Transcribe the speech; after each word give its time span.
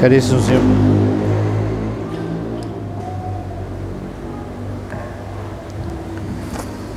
Caríssimos 0.00 0.44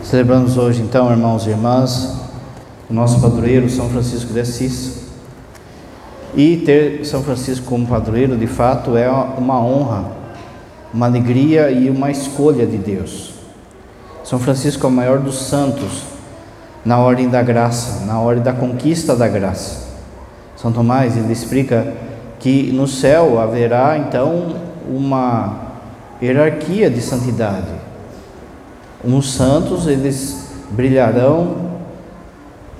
celebramos 0.04 0.55
hoje 0.55 0.84
então, 0.84 1.09
irmãos 1.09 1.48
e 1.48 1.49
irmãs, 1.49 2.16
o 2.88 2.93
nosso 2.93 3.20
padroeiro 3.20 3.67
São 3.71 3.89
Francisco 3.89 4.31
de 4.31 4.41
Assis. 4.41 5.02
E 6.35 6.57
ter 6.57 7.03
São 7.03 7.23
Francisco 7.23 7.66
como 7.66 7.88
padroeiro, 7.88 8.38
de 8.38 8.45
fato, 8.45 8.95
é 8.95 9.09
uma 9.09 9.59
honra, 9.59 10.11
uma 10.93 11.07
alegria 11.07 11.71
e 11.71 11.89
uma 11.89 12.11
escolha 12.11 12.68
de 12.68 12.77
Deus. 12.77 13.33
São 14.23 14.38
Francisco 14.38 14.86
é 14.86 14.89
o 14.89 14.91
maior 14.93 15.18
dos 15.18 15.41
santos 15.41 16.04
na 16.85 16.99
ordem 16.99 17.29
da 17.29 17.41
graça, 17.41 18.05
na 18.05 18.20
ordem 18.20 18.43
da 18.43 18.54
conquista 18.54 19.15
da 19.15 19.27
graça. 19.27 19.90
São 20.55 20.71
Tomás 20.71 21.18
ele 21.18 21.34
explica 21.34 22.10
que 22.41 22.72
no 22.72 22.88
céu 22.88 23.40
haverá 23.40 23.98
então 24.00 24.55
uma 24.90 25.62
hierarquia 26.22 26.90
de 26.90 26.99
santidade. 26.99 27.72
Uns 29.05 29.32
santos 29.32 29.86
eles 29.88 30.52
brilharão 30.72 31.72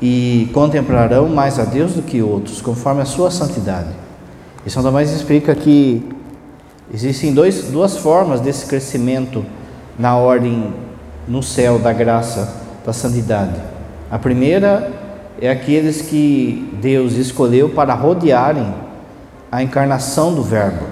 e 0.02 0.50
contemplarão 0.52 1.30
mais 1.30 1.60
a 1.60 1.64
Deus 1.64 1.94
do 1.94 2.02
que 2.02 2.24
outros, 2.24 2.60
conforme 2.60 3.02
a 3.02 3.06
sua 3.06 3.30
santidade. 3.30 3.90
E 4.66 4.70
São 4.70 4.82
Tomás 4.82 5.12
explica 5.12 5.54
que 5.54 6.10
existem 6.92 7.32
dois, 7.32 7.66
duas 7.66 7.98
formas 7.98 8.42
desse 8.42 8.66
crescimento 8.66 9.46
na 9.98 10.18
ordem 10.18 10.74
no 11.28 11.44
céu 11.44 11.78
da 11.78 11.94
graça, 11.94 12.62
da 12.84 12.94
santidade. 12.94 13.62
A 14.10 14.18
primeira 14.18 14.92
é 15.40 15.52
aqueles 15.52 16.02
que 16.02 16.68
Deus 16.82 17.14
escolheu 17.14 17.70
para 17.70 17.94
rodearem 17.94 18.81
a 19.52 19.62
encarnação 19.62 20.34
do 20.34 20.42
Verbo. 20.42 20.86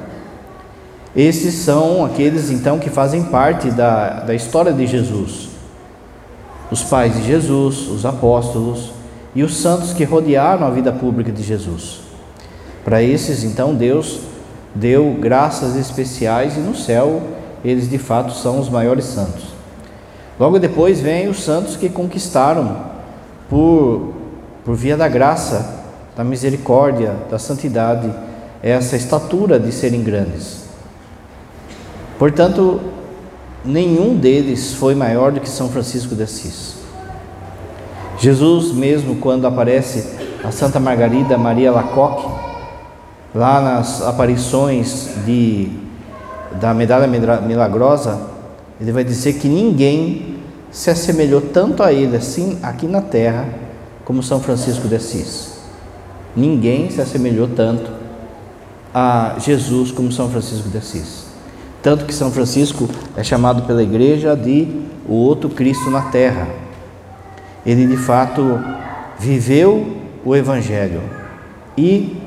Esses 1.15 1.55
são 1.55 2.05
aqueles 2.05 2.51
então 2.51 2.77
que 2.77 2.89
fazem 2.89 3.23
parte 3.23 3.71
da, 3.71 4.19
da 4.19 4.35
história 4.35 4.73
de 4.73 4.85
Jesus. 4.85 5.49
Os 6.69 6.83
pais 6.83 7.13
de 7.13 7.23
Jesus, 7.23 7.87
os 7.87 8.05
apóstolos 8.05 8.91
e 9.33 9.41
os 9.41 9.57
santos 9.57 9.93
que 9.93 10.03
rodearam 10.03 10.67
a 10.67 10.69
vida 10.69 10.91
pública 10.91 11.31
de 11.31 11.41
Jesus. 11.41 12.01
Para 12.83 13.01
esses, 13.01 13.43
então, 13.43 13.73
Deus 13.73 14.19
deu 14.75 15.17
graças 15.19 15.75
especiais 15.75 16.57
e 16.57 16.59
no 16.59 16.75
céu 16.75 17.21
eles 17.63 17.89
de 17.89 17.97
fato 17.97 18.33
são 18.33 18.59
os 18.59 18.69
maiores 18.69 19.05
santos. 19.05 19.45
Logo 20.39 20.59
depois 20.59 21.01
vem 21.01 21.27
os 21.27 21.43
santos 21.43 21.75
que 21.75 21.89
conquistaram 21.89 22.77
por, 23.49 24.13
por 24.63 24.75
via 24.75 24.95
da 24.95 25.07
graça, 25.07 25.83
da 26.15 26.23
misericórdia, 26.23 27.15
da 27.29 27.39
santidade 27.39 28.09
essa 28.61 28.95
estatura 28.95 29.59
de 29.59 29.71
serem 29.71 30.03
grandes. 30.03 30.63
Portanto, 32.17 32.81
nenhum 33.63 34.15
deles 34.17 34.73
foi 34.73 34.93
maior 34.93 35.31
do 35.31 35.39
que 35.39 35.49
São 35.49 35.69
Francisco 35.69 36.15
de 36.15 36.23
Assis. 36.23 36.75
Jesus, 38.17 38.73
mesmo 38.73 39.15
quando 39.15 39.47
aparece 39.47 40.17
a 40.43 40.51
Santa 40.51 40.79
Margarida 40.79 41.37
Maria 41.37 41.71
Lacoque, 41.71 42.27
lá 43.33 43.61
nas 43.61 44.01
aparições 44.01 45.09
de, 45.25 45.69
da 46.59 46.73
medalha 46.73 47.07
milagrosa, 47.07 48.19
ele 48.81 48.91
vai 48.91 49.03
dizer 49.03 49.33
que 49.33 49.47
ninguém 49.47 50.37
se 50.71 50.89
assemelhou 50.89 51.41
tanto 51.41 51.81
a 51.81 51.93
ele 51.93 52.17
assim 52.17 52.59
aqui 52.61 52.85
na 52.87 53.01
terra 53.01 53.45
como 54.03 54.21
São 54.21 54.39
Francisco 54.41 54.87
de 54.87 54.95
Assis. 54.95 55.59
Ninguém 56.35 56.89
se 56.89 57.01
assemelhou 57.01 57.47
tanto 57.47 57.98
a 58.93 59.35
Jesus 59.39 59.91
como 59.91 60.11
São 60.11 60.29
Francisco 60.29 60.69
de 60.69 60.77
Assis. 60.77 61.27
Tanto 61.81 62.05
que 62.05 62.13
São 62.13 62.31
Francisco 62.31 62.89
é 63.15 63.23
chamado 63.23 63.63
pela 63.63 63.81
igreja 63.81 64.35
de 64.35 64.67
o 65.07 65.13
outro 65.13 65.49
Cristo 65.49 65.89
na 65.89 66.03
terra. 66.03 66.47
Ele 67.65 67.87
de 67.87 67.97
fato 67.97 68.59
viveu 69.17 69.97
o 70.23 70.35
Evangelho 70.35 71.01
e 71.77 72.17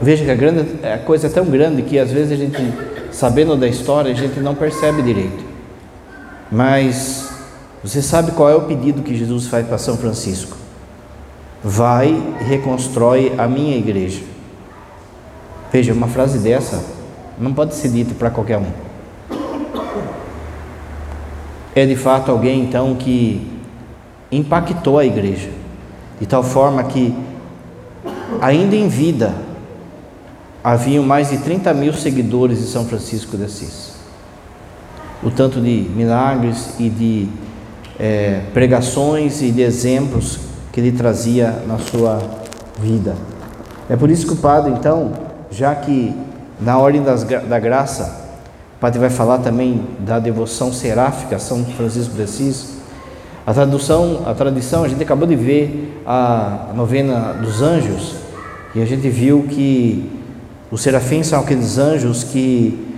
veja 0.00 0.24
que 0.24 0.30
a, 0.30 0.34
grande, 0.34 0.84
a 0.86 0.98
coisa 0.98 1.26
é 1.26 1.30
tão 1.30 1.46
grande 1.46 1.82
que 1.82 1.98
às 1.98 2.10
vezes 2.10 2.32
a 2.32 2.36
gente, 2.36 2.72
sabendo 3.10 3.56
da 3.56 3.68
história, 3.68 4.10
a 4.10 4.14
gente 4.14 4.40
não 4.40 4.54
percebe 4.54 5.00
direito. 5.02 5.44
Mas 6.50 7.30
você 7.82 8.02
sabe 8.02 8.32
qual 8.32 8.50
é 8.50 8.54
o 8.54 8.62
pedido 8.62 9.02
que 9.02 9.16
Jesus 9.16 9.46
faz 9.46 9.66
para 9.66 9.78
São 9.78 9.96
Francisco? 9.96 10.56
Vai 11.64 12.08
e 12.40 12.44
reconstrói 12.44 13.32
a 13.38 13.48
minha 13.48 13.76
igreja. 13.76 14.31
Veja, 15.72 15.94
uma 15.94 16.06
frase 16.06 16.38
dessa 16.38 16.84
não 17.38 17.54
pode 17.54 17.74
ser 17.74 17.88
dita 17.88 18.14
para 18.14 18.28
qualquer 18.28 18.58
um. 18.58 18.66
É 21.74 21.86
de 21.86 21.96
fato 21.96 22.30
alguém 22.30 22.62
então 22.62 22.94
que 22.94 23.50
impactou 24.30 24.98
a 24.98 25.06
igreja, 25.06 25.48
de 26.20 26.26
tal 26.26 26.42
forma 26.42 26.84
que, 26.84 27.16
ainda 28.42 28.76
em 28.76 28.86
vida, 28.86 29.34
haviam 30.62 31.02
mais 31.02 31.30
de 31.30 31.38
30 31.38 31.72
mil 31.72 31.94
seguidores 31.94 32.58
de 32.58 32.66
São 32.66 32.84
Francisco 32.84 33.38
de 33.38 33.44
Assis. 33.44 33.94
O 35.22 35.30
tanto 35.30 35.58
de 35.58 35.90
milagres 35.96 36.74
e 36.78 36.90
de 36.90 37.28
é, 37.98 38.42
pregações 38.52 39.40
e 39.40 39.50
de 39.50 39.62
exemplos 39.62 40.38
que 40.70 40.80
ele 40.80 40.92
trazia 40.92 41.62
na 41.66 41.78
sua 41.78 42.22
vida. 42.78 43.16
É 43.88 43.96
por 43.96 44.10
isso 44.10 44.26
que 44.26 44.34
o 44.34 44.36
padre, 44.36 44.72
então, 44.72 45.31
já 45.52 45.74
que 45.74 46.14
na 46.58 46.78
ordem 46.78 47.02
das, 47.02 47.24
da 47.24 47.58
graça, 47.60 48.20
o 48.76 48.80
padre 48.80 48.98
vai 48.98 49.10
falar 49.10 49.38
também 49.38 49.84
da 50.00 50.18
devoção 50.18 50.72
seráfica 50.72 51.38
São 51.38 51.64
Francisco 51.64 52.14
de 52.14 52.22
Assis. 52.22 52.78
A 53.46 53.52
tradução, 53.52 54.22
a 54.26 54.34
tradição, 54.34 54.82
a 54.82 54.88
gente 54.88 55.02
acabou 55.02 55.26
de 55.26 55.36
ver 55.36 56.00
a 56.06 56.70
novena 56.74 57.34
dos 57.34 57.60
anjos 57.60 58.16
e 58.74 58.80
a 58.80 58.86
gente 58.86 59.08
viu 59.08 59.46
que 59.48 60.10
os 60.70 60.80
serafins 60.80 61.26
são 61.26 61.40
aqueles 61.40 61.76
anjos 61.76 62.24
que 62.24 62.96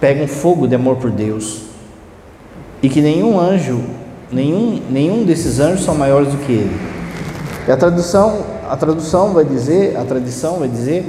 pegam 0.00 0.26
fogo 0.26 0.66
de 0.66 0.76
amor 0.76 0.96
por 0.96 1.10
Deus 1.10 1.62
e 2.82 2.88
que 2.88 3.02
nenhum 3.02 3.38
anjo, 3.38 3.82
nenhum, 4.32 4.80
nenhum 4.88 5.24
desses 5.24 5.60
anjos 5.60 5.84
são 5.84 5.94
maiores 5.94 6.32
do 6.32 6.38
que 6.38 6.52
ele. 6.52 6.80
E 7.66 7.70
a 7.70 7.76
tradução 7.76 8.57
a 8.68 8.76
tradução 8.76 9.32
vai 9.32 9.44
dizer, 9.44 9.96
a 9.96 10.04
tradição 10.04 10.58
vai 10.58 10.68
dizer 10.68 11.04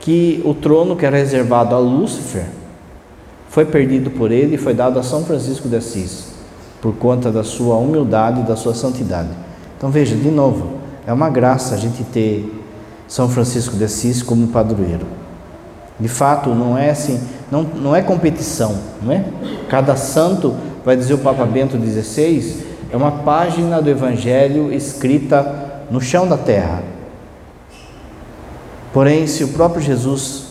que 0.00 0.42
o 0.44 0.54
trono 0.54 0.96
que 0.96 1.06
era 1.06 1.16
reservado 1.16 1.74
a 1.74 1.78
Lúcifer 1.78 2.46
foi 3.48 3.64
perdido 3.64 4.10
por 4.10 4.30
ele 4.30 4.54
e 4.54 4.58
foi 4.58 4.74
dado 4.74 4.98
a 4.98 5.02
São 5.02 5.24
Francisco 5.24 5.68
de 5.68 5.76
Assis, 5.76 6.28
por 6.80 6.94
conta 6.94 7.30
da 7.30 7.44
sua 7.44 7.76
humildade 7.76 8.40
e 8.40 8.44
da 8.44 8.56
sua 8.56 8.74
santidade. 8.74 9.28
Então 9.76 9.90
veja, 9.90 10.16
de 10.16 10.30
novo, 10.30 10.78
é 11.06 11.12
uma 11.12 11.28
graça 11.28 11.74
a 11.74 11.78
gente 11.78 12.02
ter 12.04 12.50
São 13.06 13.28
Francisco 13.28 13.76
de 13.76 13.84
Assis 13.84 14.22
como 14.22 14.48
padroeiro. 14.48 15.06
De 15.98 16.08
fato, 16.08 16.50
não 16.50 16.78
é 16.78 16.90
assim, 16.90 17.20
não, 17.50 17.62
não 17.62 17.94
é 17.94 18.00
competição, 18.00 18.74
não 19.02 19.12
é? 19.12 19.24
Cada 19.68 19.96
santo, 19.96 20.54
vai 20.84 20.96
dizer 20.96 21.14
o 21.14 21.18
Papa 21.18 21.44
Bento 21.44 21.76
XVI, 21.76 22.64
é 22.90 22.96
uma 22.96 23.10
página 23.10 23.82
do 23.82 23.90
Evangelho 23.90 24.72
escrita 24.72 25.69
no 25.90 26.00
chão 26.00 26.28
da 26.28 26.36
terra. 26.36 26.82
Porém, 28.92 29.26
se 29.26 29.44
o 29.44 29.48
próprio 29.48 29.82
Jesus 29.82 30.44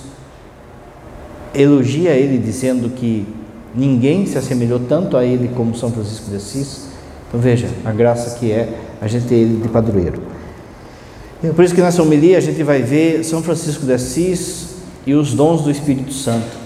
elogia 1.54 2.12
ele 2.12 2.38
dizendo 2.38 2.90
que 2.90 3.26
ninguém 3.74 4.26
se 4.26 4.38
assemelhou 4.38 4.80
tanto 4.80 5.18
a 5.18 5.25
ele 5.25 5.50
como 5.56 5.75
São 5.75 5.92
Francisco 5.92 6.30
de 6.30 6.36
Assis, 6.36 6.90
então 7.28 7.40
veja 7.40 7.68
a 7.86 7.92
graça 7.92 8.38
que 8.38 8.52
é 8.52 8.74
a 9.02 9.08
gente 9.08 9.28
ter 9.28 9.36
ele 9.36 9.62
de 9.62 9.69
padroeiro. 9.69 10.22
É 11.44 11.52
por 11.52 11.63
isso 11.63 11.74
que 11.74 11.81
nessa 11.81 12.02
homilia 12.02 12.38
a 12.38 12.42
gente 12.42 12.62
vai 12.63 12.81
ver 12.81 13.24
São 13.24 13.42
Francisco 13.42 13.86
de 13.86 13.94
Assis 13.94 14.75
e 15.06 15.13
os 15.13 15.34
dons 15.34 15.62
do 15.62 15.72
Espírito 15.72 16.13
Santo. 16.13 16.58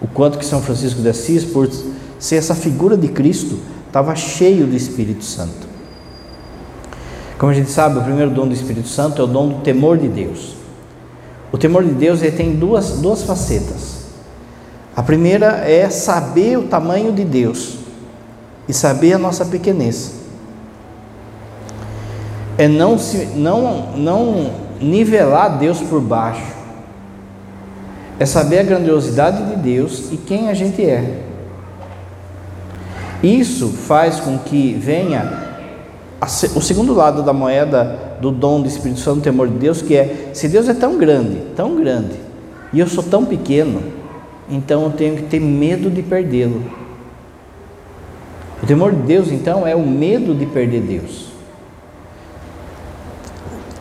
O 0.00 0.06
quanto 0.06 0.38
que 0.38 0.44
São 0.44 0.60
Francisco 0.60 1.00
de 1.00 1.08
Assis, 1.08 1.44
por 1.44 1.70
ser 2.18 2.36
essa 2.36 2.54
figura 2.54 2.96
de 2.96 3.08
Cristo, 3.08 3.58
estava 3.86 4.14
cheio 4.14 4.66
do 4.66 4.76
Espírito 4.76 5.24
Santo. 5.24 5.65
Como 7.38 7.52
a 7.52 7.54
gente 7.54 7.70
sabe, 7.70 7.98
o 7.98 8.02
primeiro 8.02 8.30
dom 8.30 8.46
do 8.48 8.54
Espírito 8.54 8.88
Santo 8.88 9.20
é 9.20 9.24
o 9.24 9.28
dom 9.28 9.48
do 9.48 9.54
temor 9.60 9.98
de 9.98 10.08
Deus. 10.08 10.56
O 11.52 11.58
temor 11.58 11.84
de 11.84 11.92
Deus 11.92 12.22
ele 12.22 12.36
tem 12.36 12.54
duas, 12.54 12.98
duas 12.98 13.22
facetas. 13.22 14.06
A 14.94 15.02
primeira 15.02 15.68
é 15.68 15.90
saber 15.90 16.58
o 16.58 16.62
tamanho 16.62 17.12
de 17.12 17.24
Deus 17.24 17.76
e 18.66 18.72
saber 18.72 19.12
a 19.12 19.18
nossa 19.18 19.44
pequenez. 19.44 20.14
É 22.56 22.66
não, 22.66 22.98
se, 22.98 23.26
não, 23.34 23.92
não 23.94 24.50
nivelar 24.80 25.58
Deus 25.58 25.80
por 25.80 26.00
baixo. 26.00 26.56
É 28.18 28.24
saber 28.24 28.60
a 28.60 28.62
grandiosidade 28.62 29.44
de 29.44 29.56
Deus 29.56 30.10
e 30.10 30.16
quem 30.16 30.48
a 30.48 30.54
gente 30.54 30.82
é. 30.82 31.22
Isso 33.22 33.68
faz 33.68 34.20
com 34.20 34.38
que 34.38 34.72
venha 34.72 35.45
o 36.20 36.60
segundo 36.60 36.94
lado 36.94 37.22
da 37.22 37.32
moeda 37.32 38.16
do 38.20 38.30
dom 38.30 38.62
do 38.62 38.68
Espírito 38.68 39.00
Santo, 39.00 39.16
do 39.16 39.22
temor 39.22 39.48
de 39.48 39.58
Deus, 39.58 39.82
que 39.82 39.94
é: 39.94 40.30
se 40.32 40.48
Deus 40.48 40.68
é 40.68 40.74
tão 40.74 40.96
grande, 40.96 41.42
tão 41.54 41.76
grande, 41.76 42.16
e 42.72 42.80
eu 42.80 42.86
sou 42.86 43.02
tão 43.02 43.24
pequeno, 43.24 43.82
então 44.48 44.84
eu 44.84 44.90
tenho 44.90 45.16
que 45.16 45.22
ter 45.24 45.40
medo 45.40 45.90
de 45.90 46.02
perdê-lo. 46.02 46.62
O 48.62 48.66
temor 48.66 48.92
de 48.92 49.02
Deus, 49.02 49.30
então, 49.30 49.66
é 49.66 49.76
o 49.76 49.86
medo 49.86 50.34
de 50.34 50.46
perder 50.46 50.80
Deus. 50.80 51.26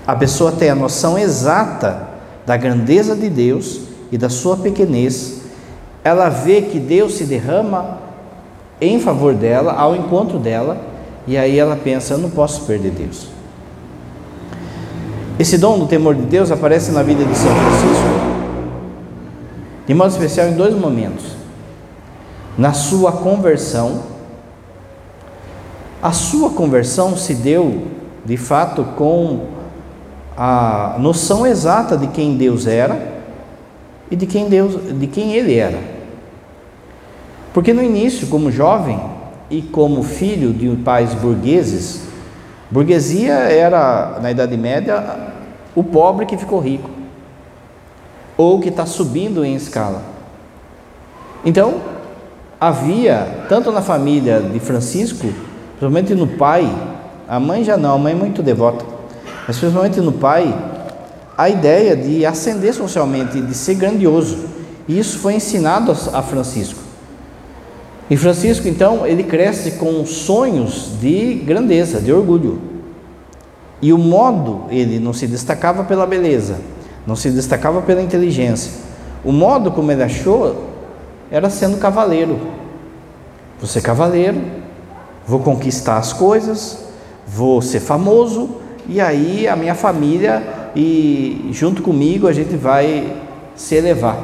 A 0.05 0.15
pessoa 0.15 0.51
tem 0.51 0.69
a 0.69 0.75
noção 0.75 1.17
exata 1.17 2.09
da 2.45 2.55
grandeza 2.57 3.15
de 3.15 3.29
Deus 3.29 3.81
e 4.11 4.17
da 4.17 4.29
sua 4.29 4.57
pequenez. 4.57 5.41
Ela 6.03 6.29
vê 6.29 6.61
que 6.61 6.79
Deus 6.79 7.15
se 7.15 7.23
derrama 7.23 7.99
em 8.79 8.99
favor 8.99 9.33
dela, 9.33 9.73
ao 9.73 9.95
encontro 9.95 10.37
dela, 10.37 10.77
e 11.27 11.37
aí 11.37 11.57
ela 11.57 11.75
pensa: 11.75 12.13
eu 12.13 12.17
não 12.17 12.29
posso 12.29 12.65
perder 12.65 12.91
Deus. 12.91 13.27
Esse 15.37 15.57
dom 15.57 15.79
do 15.79 15.87
temor 15.87 16.15
de 16.15 16.21
Deus 16.21 16.51
aparece 16.51 16.91
na 16.91 17.03
vida 17.03 17.23
de 17.25 17.35
São 17.35 17.51
Francisco, 17.53 18.09
de 19.85 19.93
modo 19.93 20.11
especial 20.11 20.47
em 20.47 20.53
dois 20.53 20.73
momentos. 20.73 21.25
Na 22.57 22.71
sua 22.71 23.11
conversão, 23.11 24.03
a 26.01 26.13
sua 26.13 26.51
conversão 26.51 27.17
se 27.17 27.33
deu 27.33 27.87
de 28.23 28.37
fato 28.37 28.83
com 28.95 29.47
a 30.37 30.95
noção 30.99 31.45
exata 31.45 31.97
de 31.97 32.07
quem 32.07 32.37
Deus 32.37 32.65
era 32.65 33.13
e 34.09 34.15
de 34.15 34.25
quem 34.25 34.47
Deus, 34.47 34.79
de 34.97 35.07
quem 35.07 35.33
ele 35.33 35.55
era. 35.55 35.79
Porque 37.53 37.73
no 37.73 37.83
início, 37.83 38.27
como 38.27 38.51
jovem 38.51 39.14
e 39.49 39.61
como 39.61 40.03
filho 40.03 40.53
de 40.53 40.75
pais 40.77 41.13
burgueses, 41.13 42.01
burguesia 42.69 43.33
era 43.33 44.19
na 44.21 44.31
Idade 44.31 44.57
Média 44.57 45.03
o 45.75 45.83
pobre 45.83 46.25
que 46.25 46.37
ficou 46.37 46.59
rico 46.59 46.89
ou 48.37 48.59
que 48.59 48.69
está 48.69 48.85
subindo 48.85 49.45
em 49.45 49.55
escala. 49.55 50.01
Então 51.43 51.81
havia 52.59 53.45
tanto 53.47 53.71
na 53.71 53.81
família 53.81 54.41
de 54.41 54.59
Francisco, 54.59 55.27
principalmente 55.77 56.15
no 56.15 56.27
pai, 56.27 56.67
a 57.27 57.39
mãe 57.39 57.63
já 57.63 57.77
não, 57.77 57.95
a 57.95 57.97
mãe 57.97 58.13
é 58.13 58.15
muito 58.15 58.41
devota, 58.41 58.85
mas 59.47 59.57
principalmente 59.57 60.01
no 60.01 60.11
pai, 60.11 60.53
a 61.37 61.49
ideia 61.49 61.95
de 61.95 62.25
ascender 62.25 62.73
socialmente, 62.73 63.41
de 63.41 63.53
ser 63.53 63.75
grandioso. 63.75 64.45
E 64.87 64.97
isso 64.97 65.19
foi 65.19 65.33
ensinado 65.33 65.91
a 66.13 66.21
Francisco. 66.21 66.84
E 68.09 68.15
Francisco, 68.15 68.67
então, 68.67 69.05
ele 69.05 69.23
cresce 69.23 69.71
com 69.71 70.05
sonhos 70.05 70.91
de 71.01 71.35
grandeza, 71.35 71.99
de 71.99 72.13
orgulho. 72.13 72.59
E 73.81 73.91
o 73.91 73.97
modo, 73.97 74.63
ele 74.69 74.99
não 74.99 75.11
se 75.11 75.25
destacava 75.25 75.83
pela 75.83 76.05
beleza, 76.05 76.57
não 77.05 77.15
se 77.15 77.31
destacava 77.31 77.81
pela 77.81 78.01
inteligência. 78.01 78.71
O 79.23 79.31
modo 79.31 79.71
como 79.71 79.91
ele 79.91 80.03
achou 80.03 80.69
era 81.31 81.49
sendo 81.49 81.77
cavaleiro. 81.77 82.39
Vou 83.59 83.67
ser 83.67 83.81
cavaleiro, 83.81 84.39
vou 85.25 85.39
conquistar 85.39 85.97
as 85.97 86.13
coisas, 86.13 86.85
vou 87.27 87.61
ser 87.61 87.79
famoso, 87.79 88.49
e 88.87 89.01
aí 89.01 89.47
a 89.47 89.55
minha 89.55 89.73
família 89.73 90.43
e 90.75 91.49
junto 91.51 91.81
comigo 91.81 92.27
a 92.27 92.33
gente 92.33 92.55
vai 92.55 93.15
se 93.55 93.73
elevar. 93.73 94.19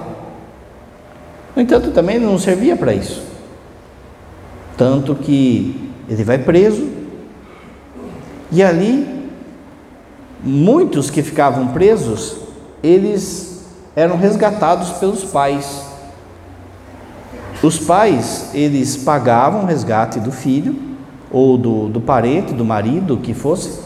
No 1.55 1.61
entanto, 1.61 1.91
também 1.91 2.19
não 2.19 2.37
servia 2.37 2.75
para 2.75 2.93
isso. 2.93 3.30
Tanto 4.77 5.15
que 5.15 5.91
ele 6.09 6.23
vai 6.23 6.37
preso 6.37 6.87
e 8.51 8.61
ali 8.61 9.21
muitos 10.43 11.09
que 11.09 11.21
ficavam 11.21 11.67
presos, 11.69 12.35
eles 12.83 13.63
eram 13.95 14.17
resgatados 14.17 14.89
pelos 14.91 15.23
pais. 15.23 15.85
Os 17.61 17.77
pais, 17.77 18.49
eles 18.53 18.97
pagavam 18.97 19.63
o 19.63 19.65
resgate 19.65 20.19
do 20.19 20.31
filho 20.31 20.75
ou 21.31 21.57
do, 21.57 21.87
do 21.87 22.01
parente, 22.01 22.53
do 22.53 22.65
marido, 22.65 23.17
que 23.17 23.33
fosse, 23.33 23.79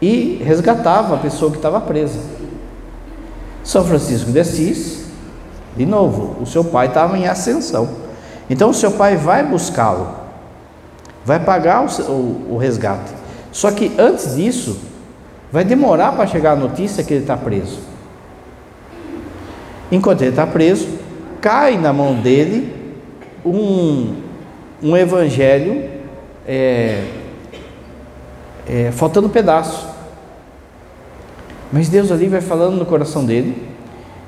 e 0.00 0.40
resgatava 0.44 1.14
a 1.14 1.18
pessoa 1.18 1.50
que 1.50 1.56
estava 1.56 1.80
presa. 1.80 2.20
São 3.64 3.84
Francisco 3.84 4.30
de 4.30 4.38
Assis, 4.38 5.06
de 5.76 5.84
novo, 5.84 6.40
o 6.40 6.46
seu 6.46 6.62
pai 6.62 6.86
estava 6.86 7.18
em 7.18 7.26
ascensão. 7.26 8.05
Então 8.48 8.70
o 8.70 8.74
seu 8.74 8.92
pai 8.92 9.16
vai 9.16 9.44
buscá-lo, 9.44 10.08
vai 11.24 11.40
pagar 11.40 11.84
o, 11.84 12.02
o, 12.02 12.54
o, 12.54 12.56
resgate. 12.56 13.12
Só 13.50 13.70
que 13.70 13.92
antes 13.98 14.36
disso, 14.36 14.78
vai 15.50 15.64
demorar 15.64 16.12
para 16.12 16.26
chegar 16.26 16.52
a 16.52 16.56
notícia 16.56 17.02
que 17.02 17.14
ele 17.14 17.22
está 17.22 17.36
preso. 17.36 17.80
Enquanto 19.90 20.22
ele 20.22 20.30
está 20.30 20.46
preso, 20.46 20.88
cai 21.40 21.76
na 21.76 21.92
mão 21.92 22.14
dele 22.14 22.94
um, 23.44 24.14
um 24.82 24.96
evangelho 24.96 25.88
é, 26.46 27.04
é, 28.68 28.90
faltando 28.92 29.28
pedaço. 29.28 29.88
Mas 31.72 31.88
Deus 31.88 32.12
ali 32.12 32.28
vai 32.28 32.40
falando 32.40 32.76
no 32.76 32.86
coração 32.86 33.24
dele, 33.24 33.66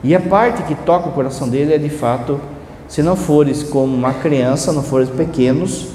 e 0.03 0.15
a 0.15 0.21
parte 0.21 0.63
que 0.65 0.75
toca 0.75 1.09
o 1.09 1.13
coração 1.13 1.49
dele 1.49 1.75
é 1.75 1.79
de 1.79 1.89
fato: 1.89 2.41
se 2.89 3.03
não 3.03 3.15
fores 3.15 3.63
como 3.63 3.95
uma 3.95 4.15
criança, 4.15 4.73
não 4.73 4.83
fores 4.83 5.11
pequenos, 5.11 5.89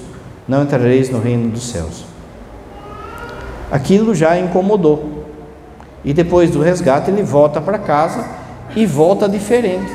não 0.47 0.63
entrareis 0.63 1.09
no 1.09 1.19
reino 1.19 1.49
dos 1.49 1.69
céus. 1.69 2.05
Aquilo 3.71 4.13
já 4.13 4.37
incomodou. 4.37 5.23
E 6.05 6.13
depois 6.13 6.51
do 6.51 6.61
resgate, 6.61 7.09
ele 7.09 7.23
volta 7.23 7.59
para 7.59 7.79
casa 7.79 8.23
e 8.75 8.85
volta 8.85 9.27
diferente. 9.27 9.91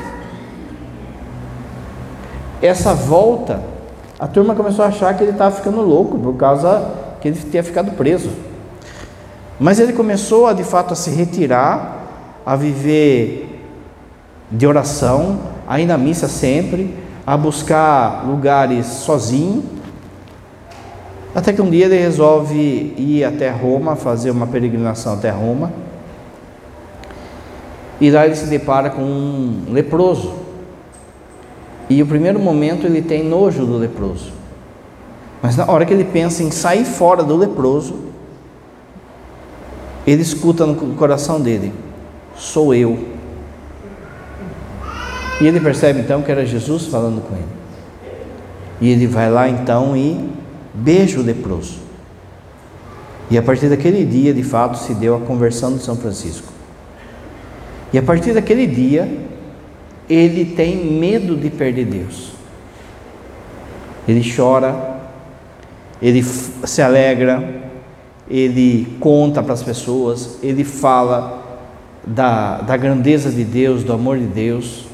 Essa 2.61 2.93
volta, 2.93 3.61
a 4.19 4.27
turma 4.27 4.53
começou 4.53 4.83
a 4.83 4.89
achar 4.89 5.15
que 5.15 5.23
ele 5.23 5.31
estava 5.31 5.55
ficando 5.55 5.81
louco 5.81 6.17
por 6.17 6.35
causa 6.35 6.91
que 7.21 7.29
ele 7.29 7.39
tinha 7.39 7.63
ficado 7.63 7.91
preso. 7.91 8.29
Mas 9.57 9.79
ele 9.79 9.93
começou 9.93 10.47
a 10.47 10.53
de 10.53 10.63
fato 10.63 10.93
a 10.93 10.95
se 10.95 11.09
retirar, 11.11 12.41
a 12.45 12.55
viver 12.57 13.63
de 14.51 14.65
oração, 14.65 15.39
a 15.69 15.79
ir 15.79 15.85
na 15.85 15.99
missa 15.99 16.27
sempre, 16.27 16.91
a 17.27 17.37
buscar 17.37 18.25
lugares 18.27 18.87
sozinho. 18.87 19.63
Até 21.35 21.53
que 21.53 21.61
um 21.61 21.69
dia 21.69 21.85
ele 21.85 21.99
resolve 21.99 22.95
ir 22.97 23.23
até 23.23 23.51
Roma, 23.51 23.95
fazer 23.95 24.31
uma 24.31 24.47
peregrinação 24.47 25.13
até 25.13 25.29
Roma. 25.29 25.71
E 28.01 28.09
lá 28.09 28.25
ele 28.25 28.35
se 28.35 28.47
depara 28.47 28.89
com 28.89 29.03
um 29.03 29.65
leproso. 29.69 30.33
E 31.87 32.01
o 32.01 32.07
primeiro 32.07 32.39
momento 32.39 32.87
ele 32.87 33.03
tem 33.03 33.23
nojo 33.23 33.63
do 33.63 33.77
leproso. 33.77 34.31
Mas 35.39 35.55
na 35.55 35.69
hora 35.69 35.85
que 35.85 35.93
ele 35.93 36.03
pensa 36.03 36.41
em 36.41 36.49
sair 36.49 36.83
fora 36.83 37.21
do 37.21 37.35
leproso, 37.35 37.95
ele 40.05 40.23
escuta 40.23 40.65
no 40.65 40.95
coração 40.95 41.39
dele: 41.39 41.71
Sou 42.35 42.73
eu. 42.73 43.18
E 45.41 45.47
ele 45.47 45.59
percebe 45.59 45.99
então 45.99 46.21
que 46.21 46.31
era 46.31 46.45
Jesus 46.45 46.87
falando 46.87 47.21
com 47.21 47.35
ele. 47.35 47.45
E 48.81 48.89
ele 48.89 49.07
vai 49.07 49.29
lá 49.29 49.47
então 49.49 49.95
e 49.95 50.29
beija 50.73 51.19
o 51.19 51.23
leproso. 51.23 51.79
E 53.31 53.37
a 53.37 53.41
partir 53.41 53.69
daquele 53.69 54.05
dia, 54.05 54.33
de 54.33 54.43
fato, 54.43 54.77
se 54.77 54.93
deu 54.93 55.15
a 55.15 55.19
conversão 55.19 55.75
de 55.75 55.83
São 55.83 55.95
Francisco. 55.95 56.51
E 57.93 57.97
a 57.97 58.01
partir 58.01 58.33
daquele 58.33 58.65
dia, 58.65 59.09
ele 60.09 60.45
tem 60.45 60.75
medo 60.75 61.35
de 61.35 61.49
perder 61.49 61.85
Deus. 61.85 62.31
Ele 64.07 64.23
chora, 64.35 64.97
ele 66.01 66.23
se 66.23 66.81
alegra, 66.81 67.61
ele 68.29 68.97
conta 68.99 69.43
para 69.43 69.53
as 69.53 69.61
pessoas, 69.61 70.39
ele 70.41 70.63
fala 70.63 71.67
da, 72.05 72.61
da 72.61 72.75
grandeza 72.75 73.31
de 73.31 73.43
Deus, 73.43 73.83
do 73.83 73.93
amor 73.93 74.17
de 74.17 74.25
Deus. 74.25 74.88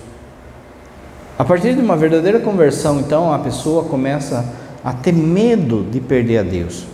A 1.38 1.44
partir 1.44 1.74
de 1.75 1.82
uma 1.82 1.98
verdadeira 1.98 2.39
conversão, 2.39 3.00
então, 3.00 3.34
a 3.34 3.39
pessoa 3.39 3.84
começa 3.84 4.46
a 4.84 4.94
ter 4.94 5.12
medo 5.12 5.84
de 5.84 6.00
perder 6.00 6.39
a 6.39 6.44
Deus. 6.44 6.86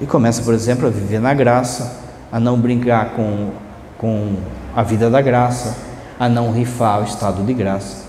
E 0.00 0.06
começa, 0.06 0.42
por 0.42 0.54
exemplo, 0.54 0.86
a 0.86 0.90
viver 0.90 1.20
na 1.20 1.34
graça, 1.34 2.00
a 2.30 2.38
não 2.38 2.58
brincar 2.58 3.14
com, 3.14 3.50
com 3.98 4.34
a 4.74 4.82
vida 4.82 5.10
da 5.10 5.20
graça, 5.20 5.76
a 6.18 6.28
não 6.28 6.52
rifar 6.52 7.00
o 7.00 7.04
estado 7.04 7.42
de 7.42 7.54
graça. 7.54 8.04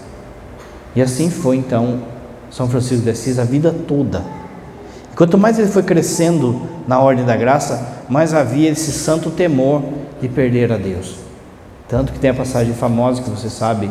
E 0.95 1.01
assim 1.01 1.29
foi 1.29 1.57
então 1.57 1.99
São 2.51 2.67
Francisco 2.67 3.03
de 3.03 3.09
Assis 3.09 3.39
a 3.39 3.43
vida 3.43 3.73
toda 3.87 4.23
Quanto 5.17 5.35
mais 5.35 5.57
ele 5.57 5.69
foi 5.69 5.81
crescendo 5.81 6.61
na 6.87 6.99
ordem 6.99 7.25
da 7.25 7.35
graça, 7.35 8.03
mais 8.07 8.35
havia 8.35 8.69
esse 8.69 8.91
santo 8.91 9.31
temor 9.31 9.81
de 10.21 10.29
perder 10.29 10.71
a 10.71 10.77
Deus. 10.77 11.15
Tanto 11.87 12.13
que 12.13 12.19
tem 12.19 12.29
a 12.29 12.35
passagem 12.35 12.75
famosa 12.75 13.23
que 13.23 13.29
você 13.31 13.49
sabe, 13.49 13.89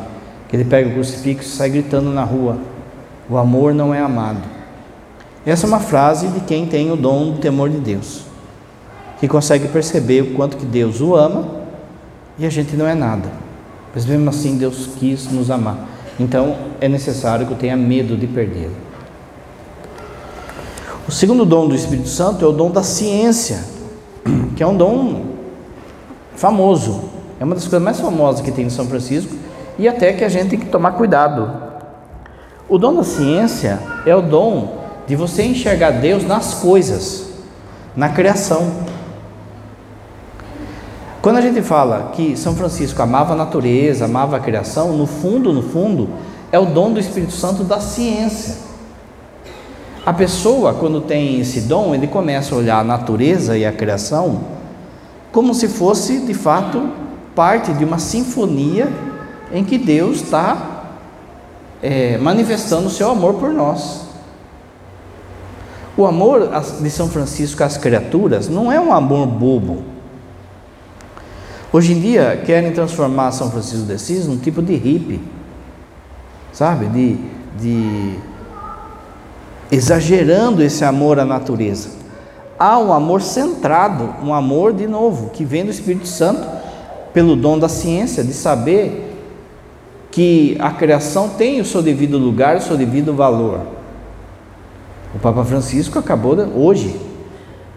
que 0.48 0.56
ele 0.56 0.64
pega 0.64 0.88
o 0.88 0.92
crucifixo 0.92 1.48
e 1.48 1.52
sai 1.52 1.70
gritando 1.70 2.10
na 2.10 2.24
rua: 2.24 2.58
O 3.28 3.36
amor 3.36 3.74
não 3.74 3.94
é 3.94 4.00
amado. 4.00 4.42
Essa 5.44 5.66
é 5.66 5.68
uma 5.68 5.80
frase 5.80 6.28
de 6.28 6.40
quem 6.40 6.66
tem 6.66 6.90
o 6.90 6.96
dom 6.96 7.32
do 7.32 7.38
temor 7.38 7.70
de 7.70 7.78
Deus. 7.78 8.24
que 9.18 9.26
consegue 9.26 9.68
perceber 9.68 10.20
o 10.20 10.34
quanto 10.34 10.58
que 10.58 10.66
Deus 10.66 11.00
o 11.00 11.14
ama 11.14 11.48
e 12.38 12.44
a 12.44 12.50
gente 12.50 12.76
não 12.76 12.86
é 12.86 12.94
nada. 12.94 13.30
Mas 13.94 14.04
mesmo 14.04 14.28
assim 14.28 14.58
Deus 14.58 14.90
quis 14.98 15.30
nos 15.32 15.50
amar. 15.50 15.88
Então 16.20 16.56
é 16.80 16.88
necessário 16.88 17.46
que 17.46 17.52
eu 17.52 17.56
tenha 17.56 17.76
medo 17.76 18.16
de 18.16 18.26
perdê-lo. 18.26 18.74
O 21.08 21.12
segundo 21.12 21.44
dom 21.44 21.68
do 21.68 21.74
Espírito 21.74 22.08
Santo 22.08 22.44
é 22.44 22.48
o 22.48 22.52
dom 22.52 22.70
da 22.70 22.82
ciência, 22.82 23.64
que 24.56 24.62
é 24.62 24.66
um 24.66 24.76
dom 24.76 25.24
famoso. 26.34 27.04
É 27.38 27.44
uma 27.44 27.54
das 27.54 27.64
coisas 27.64 27.82
mais 27.82 28.00
famosas 28.00 28.40
que 28.40 28.50
tem 28.50 28.66
em 28.66 28.70
São 28.70 28.86
Francisco 28.86 29.32
e 29.78 29.88
até 29.88 30.12
que 30.12 30.24
a 30.24 30.28
gente 30.28 30.50
tem 30.50 30.58
que 30.58 30.66
tomar 30.66 30.92
cuidado. 30.92 31.50
O 32.68 32.78
dom 32.78 32.94
da 32.94 33.04
ciência 33.04 33.78
é 34.04 34.14
o 34.14 34.22
dom 34.22 34.78
de 35.06 35.14
você 35.14 35.44
enxergar 35.44 35.90
Deus 35.90 36.24
nas 36.24 36.54
coisas, 36.54 37.30
na 37.94 38.08
criação. 38.08 38.72
Quando 41.22 41.36
a 41.36 41.40
gente 41.40 41.62
fala 41.62 42.10
que 42.14 42.36
São 42.36 42.54
Francisco 42.54 43.00
amava 43.02 43.32
a 43.32 43.36
natureza, 43.36 44.04
amava 44.04 44.36
a 44.36 44.40
criação, 44.40 44.96
no 44.96 45.06
fundo, 45.06 45.52
no 45.52 45.62
fundo, 45.62 46.08
é 46.50 46.58
o 46.58 46.66
dom 46.66 46.92
do 46.92 47.00
Espírito 47.00 47.32
Santo 47.32 47.64
da 47.64 47.80
ciência. 47.80 48.56
A 50.04 50.12
pessoa, 50.12 50.74
quando 50.74 51.00
tem 51.00 51.40
esse 51.40 51.62
dom, 51.62 51.94
ele 51.94 52.06
começa 52.06 52.54
a 52.54 52.58
olhar 52.58 52.78
a 52.78 52.84
natureza 52.84 53.58
e 53.58 53.64
a 53.64 53.72
criação 53.72 54.56
como 55.36 55.52
se 55.52 55.68
fosse, 55.68 56.20
de 56.20 56.32
fato, 56.32 56.88
parte 57.34 57.70
de 57.74 57.84
uma 57.84 57.98
sinfonia 57.98 58.88
em 59.52 59.64
que 59.64 59.78
Deus 59.78 60.22
está 60.22 60.84
é, 61.82 62.18
manifestando 62.18 62.86
o 62.86 62.90
seu 62.90 63.10
amor 63.10 63.34
por 63.34 63.50
nós. 63.50 64.06
O 65.96 66.04
amor 66.04 66.50
de 66.80 66.90
São 66.90 67.08
Francisco 67.08 67.62
às 67.64 67.76
criaturas 67.76 68.48
não 68.48 68.70
é 68.70 68.78
um 68.78 68.92
amor 68.92 69.26
bobo. 69.26 69.82
Hoje 71.72 71.92
em 71.92 72.00
dia 72.00 72.42
querem 72.44 72.72
transformar 72.72 73.32
São 73.32 73.50
Francisco 73.50 73.86
de 73.86 73.94
Assis 73.94 74.26
num 74.26 74.36
tipo 74.36 74.62
de 74.62 74.74
hippie, 74.74 75.20
sabe? 76.52 76.86
De, 76.86 77.18
de 77.58 78.14
exagerando 79.70 80.62
esse 80.62 80.84
amor 80.84 81.18
à 81.18 81.24
natureza. 81.24 81.90
Há 82.58 82.78
um 82.78 82.92
amor 82.92 83.20
centrado, 83.20 84.14
um 84.22 84.32
amor 84.32 84.72
de 84.72 84.86
novo, 84.86 85.30
que 85.30 85.44
vem 85.44 85.64
do 85.64 85.70
Espírito 85.70 86.08
Santo, 86.08 86.46
pelo 87.12 87.36
dom 87.36 87.58
da 87.58 87.68
ciência, 87.68 88.24
de 88.24 88.32
saber 88.32 89.05
que 90.16 90.56
a 90.58 90.70
criação 90.70 91.28
tem 91.28 91.60
o 91.60 91.64
seu 91.66 91.82
devido 91.82 92.16
lugar, 92.16 92.56
o 92.56 92.60
seu 92.62 92.74
devido 92.74 93.12
valor. 93.12 93.60
O 95.14 95.18
Papa 95.18 95.44
Francisco 95.44 95.98
acabou, 95.98 96.34
de, 96.34 96.50
hoje, 96.54 96.98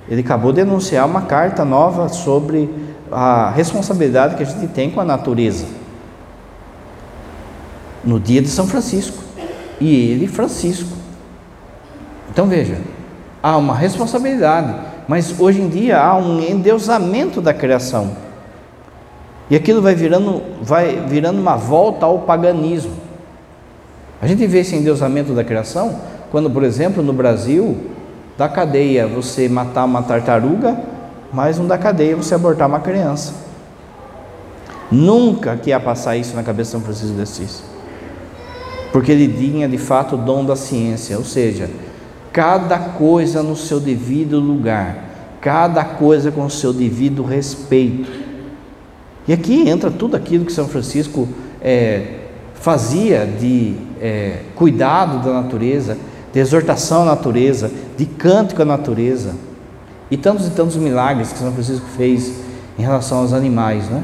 ele 0.08 0.22
acabou 0.22 0.54
de 0.54 0.64
denunciar 0.64 1.06
uma 1.06 1.24
carta 1.24 1.66
nova 1.66 2.08
sobre 2.08 2.74
a 3.12 3.50
responsabilidade 3.50 4.38
que 4.38 4.44
a 4.44 4.46
gente 4.46 4.68
tem 4.68 4.90
com 4.90 5.02
a 5.02 5.04
natureza. 5.04 5.66
No 8.06 8.18
dia 8.22 8.42
de 8.42 8.48
São 8.48 8.66
Francisco. 8.66 9.22
E 9.78 9.94
ele, 9.94 10.26
Francisco. 10.26 10.96
Então 12.32 12.48
veja, 12.48 12.78
há 13.44 13.58
uma 13.58 13.76
responsabilidade, 13.76 14.76
mas 15.10 15.38
hoje 15.42 15.60
em 15.60 15.68
dia 15.68 16.00
há 16.00 16.16
um 16.16 16.40
endeusamento 16.40 17.42
da 17.42 17.54
criação. 17.54 18.29
E 19.50 19.56
aquilo 19.56 19.82
vai 19.82 19.96
virando, 19.96 20.42
vai 20.62 21.04
virando 21.08 21.40
uma 21.40 21.56
volta 21.56 22.06
ao 22.06 22.20
paganismo. 22.20 22.92
A 24.22 24.28
gente 24.28 24.46
vê 24.46 24.60
esse 24.60 24.76
endeusamento 24.76 25.34
da 25.34 25.44
criação 25.44 26.00
quando, 26.30 26.50
por 26.50 26.64
exemplo, 26.64 27.02
no 27.02 27.14
Brasil, 27.14 27.78
da 28.38 28.48
cadeia 28.48 29.08
você 29.08 29.50
matar 29.50 29.86
uma 29.86 30.04
tartaruga, 30.04 30.78
mas 31.34 31.58
não 31.58 31.66
da 31.66 31.78
cadeia 31.78 32.16
você 32.16 32.36
abortar 32.36 32.68
uma 32.68 32.80
criança. 32.80 33.34
Nunca 34.92 35.56
que 35.56 35.70
ia 35.70 35.80
passar 35.80 36.16
isso 36.16 36.36
na 36.36 36.44
cabeça 36.44 36.70
de 36.70 36.72
São 36.72 36.82
Francisco 36.82 37.16
de 37.16 37.22
Assis. 37.22 37.64
Porque 38.92 39.12
ele 39.12 39.28
tinha 39.28 39.68
de 39.68 39.78
fato 39.78 40.16
o 40.16 40.18
dom 40.18 40.44
da 40.44 40.56
ciência, 40.56 41.18
ou 41.18 41.24
seja, 41.24 41.70
cada 42.34 42.78
coisa 42.78 43.44
no 43.44 43.56
seu 43.56 43.80
devido 43.80 44.40
lugar, 44.40 44.98
cada 45.42 45.84
coisa 45.84 46.32
com 46.32 46.46
o 46.46 46.50
seu 46.50 46.74
devido 46.74 47.24
respeito. 47.24 48.19
E 49.30 49.34
aqui 49.34 49.70
entra 49.70 49.92
tudo 49.92 50.18
aquilo 50.18 50.44
que 50.44 50.52
São 50.52 50.68
Francisco 50.68 51.28
é, 51.62 52.16
fazia 52.56 53.28
de 53.28 53.76
é, 54.02 54.40
cuidado 54.56 55.24
da 55.24 55.32
natureza, 55.32 55.96
de 56.34 56.40
exortação 56.40 57.04
à 57.04 57.06
natureza, 57.06 57.70
de 57.96 58.08
cântico 58.08 58.64
à 58.64 58.66
natureza, 58.66 59.36
e 60.10 60.18
tantos 60.18 60.48
e 60.48 60.50
tantos 60.50 60.78
milagres 60.78 61.32
que 61.32 61.38
São 61.38 61.52
Francisco 61.52 61.86
fez 61.96 62.40
em 62.76 62.82
relação 62.82 63.20
aos 63.20 63.32
animais, 63.32 63.88
né? 63.88 64.04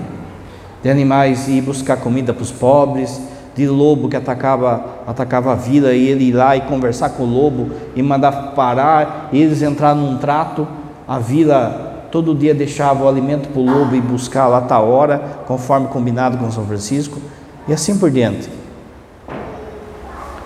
De 0.83 0.91
animais 0.91 1.47
ir 1.47 1.61
buscar 1.61 1.97
comida 1.97 2.31
para 2.31 2.43
os 2.43 2.51
pobres, 2.51 3.19
de 3.55 3.67
lobo 3.67 4.07
que 4.07 4.15
atacava, 4.15 4.85
atacava 5.07 5.53
a 5.53 5.55
vila 5.55 5.91
e 5.93 6.07
ele 6.07 6.25
ir 6.25 6.33
lá 6.33 6.55
e 6.55 6.61
conversar 6.61 7.09
com 7.09 7.23
o 7.23 7.25
lobo 7.25 7.71
e 7.95 8.03
mandar 8.03 8.51
parar, 8.51 9.29
e 9.33 9.41
eles 9.41 9.63
entrar 9.63 9.95
num 9.95 10.19
trato, 10.19 10.67
a 11.07 11.17
vila 11.17 11.94
todo 12.11 12.35
dia 12.35 12.53
deixava 12.53 13.03
o 13.03 13.07
alimento 13.07 13.49
para 13.49 13.61
o 13.61 13.65
lobo 13.65 13.95
e 13.95 14.01
buscar 14.01 14.47
lá 14.47 14.61
tal 14.61 14.89
hora, 14.89 15.19
conforme 15.45 15.87
combinado 15.87 16.37
com 16.37 16.51
São 16.51 16.65
Francisco, 16.65 17.19
e 17.67 17.73
assim 17.73 17.97
por 17.97 18.09
diante. 18.09 18.49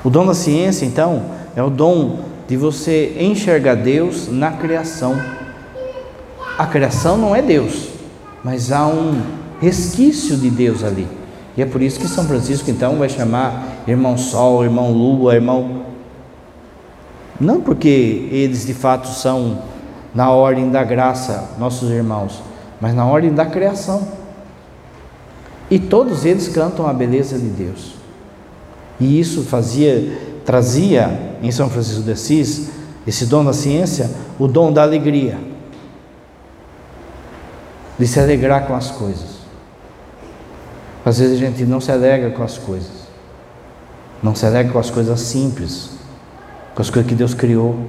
O 0.04 0.10
dom 0.10 0.26
da 0.26 0.34
ciência, 0.34 0.86
então, 0.86 1.24
é 1.56 1.62
o 1.62 1.70
dom 1.70 2.20
de 2.48 2.58
você 2.58 3.16
enxergar 3.20 3.76
Deus 3.76 4.28
na 4.28 4.52
criação. 4.52 5.16
A 6.58 6.66
criação 6.66 7.18
não 7.18 7.36
é 7.36 7.42
Deus, 7.42 7.90
mas 8.44 8.72
há 8.72 8.88
um 8.88 9.22
resquício 9.62 10.38
de 10.38 10.50
Deus 10.50 10.84
ali. 10.84 11.08
E 11.56 11.62
é 11.62 11.66
por 11.66 11.82
isso 11.82 12.00
que 12.00 12.08
São 12.08 12.26
Francisco 12.26 12.72
então 12.72 12.96
vai 12.96 13.10
chamar 13.10 13.84
irmão 13.88 14.18
Sol, 14.18 14.64
irmão 14.64 14.92
Lua, 14.92 15.36
irmão. 15.36 15.84
Não 17.40 17.62
porque 17.62 18.28
eles 18.32 18.66
de 18.66 18.74
fato 18.74 19.08
são 19.08 19.60
na 20.14 20.32
ordem 20.32 20.70
da 20.70 20.84
graça, 20.84 21.52
nossos 21.58 21.90
irmãos, 21.90 22.42
mas 22.80 22.94
na 22.94 23.06
ordem 23.06 23.34
da 23.34 23.46
criação. 23.46 24.08
E 25.70 25.78
todos 25.78 26.26
eles 26.26 26.48
cantam 26.48 26.88
a 26.88 26.94
beleza 26.94 27.38
de 27.38 27.48
Deus. 27.48 27.96
E 29.00 29.20
isso 29.20 29.44
fazia 29.44 30.30
trazia 30.50 31.38
em 31.44 31.52
São 31.52 31.70
Francisco 31.70 32.02
de 32.02 32.12
Assis, 32.12 32.70
esse 33.06 33.28
dom 33.28 33.46
da 33.46 33.54
ciência, 33.54 34.10
o 34.40 34.48
dom 34.48 34.74
da 34.74 34.82
alegria, 34.82 35.38
de 38.00 38.08
se 38.08 38.20
alegrar 38.20 38.66
com 38.66 38.74
as 38.74 38.90
coisas. 38.90 39.40
Às 41.06 41.20
vezes 41.20 41.38
a 41.38 41.46
gente 41.46 41.64
não 41.66 41.80
se 41.80 41.92
alegra 41.92 42.32
com 42.32 42.42
as 42.42 42.58
coisas, 42.58 43.08
não 44.24 44.34
se 44.34 44.44
alegra 44.44 44.74
com 44.74 44.80
as 44.80 44.90
coisas 44.90 45.20
simples, 45.20 45.92
com 46.74 46.82
as 46.82 46.90
coisas 46.90 47.08
que 47.08 47.16
Deus 47.16 47.36
criou, 47.36 47.80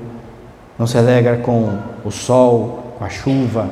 não 0.80 0.86
se 0.86 0.96
alegra 0.96 1.36
com 1.36 1.78
o 2.02 2.10
sol, 2.10 2.94
com 2.98 3.04
a 3.04 3.10
chuva. 3.10 3.68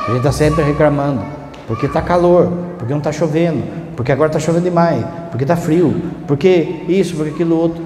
A 0.00 0.06
gente 0.08 0.16
está 0.16 0.32
sempre 0.32 0.64
reclamando, 0.64 1.22
porque 1.68 1.86
está 1.86 2.02
calor, 2.02 2.52
porque 2.76 2.92
não 2.92 2.98
está 2.98 3.12
chovendo, 3.12 3.62
porque 3.94 4.10
agora 4.10 4.30
está 4.30 4.40
chovendo 4.40 4.64
demais, 4.64 5.04
porque 5.30 5.44
está 5.44 5.54
frio, 5.54 5.94
porque 6.26 6.82
isso, 6.88 7.14
porque 7.14 7.30
aquilo 7.30 7.56
outro 7.56 7.84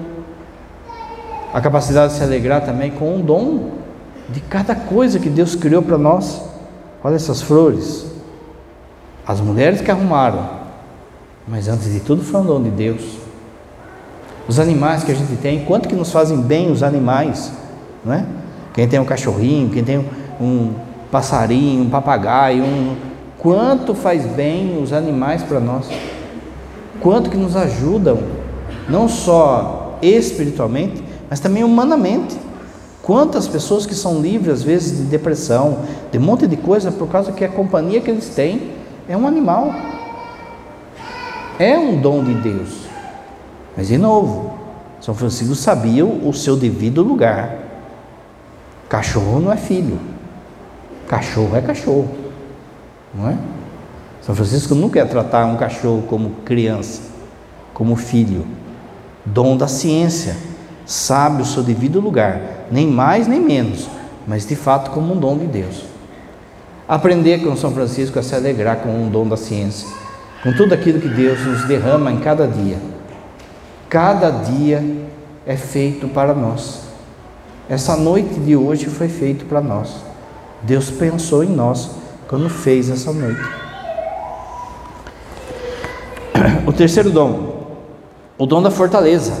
a 1.53 1.61
capacidade 1.61 2.13
de 2.13 2.17
se 2.17 2.23
alegrar 2.23 2.65
também 2.65 2.89
com 2.89 3.15
um 3.15 3.21
dom 3.21 3.69
de 4.27 4.41
cada 4.41 4.73
coisa 4.73 5.19
que 5.19 5.29
Deus 5.29 5.55
criou 5.55 5.83
para 5.83 5.97
nós. 5.97 6.41
Olha 7.03 7.15
essas 7.15 7.43
flores, 7.43 8.07
as 9.27 9.39
mulheres 9.39 9.79
que 9.79 9.91
arrumaram, 9.91 10.49
mas 11.47 11.67
antes 11.67 11.93
de 11.93 11.99
tudo 11.99 12.23
foi 12.23 12.41
um 12.41 12.45
dom 12.45 12.63
de 12.63 12.71
Deus. 12.71 13.19
Os 14.47 14.57
animais 14.57 15.03
que 15.03 15.11
a 15.11 15.15
gente 15.15 15.35
tem, 15.37 15.63
quanto 15.65 15.87
que 15.87 15.95
nos 15.95 16.11
fazem 16.11 16.41
bem 16.41 16.71
os 16.71 16.81
animais, 16.81 17.51
não 18.03 18.13
é? 18.15 18.25
Quem 18.75 18.89
tem 18.89 18.99
um 18.99 19.05
cachorrinho, 19.05 19.69
quem 19.69 19.85
tem 19.85 20.05
um 20.39 20.73
passarinho, 21.09 21.83
um 21.83 21.89
papagaio, 21.89 22.61
um... 22.61 22.97
quanto 23.39 23.95
faz 23.95 24.25
bem 24.25 24.83
os 24.83 24.91
animais 24.91 25.41
para 25.41 25.61
nós? 25.61 25.87
Quanto 26.99 27.29
que 27.29 27.37
nos 27.37 27.55
ajudam, 27.55 28.19
não 28.89 29.07
só 29.07 29.97
espiritualmente, 30.01 31.01
mas 31.29 31.39
também 31.39 31.63
humanamente. 31.63 32.37
Quantas 33.01 33.47
pessoas 33.47 33.85
que 33.85 33.95
são 33.95 34.19
livres, 34.21 34.55
às 34.55 34.63
vezes, 34.63 34.97
de 34.97 35.03
depressão, 35.03 35.79
de 36.11 36.17
um 36.17 36.21
monte 36.21 36.45
de 36.45 36.57
coisa, 36.57 36.91
por 36.91 37.07
causa 37.07 37.31
que 37.31 37.45
a 37.45 37.49
companhia 37.49 38.01
que 38.01 38.11
eles 38.11 38.27
têm 38.27 38.71
é 39.07 39.15
um 39.15 39.25
animal. 39.25 39.73
É 41.57 41.77
um 41.77 42.01
dom 42.01 42.21
de 42.23 42.33
Deus. 42.33 42.87
Mas, 43.77 43.87
de 43.87 43.97
novo, 43.97 44.51
São 44.99 45.15
Francisco 45.15 45.55
sabia 45.55 46.05
o 46.05 46.33
seu 46.33 46.57
devido 46.57 47.01
lugar. 47.01 47.64
Cachorro 48.95 49.41
não 49.41 49.51
é 49.51 49.57
filho. 49.57 49.99
Cachorro 51.05 51.57
é 51.57 51.61
cachorro. 51.61 52.07
Não 53.13 53.29
é? 53.29 53.35
São 54.21 54.33
Francisco 54.33 54.73
nunca 54.73 54.99
ia 54.99 55.05
tratar 55.05 55.45
um 55.47 55.57
cachorro 55.57 56.03
como 56.03 56.29
criança, 56.45 57.01
como 57.73 57.97
filho. 57.97 58.47
Dom 59.25 59.57
da 59.57 59.67
ciência 59.67 60.37
sabe 60.85 61.41
o 61.41 61.45
seu 61.45 61.61
devido 61.61 61.99
lugar, 61.99 62.39
nem 62.71 62.87
mais 62.87 63.27
nem 63.27 63.41
menos, 63.41 63.85
mas 64.25 64.47
de 64.47 64.55
fato 64.55 64.91
como 64.91 65.13
um 65.13 65.19
dom 65.19 65.39
de 65.39 65.47
Deus. 65.47 65.83
Aprender 66.87 67.43
com 67.43 67.53
São 67.57 67.71
Francisco 67.71 68.17
a 68.17 68.23
se 68.23 68.33
alegrar 68.33 68.77
com 68.77 69.05
o 69.05 69.09
dom 69.09 69.27
da 69.27 69.35
ciência, 69.35 69.89
com 70.41 70.53
tudo 70.53 70.73
aquilo 70.73 71.01
que 71.01 71.09
Deus 71.09 71.45
nos 71.45 71.65
derrama 71.65 72.13
em 72.13 72.21
cada 72.21 72.47
dia. 72.47 72.77
Cada 73.89 74.29
dia 74.29 74.81
é 75.45 75.57
feito 75.57 76.07
para 76.07 76.33
nós. 76.33 76.84
Essa 77.67 77.95
noite 77.95 78.39
de 78.39 78.55
hoje 78.55 78.85
foi 78.85 79.07
feito 79.07 79.45
para 79.45 79.59
nós. 79.59 79.95
Deus 80.61 80.91
pensou 80.91 81.43
em 81.43 81.49
nós 81.49 81.89
quando 82.27 82.49
fez 82.49 82.89
essa 82.89 83.11
noite. 83.11 83.41
O 86.67 86.73
terceiro 86.73 87.09
dom, 87.09 87.77
o 88.37 88.45
dom 88.45 88.61
da 88.61 88.69
fortaleza, 88.69 89.33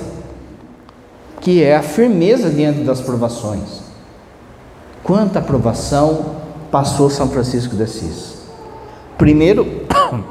que 1.41 1.61
é 1.61 1.75
a 1.75 1.83
firmeza 1.83 2.49
diante 2.49 2.79
das 2.79 3.01
provações. 3.01 3.83
Quanta 5.03 5.39
provação 5.39 6.37
passou 6.71 7.09
São 7.11 7.29
Francisco 7.29 7.75
de 7.75 7.83
Assis? 7.83 8.37
Primeiro, 9.17 9.85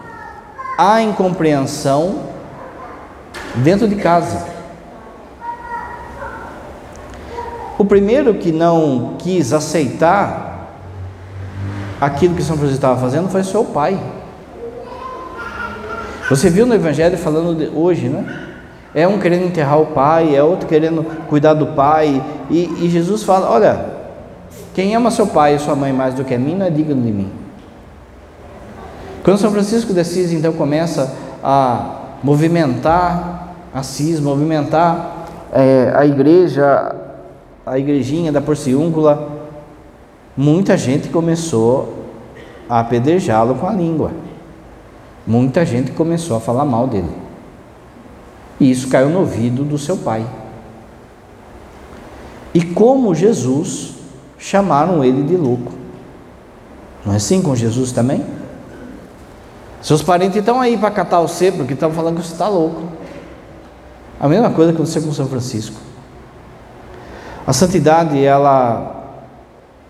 a 0.76 1.00
incompreensão 1.00 2.20
dentro 3.56 3.86
de 3.86 3.96
casa. 3.96 4.53
O 7.84 7.86
primeiro 7.86 8.32
que 8.32 8.50
não 8.50 9.12
quis 9.18 9.52
aceitar 9.52 10.70
aquilo 12.00 12.34
que 12.34 12.42
São 12.42 12.56
Francisco 12.56 12.78
estava 12.78 12.98
fazendo 12.98 13.28
foi 13.28 13.44
seu 13.44 13.62
pai. 13.62 14.00
Você 16.30 16.48
viu 16.48 16.64
no 16.64 16.74
Evangelho 16.74 17.18
falando 17.18 17.78
hoje, 17.78 18.08
né? 18.08 18.24
É 18.94 19.06
um 19.06 19.18
querendo 19.18 19.44
enterrar 19.44 19.78
o 19.82 19.88
pai, 19.88 20.34
é 20.34 20.42
outro 20.42 20.66
querendo 20.66 21.04
cuidar 21.28 21.52
do 21.52 21.66
pai, 21.74 22.24
e, 22.48 22.86
e 22.86 22.88
Jesus 22.88 23.22
fala: 23.22 23.50
Olha, 23.50 23.84
quem 24.72 24.96
ama 24.96 25.10
seu 25.10 25.26
pai 25.26 25.56
e 25.56 25.58
sua 25.58 25.76
mãe 25.76 25.92
mais 25.92 26.14
do 26.14 26.24
que 26.24 26.32
a 26.32 26.38
mim 26.38 26.54
não 26.54 26.64
é 26.64 26.70
digno 26.70 27.02
de 27.02 27.12
mim. 27.12 27.30
Quando 29.22 29.36
São 29.36 29.50
Francisco 29.50 29.92
de 29.92 30.00
Assis 30.00 30.32
então 30.32 30.54
começa 30.54 31.14
a 31.42 31.96
movimentar 32.22 33.56
Assis, 33.74 34.20
movimentar 34.20 35.26
é, 35.52 35.92
a 35.94 36.06
igreja, 36.06 37.03
a 37.66 37.78
igrejinha 37.78 38.30
da 38.30 38.40
Porciúncula, 38.40 39.48
muita 40.36 40.76
gente 40.76 41.08
começou 41.08 42.04
a 42.68 42.80
apedrejá-lo 42.80 43.54
com 43.54 43.66
a 43.66 43.72
língua. 43.72 44.12
Muita 45.26 45.64
gente 45.64 45.92
começou 45.92 46.36
a 46.36 46.40
falar 46.40 46.64
mal 46.64 46.86
dele. 46.86 47.10
E 48.60 48.70
isso 48.70 48.88
caiu 48.88 49.08
no 49.08 49.20
ouvido 49.20 49.64
do 49.64 49.78
seu 49.78 49.96
pai. 49.96 50.26
E 52.52 52.62
como 52.62 53.14
Jesus, 53.14 53.94
chamaram 54.38 55.02
ele 55.02 55.22
de 55.22 55.36
louco. 55.36 55.72
Não 57.04 57.14
é 57.14 57.16
assim 57.16 57.40
com 57.42 57.56
Jesus 57.56 57.92
também? 57.92 58.24
Seus 59.82 60.02
parentes 60.02 60.36
estão 60.36 60.60
aí 60.60 60.76
para 60.76 60.90
catar 60.90 61.20
você 61.20 61.50
porque 61.50 61.72
estão 61.72 61.90
falando 61.90 62.20
que 62.20 62.26
você 62.26 62.32
está 62.32 62.48
louco. 62.48 62.82
A 64.20 64.28
mesma 64.28 64.50
coisa 64.50 64.72
aconteceu 64.72 65.02
com 65.02 65.12
São 65.12 65.26
Francisco. 65.26 65.76
A 67.46 67.52
santidade, 67.52 68.24
ela, 68.24 69.20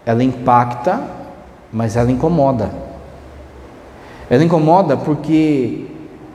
ela 0.04 0.24
impacta, 0.24 1.00
mas 1.72 1.96
ela 1.96 2.10
incomoda. 2.10 2.70
Ela 4.28 4.42
incomoda 4.42 4.96
porque, 4.96 5.86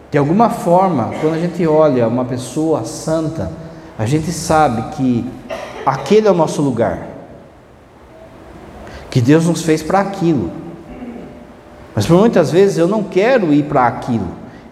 de 0.10 0.18
alguma 0.18 0.50
forma, 0.50 1.12
quando 1.20 1.34
a 1.34 1.40
gente 1.40 1.66
olha 1.68 2.08
uma 2.08 2.24
pessoa 2.24 2.86
santa, 2.86 3.52
a 3.98 4.06
gente 4.06 4.32
sabe 4.32 4.96
que 4.96 5.30
aquele 5.86 6.28
é 6.28 6.32
o 6.32 6.36
nosso 6.36 6.62
lugar, 6.62 7.06
que 9.10 9.20
Deus 9.20 9.46
nos 9.46 9.62
fez 9.62 9.84
para 9.84 10.00
aquilo. 10.00 10.50
Mas 11.93 12.06
por 12.06 12.17
muitas 12.17 12.50
vezes 12.50 12.78
eu 12.78 12.88
não 12.88 13.04
quero 13.04 13.54
ir 13.54 13.63
para 13.63 13.88
aquilo, 13.88 14.28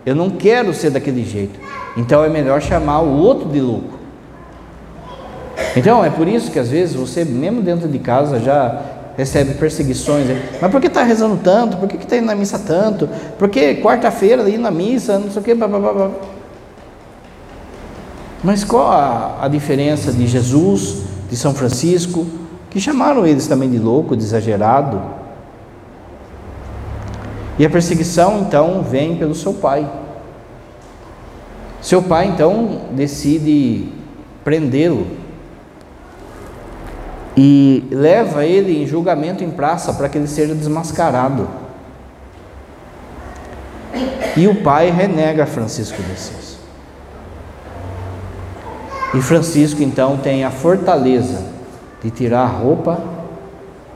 eu 0.05 0.15
não 0.15 0.29
quero 0.29 0.73
ser 0.73 0.91
daquele 0.91 1.25
jeito, 1.25 1.59
então 1.97 2.23
é 2.23 2.29
melhor 2.29 2.61
chamar 2.61 3.01
o 3.01 3.17
outro 3.17 3.49
de 3.49 3.59
louco. 3.59 3.96
Então 5.75 6.03
é 6.03 6.09
por 6.09 6.27
isso 6.27 6.51
que 6.51 6.59
às 6.59 6.69
vezes 6.69 6.95
você, 6.95 7.23
mesmo 7.25 7.61
dentro 7.61 7.87
de 7.87 7.99
casa, 7.99 8.39
já 8.39 8.81
recebe 9.17 9.55
perseguições. 9.55 10.27
Mas 10.61 10.71
por 10.71 10.79
que 10.79 10.87
está 10.87 11.03
rezando 11.03 11.37
tanto? 11.43 11.77
Por 11.77 11.89
que 11.89 11.97
está 11.97 12.17
indo 12.17 12.27
na 12.27 12.35
missa 12.35 12.59
tanto? 12.59 13.09
Por 13.37 13.49
que 13.49 13.81
quarta-feira 13.81 14.47
indo 14.47 14.61
na 14.61 14.71
missa, 14.71 15.17
não 15.17 15.31
sei 15.31 15.41
o 15.41 15.45
que. 15.45 15.55
Mas 18.43 18.63
qual 18.63 18.91
a, 18.91 19.39
a 19.41 19.47
diferença 19.47 20.11
de 20.11 20.27
Jesus, 20.27 21.03
de 21.29 21.35
São 21.35 21.53
Francisco, 21.55 22.27
que 22.69 22.79
chamaram 22.79 23.25
eles 23.25 23.47
também 23.47 23.69
de 23.69 23.79
louco, 23.79 24.15
de 24.15 24.23
exagerado? 24.23 25.01
E 27.57 27.65
a 27.65 27.69
perseguição 27.69 28.41
então 28.41 28.83
vem 28.83 29.15
pelo 29.15 29.33
seu 29.33 29.51
pai. 29.51 29.89
Seu 31.81 32.03
pai 32.03 32.27
então 32.27 32.81
decide 32.91 33.89
prendê-lo 34.43 35.07
e 37.37 37.87
leva 37.91 38.43
ele 38.43 38.81
em 38.81 38.87
julgamento 38.87 39.43
em 39.43 39.51
praça 39.51 39.93
para 39.93 40.09
que 40.09 40.17
ele 40.17 40.27
seja 40.27 40.55
desmascarado. 40.55 41.47
E 44.35 44.47
o 44.47 44.63
pai 44.63 44.89
renega 44.89 45.45
Francisco 45.45 46.01
de 46.01 46.11
Assis. 46.11 46.57
E 49.13 49.21
Francisco 49.21 49.83
então 49.83 50.17
tem 50.17 50.43
a 50.43 50.49
fortaleza 50.49 51.45
de 52.03 52.09
tirar 52.09 52.41
a 52.41 52.47
roupa 52.47 52.99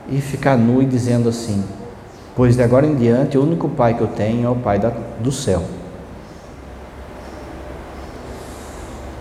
e 0.08 0.20
ficar 0.20 0.56
nu 0.56 0.80
e 0.80 0.86
dizendo 0.86 1.28
assim: 1.28 1.64
Pois 2.36 2.56
de 2.56 2.62
agora 2.62 2.86
em 2.86 2.94
diante 2.94 3.36
o 3.36 3.42
único 3.42 3.68
pai 3.68 3.94
que 3.94 4.00
eu 4.00 4.08
tenho 4.08 4.46
é 4.46 4.50
o 4.50 4.56
pai 4.56 4.78
da, 4.78 4.92
do 5.20 5.32
céu. 5.32 5.62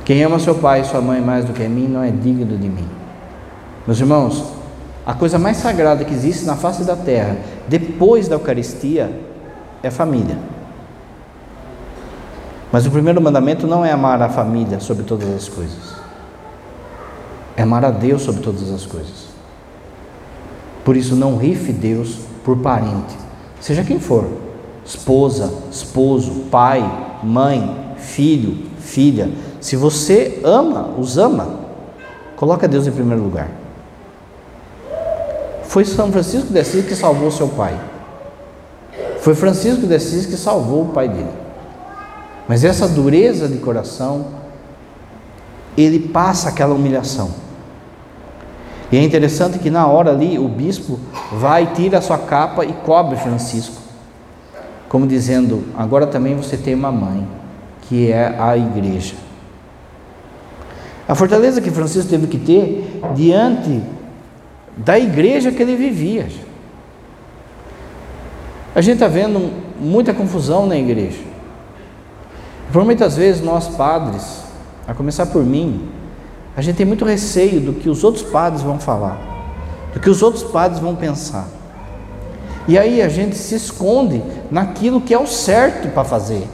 Quem 0.06 0.24
ama 0.24 0.40
seu 0.40 0.56
pai 0.56 0.82
e 0.82 0.86
sua 0.86 1.02
mãe 1.02 1.22
mais 1.22 1.44
do 1.44 1.54
que 1.54 1.68
mim 1.68 1.88
não 1.88 2.04
é 2.04 2.12
digno 2.12 2.58
de 2.58 2.70
mim. 2.70 3.01
Meus 3.86 4.00
irmãos, 4.00 4.44
a 5.06 5.14
coisa 5.14 5.40
mais 5.40 5.58
sagrada 5.58 6.06
que 6.06 6.14
existe 6.14 6.46
na 6.46 6.56
face 6.56 6.84
da 6.84 6.96
terra, 6.96 7.38
depois 7.68 8.28
da 8.28 8.36
Eucaristia, 8.36 9.12
é 9.82 9.88
a 9.88 9.92
família. 9.92 10.38
Mas 12.72 12.86
o 12.86 12.92
primeiro 12.92 13.20
mandamento 13.22 13.68
não 13.68 13.84
é 13.84 13.92
amar 13.92 14.22
a 14.22 14.30
família 14.30 14.80
sobre 14.80 15.04
todas 15.04 15.30
as 15.30 15.50
coisas, 15.50 15.96
é 17.58 17.64
amar 17.64 17.84
a 17.84 17.92
Deus 17.92 18.22
sobre 18.22 18.42
todas 18.42 18.72
as 18.72 18.86
coisas. 18.86 19.32
Por 20.86 20.96
isso, 20.96 21.16
não 21.16 21.38
rife 21.38 21.74
Deus 21.74 22.20
por 22.46 22.58
parente, 22.58 23.18
seja 23.60 23.84
quem 23.84 24.00
for 24.00 24.26
esposa, 24.86 25.54
esposo, 25.72 26.46
pai, 26.52 26.82
mãe, 27.24 27.96
filho, 27.98 28.66
filha. 28.80 29.30
Se 29.60 29.76
você 29.76 30.40
ama, 30.44 30.90
os 30.98 31.18
ama, 31.18 31.60
coloca 32.36 32.68
Deus 32.68 32.88
em 32.88 32.92
primeiro 32.92 33.24
lugar. 33.24 33.61
Foi 35.72 35.86
São 35.86 36.12
Francisco 36.12 36.52
de 36.52 36.60
Assis 36.60 36.86
que 36.86 36.94
salvou 36.94 37.32
seu 37.32 37.48
pai. 37.48 37.80
Foi 39.22 39.34
Francisco 39.34 39.88
de 39.88 39.96
Assis 39.96 40.26
que 40.26 40.36
salvou 40.36 40.82
o 40.82 40.90
pai 40.90 41.08
dele. 41.08 41.32
Mas 42.46 42.66
essa 42.66 42.90
dureza 42.90 43.48
de 43.48 43.58
coração, 43.58 44.26
ele 45.78 45.98
passa 45.98 46.50
aquela 46.50 46.76
humilhação. 46.76 47.32
E 48.92 48.98
é 48.98 49.02
interessante 49.02 49.60
que 49.60 49.70
na 49.70 49.88
hora 49.88 50.12
ali 50.12 50.38
o 50.38 50.50
bispo 50.50 51.00
vai, 51.32 51.68
tira 51.68 52.00
a 52.00 52.02
sua 52.02 52.18
capa 52.18 52.66
e 52.66 52.74
cobre 52.74 53.16
Francisco, 53.16 53.78
como 54.90 55.08
dizendo: 55.08 55.64
agora 55.78 56.06
também 56.06 56.36
você 56.36 56.58
tem 56.58 56.76
uma 56.76 56.92
mãe, 56.92 57.26
que 57.84 58.12
é 58.12 58.36
a 58.38 58.58
igreja. 58.58 59.16
A 61.08 61.16
fortaleza 61.16 61.62
que 61.62 61.72
Francisco 61.72 62.10
teve 62.10 62.28
que 62.28 62.38
ter 62.38 63.00
diante 63.16 63.82
da 64.84 64.98
igreja 64.98 65.52
que 65.52 65.62
ele 65.62 65.76
vivia. 65.76 66.28
A 68.74 68.82
gente 68.82 68.96
está 68.96 69.08
vendo 69.08 69.52
muita 69.80 70.14
confusão 70.14 70.66
na 70.66 70.78
igreja. 70.78 71.20
Por 72.72 72.84
muitas 72.86 73.18
vezes 73.18 73.42
nós 73.42 73.68
padres, 73.68 74.44
a 74.88 74.94
começar 74.94 75.26
por 75.28 75.44
mim, 75.44 75.90
a 76.56 76.62
gente 76.62 76.78
tem 76.78 76.86
muito 76.86 77.06
receio 77.06 77.60
do 77.60 77.74
que 77.74 77.90
os 77.90 78.04
outros 78.04 78.24
padres 78.24 78.62
vão 78.62 78.80
falar, 78.80 79.20
do 79.94 80.00
que 80.00 80.10
os 80.10 80.22
outros 80.22 80.44
padres 80.44 80.80
vão 80.80 80.96
pensar. 80.96 81.48
E 82.68 82.78
aí 82.78 83.02
a 83.02 83.10
gente 83.10 83.36
se 83.36 83.56
esconde 83.56 84.24
naquilo 84.50 85.02
que 85.02 85.14
é 85.14 85.20
o 85.20 85.28
certo 85.28 85.90
para 85.90 86.04
fazer. 86.04 86.48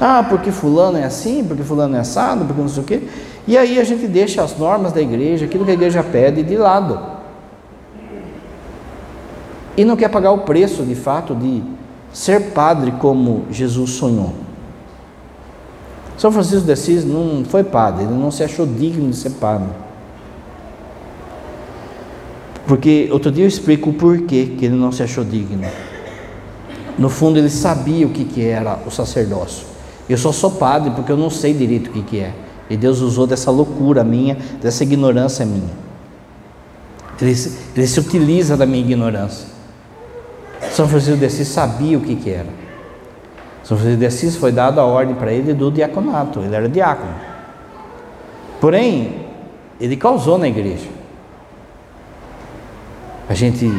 Ah, 0.00 0.24
porque 0.28 0.50
fulano 0.50 0.98
é 0.98 1.04
assim, 1.04 1.44
porque 1.44 1.62
fulano 1.62 1.96
é 1.96 2.00
assado, 2.00 2.44
porque 2.44 2.60
não 2.60 2.68
sei 2.68 2.82
o 2.82 2.86
quê. 2.86 3.08
E 3.48 3.56
aí 3.56 3.80
a 3.80 3.84
gente 3.84 4.06
deixa 4.06 4.42
as 4.42 4.58
normas 4.58 4.92
da 4.92 5.00
igreja, 5.00 5.46
aquilo 5.46 5.64
que 5.64 5.70
a 5.70 5.74
igreja 5.74 6.02
pede, 6.02 6.42
de 6.42 6.54
lado. 6.54 7.00
E 9.74 9.86
não 9.86 9.96
quer 9.96 10.10
pagar 10.10 10.32
o 10.32 10.40
preço, 10.40 10.82
de 10.82 10.94
fato, 10.94 11.34
de 11.34 11.62
ser 12.12 12.50
padre 12.50 12.92
como 13.00 13.46
Jesus 13.50 13.92
sonhou. 13.92 14.34
São 16.18 16.30
Francisco 16.30 16.66
de 16.66 16.72
Assis 16.72 17.06
não 17.06 17.42
foi 17.42 17.64
padre, 17.64 18.04
ele 18.04 18.12
não 18.12 18.30
se 18.30 18.44
achou 18.44 18.66
digno 18.66 19.08
de 19.08 19.16
ser 19.16 19.30
padre. 19.30 19.70
Porque 22.66 23.08
outro 23.10 23.32
dia 23.32 23.44
eu 23.44 23.48
explico 23.48 23.88
o 23.88 23.94
porquê 23.94 24.56
que 24.58 24.66
ele 24.66 24.76
não 24.76 24.92
se 24.92 25.02
achou 25.02 25.24
digno. 25.24 25.66
No 26.98 27.08
fundo, 27.08 27.38
ele 27.38 27.48
sabia 27.48 28.06
o 28.06 28.10
que, 28.10 28.26
que 28.26 28.46
era 28.46 28.78
o 28.84 28.90
sacerdócio. 28.90 29.66
Eu 30.06 30.18
só 30.18 30.32
sou 30.32 30.50
padre 30.50 30.90
porque 30.90 31.10
eu 31.10 31.16
não 31.16 31.30
sei 31.30 31.54
direito 31.54 31.88
o 31.88 31.92
que, 31.94 32.02
que 32.02 32.20
é. 32.20 32.34
E 32.70 32.76
Deus 32.76 33.00
usou 33.00 33.26
dessa 33.26 33.50
loucura 33.50 34.04
minha, 34.04 34.36
dessa 34.60 34.82
ignorância 34.82 35.46
minha. 35.46 35.88
Ele, 37.20 37.34
ele 37.74 37.86
se 37.86 37.98
utiliza 37.98 38.56
da 38.56 38.66
minha 38.66 38.80
ignorância. 38.80 39.48
São 40.70 40.86
Francisco 40.86 41.16
de 41.16 41.26
Assis 41.26 41.48
sabia 41.48 41.96
o 41.96 42.00
que, 42.00 42.14
que 42.14 42.30
era. 42.30 42.48
São 43.64 43.76
Francisco 43.76 44.00
de 44.00 44.06
Assis 44.06 44.36
foi 44.36 44.52
dada 44.52 44.80
a 44.80 44.84
ordem 44.84 45.14
para 45.14 45.32
ele 45.32 45.54
do 45.54 45.70
diaconato, 45.70 46.40
ele 46.40 46.54
era 46.54 46.68
diácono. 46.68 47.14
Porém, 48.60 49.26
ele 49.80 49.96
causou 49.96 50.36
na 50.36 50.48
igreja. 50.48 50.86
A 53.28 53.34
gente, 53.34 53.70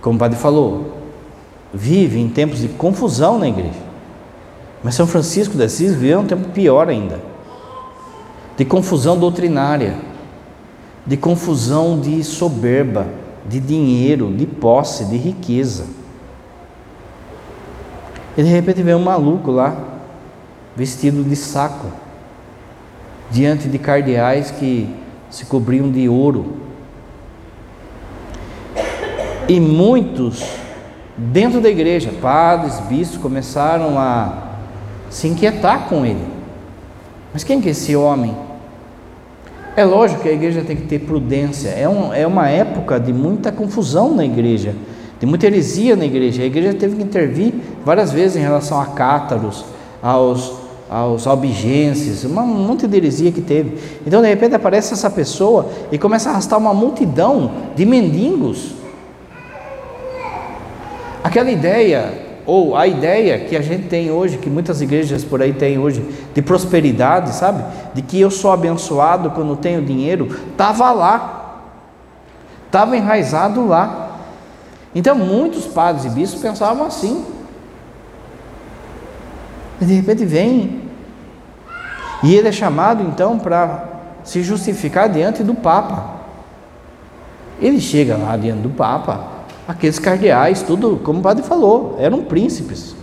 como 0.00 0.16
o 0.16 0.18
padre 0.18 0.38
falou, 0.38 0.96
vive 1.72 2.18
em 2.18 2.28
tempos 2.28 2.60
de 2.60 2.68
confusão 2.68 3.38
na 3.38 3.48
igreja. 3.48 3.86
Mas 4.82 4.94
São 4.94 5.06
Francisco 5.06 5.56
de 5.56 5.64
Assis 5.64 5.94
viveu 5.94 6.20
um 6.20 6.26
tempo 6.26 6.48
pior 6.50 6.88
ainda 6.88 7.35
de 8.56 8.64
confusão 8.64 9.18
doutrinária, 9.18 9.96
de 11.06 11.16
confusão 11.16 12.00
de 12.00 12.24
soberba, 12.24 13.06
de 13.48 13.60
dinheiro, 13.60 14.32
de 14.34 14.46
posse, 14.46 15.04
de 15.04 15.16
riqueza. 15.16 15.84
E 18.36 18.42
de 18.42 18.48
repente 18.48 18.82
vem 18.82 18.94
um 18.94 19.02
maluco 19.02 19.50
lá, 19.50 19.76
vestido 20.74 21.22
de 21.22 21.36
saco, 21.36 21.86
diante 23.30 23.68
de 23.68 23.78
cardeais 23.78 24.50
que 24.50 24.88
se 25.30 25.44
cobriam 25.44 25.90
de 25.90 26.08
ouro, 26.08 26.56
e 29.48 29.60
muitos 29.60 30.44
dentro 31.16 31.60
da 31.60 31.68
igreja, 31.68 32.10
padres, 32.20 32.80
bispos, 32.80 33.18
começaram 33.18 33.98
a 33.98 34.42
se 35.08 35.28
inquietar 35.28 35.88
com 35.88 36.04
ele. 36.04 36.26
Mas 37.32 37.44
quem 37.44 37.60
que 37.60 37.68
é 37.68 37.70
esse 37.70 37.94
homem? 37.94 38.45
É 39.76 39.84
lógico 39.84 40.22
que 40.22 40.28
a 40.28 40.32
igreja 40.32 40.62
tem 40.66 40.74
que 40.74 40.86
ter 40.86 41.00
prudência. 41.00 41.68
É, 41.68 41.88
um, 41.88 42.12
é 42.12 42.26
uma 42.26 42.48
época 42.48 42.98
de 42.98 43.12
muita 43.12 43.52
confusão 43.52 44.14
na 44.14 44.24
igreja, 44.24 44.74
de 45.20 45.26
muita 45.26 45.46
heresia 45.46 45.94
na 45.94 46.06
igreja. 46.06 46.42
A 46.42 46.46
igreja 46.46 46.74
teve 46.74 46.96
que 46.96 47.02
intervir 47.02 47.52
várias 47.84 48.10
vezes 48.10 48.36
em 48.36 48.40
relação 48.40 48.80
a 48.80 48.86
cátaros, 48.86 49.64
aos, 50.02 50.54
aos 50.88 51.26
albigenses, 51.26 52.24
um 52.24 52.30
monte 52.30 52.86
de 52.86 52.96
heresia 52.96 53.30
que 53.30 53.42
teve. 53.42 53.76
Então, 54.06 54.22
de 54.22 54.28
repente, 54.28 54.54
aparece 54.54 54.94
essa 54.94 55.10
pessoa 55.10 55.68
e 55.92 55.98
começa 55.98 56.30
a 56.30 56.32
arrastar 56.32 56.58
uma 56.58 56.72
multidão 56.72 57.50
de 57.76 57.84
mendigos 57.84 58.76
Aquela 61.26 61.50
ideia, 61.50 62.12
ou 62.46 62.76
a 62.76 62.86
ideia 62.86 63.40
que 63.40 63.56
a 63.56 63.60
gente 63.60 63.88
tem 63.88 64.10
hoje, 64.10 64.38
que 64.38 64.48
muitas 64.48 64.80
igrejas 64.80 65.24
por 65.24 65.42
aí 65.42 65.52
têm 65.52 65.78
hoje, 65.78 66.00
de 66.32 66.40
prosperidade, 66.40 67.34
sabe? 67.34 67.64
De 67.92 68.02
que 68.02 68.20
eu 68.20 68.30
sou 68.30 68.52
abençoado 68.52 69.30
quando 69.32 69.56
tenho 69.56 69.82
dinheiro, 69.82 70.28
estava 70.52 70.92
lá, 70.92 71.62
estava 72.66 72.96
enraizado 72.96 73.66
lá. 73.66 74.12
Então 74.94 75.16
muitos 75.16 75.66
padres 75.66 76.04
e 76.04 76.10
bispos 76.10 76.40
pensavam 76.40 76.86
assim. 76.86 77.24
E 79.80 79.84
de 79.84 79.94
repente 79.94 80.24
vem, 80.24 80.82
e 82.22 82.34
ele 82.34 82.48
é 82.48 82.52
chamado 82.52 83.02
então 83.02 83.38
para 83.38 83.84
se 84.22 84.42
justificar 84.42 85.08
diante 85.08 85.42
do 85.42 85.54
Papa. 85.54 86.14
Ele 87.60 87.80
chega 87.80 88.16
lá 88.16 88.36
diante 88.36 88.60
do 88.60 88.70
Papa, 88.70 89.35
aqueles 89.66 89.98
cardeais, 89.98 90.62
tudo, 90.62 91.00
como 91.02 91.20
o 91.20 91.22
padre 91.22 91.42
falou, 91.42 91.96
eram 91.98 92.22
príncipes. 92.22 92.94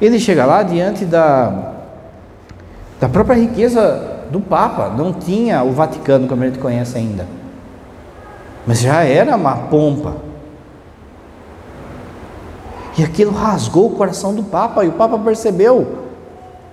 Ele 0.00 0.18
chega 0.18 0.46
lá 0.46 0.62
diante 0.62 1.04
da, 1.04 1.72
da 2.98 3.08
própria 3.08 3.36
riqueza 3.36 4.24
do 4.30 4.40
Papa, 4.40 4.88
não 4.88 5.12
tinha 5.12 5.62
o 5.62 5.72
Vaticano 5.72 6.26
como 6.26 6.42
a 6.42 6.46
gente 6.46 6.58
conhece 6.58 6.96
ainda, 6.96 7.26
mas 8.66 8.80
já 8.80 9.02
era 9.02 9.36
uma 9.36 9.56
pompa. 9.56 10.16
E 12.96 13.04
aquilo 13.04 13.32
rasgou 13.32 13.86
o 13.86 13.96
coração 13.96 14.34
do 14.34 14.42
Papa, 14.42 14.84
e 14.84 14.88
o 14.88 14.92
Papa 14.92 15.18
percebeu: 15.18 16.00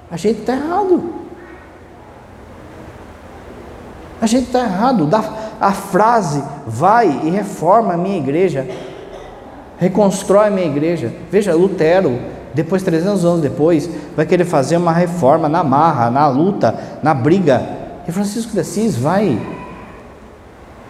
a 0.10 0.18
gente 0.18 0.40
está 0.40 0.54
errado. 0.54 1.14
A 4.22 4.26
gente 4.26 4.48
está 4.48 4.62
errado. 4.62 5.06
Dá, 5.06 5.22
a 5.60 5.72
frase 5.72 6.44
vai 6.66 7.22
e 7.24 7.30
reforma 7.30 7.94
a 7.94 7.98
minha 7.98 8.18
igreja, 8.18 8.68
reconstrói 9.78 10.48
a 10.48 10.52
minha 10.52 10.68
igreja. 10.68 11.14
Veja, 11.32 11.54
Lutero, 11.54 12.20
depois, 12.54 12.82
300 12.84 13.24
anos 13.26 13.42
depois, 13.42 13.90
vai 14.16 14.26
querer 14.26 14.46
fazer 14.46 14.78
uma 14.78 14.92
reforma 14.92 15.48
na 15.48 15.64
marra, 15.64 16.10
na 16.10 16.28
luta, 16.28 16.76
na 17.04 17.14
briga. 17.14 17.62
E 18.08 18.12
Francisco 18.12 18.54
de 18.54 18.60
Assis 18.60 18.96
vai 18.96 19.40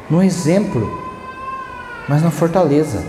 no 0.10 0.23
exemplo, 0.23 0.89
mas 2.08 2.23
na 2.23 2.32
fortaleza. 2.32 3.03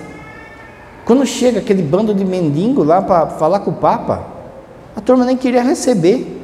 Quando 1.05 1.25
chega 1.25 1.61
aquele 1.61 1.83
bando 1.83 2.13
de 2.13 2.25
mendigo 2.25 2.83
lá 2.83 3.01
para 3.01 3.29
falar 3.29 3.61
com 3.61 3.71
o 3.71 3.75
Papa, 3.75 4.27
a 4.97 5.01
turma 5.01 5.25
nem 5.25 5.37
queria 5.37 5.63
receber. 5.63 6.37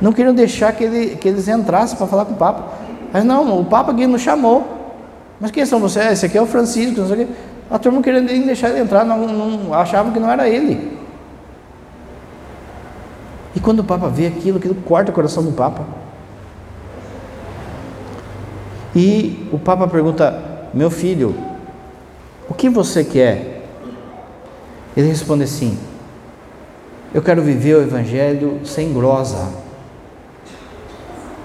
Não 0.00 0.12
queriam 0.12 0.34
deixar 0.34 0.72
que, 0.72 0.84
ele, 0.84 1.16
que 1.16 1.28
eles 1.28 1.48
entrassem 1.48 1.96
para 1.96 2.06
falar 2.06 2.24
com 2.24 2.32
o 2.32 2.36
Papa. 2.36 2.64
Mas 3.12 3.24
não, 3.24 3.60
o 3.60 3.64
Papa 3.64 3.92
aqui 3.92 4.06
nos 4.06 4.22
chamou. 4.22 4.80
Mas 5.38 5.50
quem 5.50 5.66
são 5.66 5.80
vocês? 5.80 6.12
Esse 6.12 6.26
aqui 6.26 6.38
é 6.38 6.42
o 6.42 6.46
Francisco, 6.46 7.00
não 7.00 7.08
sei 7.08 7.24
o 7.24 7.26
quê. 7.26 7.32
A 7.70 7.78
turma 7.78 8.00
nem 8.00 8.46
deixar 8.46 8.70
ele 8.70 8.80
entrar, 8.80 9.04
não, 9.04 9.26
não 9.26 9.74
achava 9.74 10.10
que 10.10 10.20
não 10.20 10.30
era 10.30 10.48
ele. 10.48 10.98
E 13.54 13.60
quando 13.60 13.80
o 13.80 13.84
Papa 13.84 14.08
vê 14.08 14.26
aquilo, 14.26 14.58
aquilo 14.58 14.74
corta 14.74 15.10
o 15.10 15.14
coração 15.14 15.42
do 15.42 15.52
Papa. 15.52 15.84
E 18.94 19.48
o 19.52 19.58
Papa 19.58 19.86
pergunta: 19.88 20.68
Meu 20.72 20.90
filho, 20.90 21.34
o 22.48 22.54
que 22.54 22.68
você 22.68 23.04
quer? 23.04 23.66
Ele 24.96 25.08
responde 25.08 25.44
assim: 25.44 25.78
Eu 27.12 27.22
quero 27.22 27.42
viver 27.42 27.76
o 27.76 27.82
Evangelho 27.82 28.60
sem 28.64 28.92
grosa, 28.92 29.48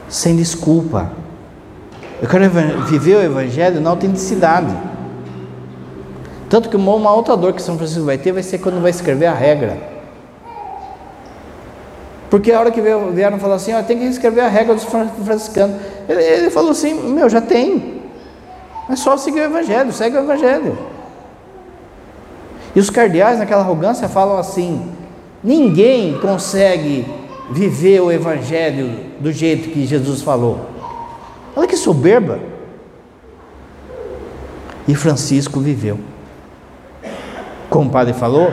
sem 0.10 0.36
desculpa. 0.36 1.12
Eu 2.22 2.28
quero 2.28 2.50
viver 2.86 3.16
o 3.18 3.22
Evangelho 3.22 3.80
na 3.80 3.90
autenticidade. 3.90 4.76
Tanto 6.50 6.70
que 6.70 6.76
uma 6.76 7.14
outra 7.14 7.36
dor 7.36 7.54
que 7.54 7.62
São 7.62 7.78
Francisco 7.78 8.06
vai 8.06 8.18
ter 8.18 8.32
vai 8.32 8.44
ser 8.44 8.58
quando 8.58 8.82
vai 8.82 8.90
escrever 8.90 9.26
a 9.26 9.34
regra. 9.34 9.78
Porque 12.30 12.52
a 12.52 12.60
hora 12.60 12.72
que 12.72 12.82
vieram 13.14 13.40
falar 13.40 13.56
assim, 13.56 13.74
ó, 13.74 13.82
tem 13.82 14.00
que 14.00 14.06
escrever 14.06 14.42
a 14.42 14.48
regra 14.48 14.76
dos 14.76 14.84
franciscanos. 14.84 15.78
Ele, 16.10 16.22
ele 16.22 16.50
falou 16.50 16.72
assim, 16.72 16.94
meu, 16.94 17.30
já 17.30 17.40
tem. 17.40 18.02
É 18.90 18.96
só 18.96 19.18
seguir 19.18 19.42
o 19.42 19.46
Evangelho, 19.46 19.92
segue 19.92 20.18
o 20.18 20.22
Evangelho. 20.22 20.78
E 22.76 22.80
os 22.80 22.90
cardeais, 22.90 23.40
naquela 23.40 23.62
arrogância, 23.62 24.08
falam 24.08 24.38
assim: 24.38 24.82
ninguém 25.44 26.18
consegue 26.20 27.06
viver 27.52 28.02
o 28.02 28.12
Evangelho 28.12 28.92
do 29.20 29.32
jeito 29.32 29.70
que 29.70 29.86
Jesus 29.86 30.22
falou. 30.22 30.77
Olha 31.58 31.68
que 31.68 31.76
soberba. 31.76 32.40
E 34.88 34.94
Francisco 34.94 35.60
viveu. 35.60 36.00
Como 37.68 37.90
o 37.90 37.92
padre 37.92 38.14
falou, 38.14 38.52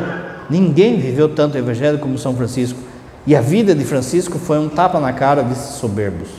ninguém 0.48 0.98
viveu 0.98 1.28
tanto 1.28 1.54
o 1.54 1.58
Evangelho 1.58 1.98
como 1.98 2.16
São 2.16 2.34
Francisco. 2.34 2.78
E 3.26 3.36
a 3.36 3.42
vida 3.42 3.74
de 3.74 3.84
Francisco 3.84 4.38
foi 4.38 4.58
um 4.58 4.70
tapa 4.70 4.98
na 4.98 5.12
cara 5.12 5.42
desses 5.42 5.74
soberbos. 5.74 6.30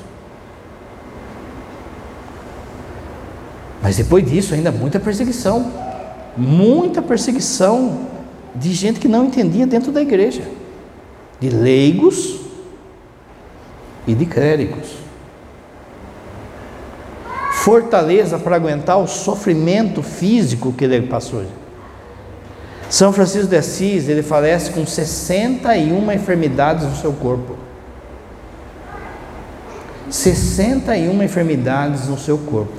Mas 3.84 3.98
depois 3.98 4.28
disso, 4.28 4.56
ainda 4.56 4.72
muita 4.72 5.00
perseguição. 5.00 5.72
Muita 6.36 7.00
perseguição 7.00 8.08
de 8.56 8.74
gente 8.74 9.00
que 9.00 9.08
não 9.08 9.26
entendia 9.26 9.68
dentro 9.68 9.92
da 9.92 10.02
igreja, 10.02 10.42
de 11.40 11.50
leigos 11.52 12.40
e 14.08 14.16
de 14.16 14.26
clérigos 14.26 15.05
fortaleza 17.66 18.38
para 18.38 18.56
aguentar 18.56 19.00
o 19.00 19.08
sofrimento 19.08 20.04
físico 20.04 20.72
que 20.72 20.86
ele 20.86 21.08
passou. 21.08 21.46
São 22.88 23.12
Francisco 23.12 23.48
de 23.48 23.58
Assis, 23.58 24.08
ele 24.08 24.22
falece 24.22 24.70
com 24.70 24.86
61 24.86 26.12
enfermidades 26.12 26.86
no 26.86 26.96
seu 26.96 27.12
corpo. 27.12 27.56
61 30.12 31.24
enfermidades 31.24 32.08
no 32.08 32.20
seu 32.20 32.38
corpo. 32.38 32.76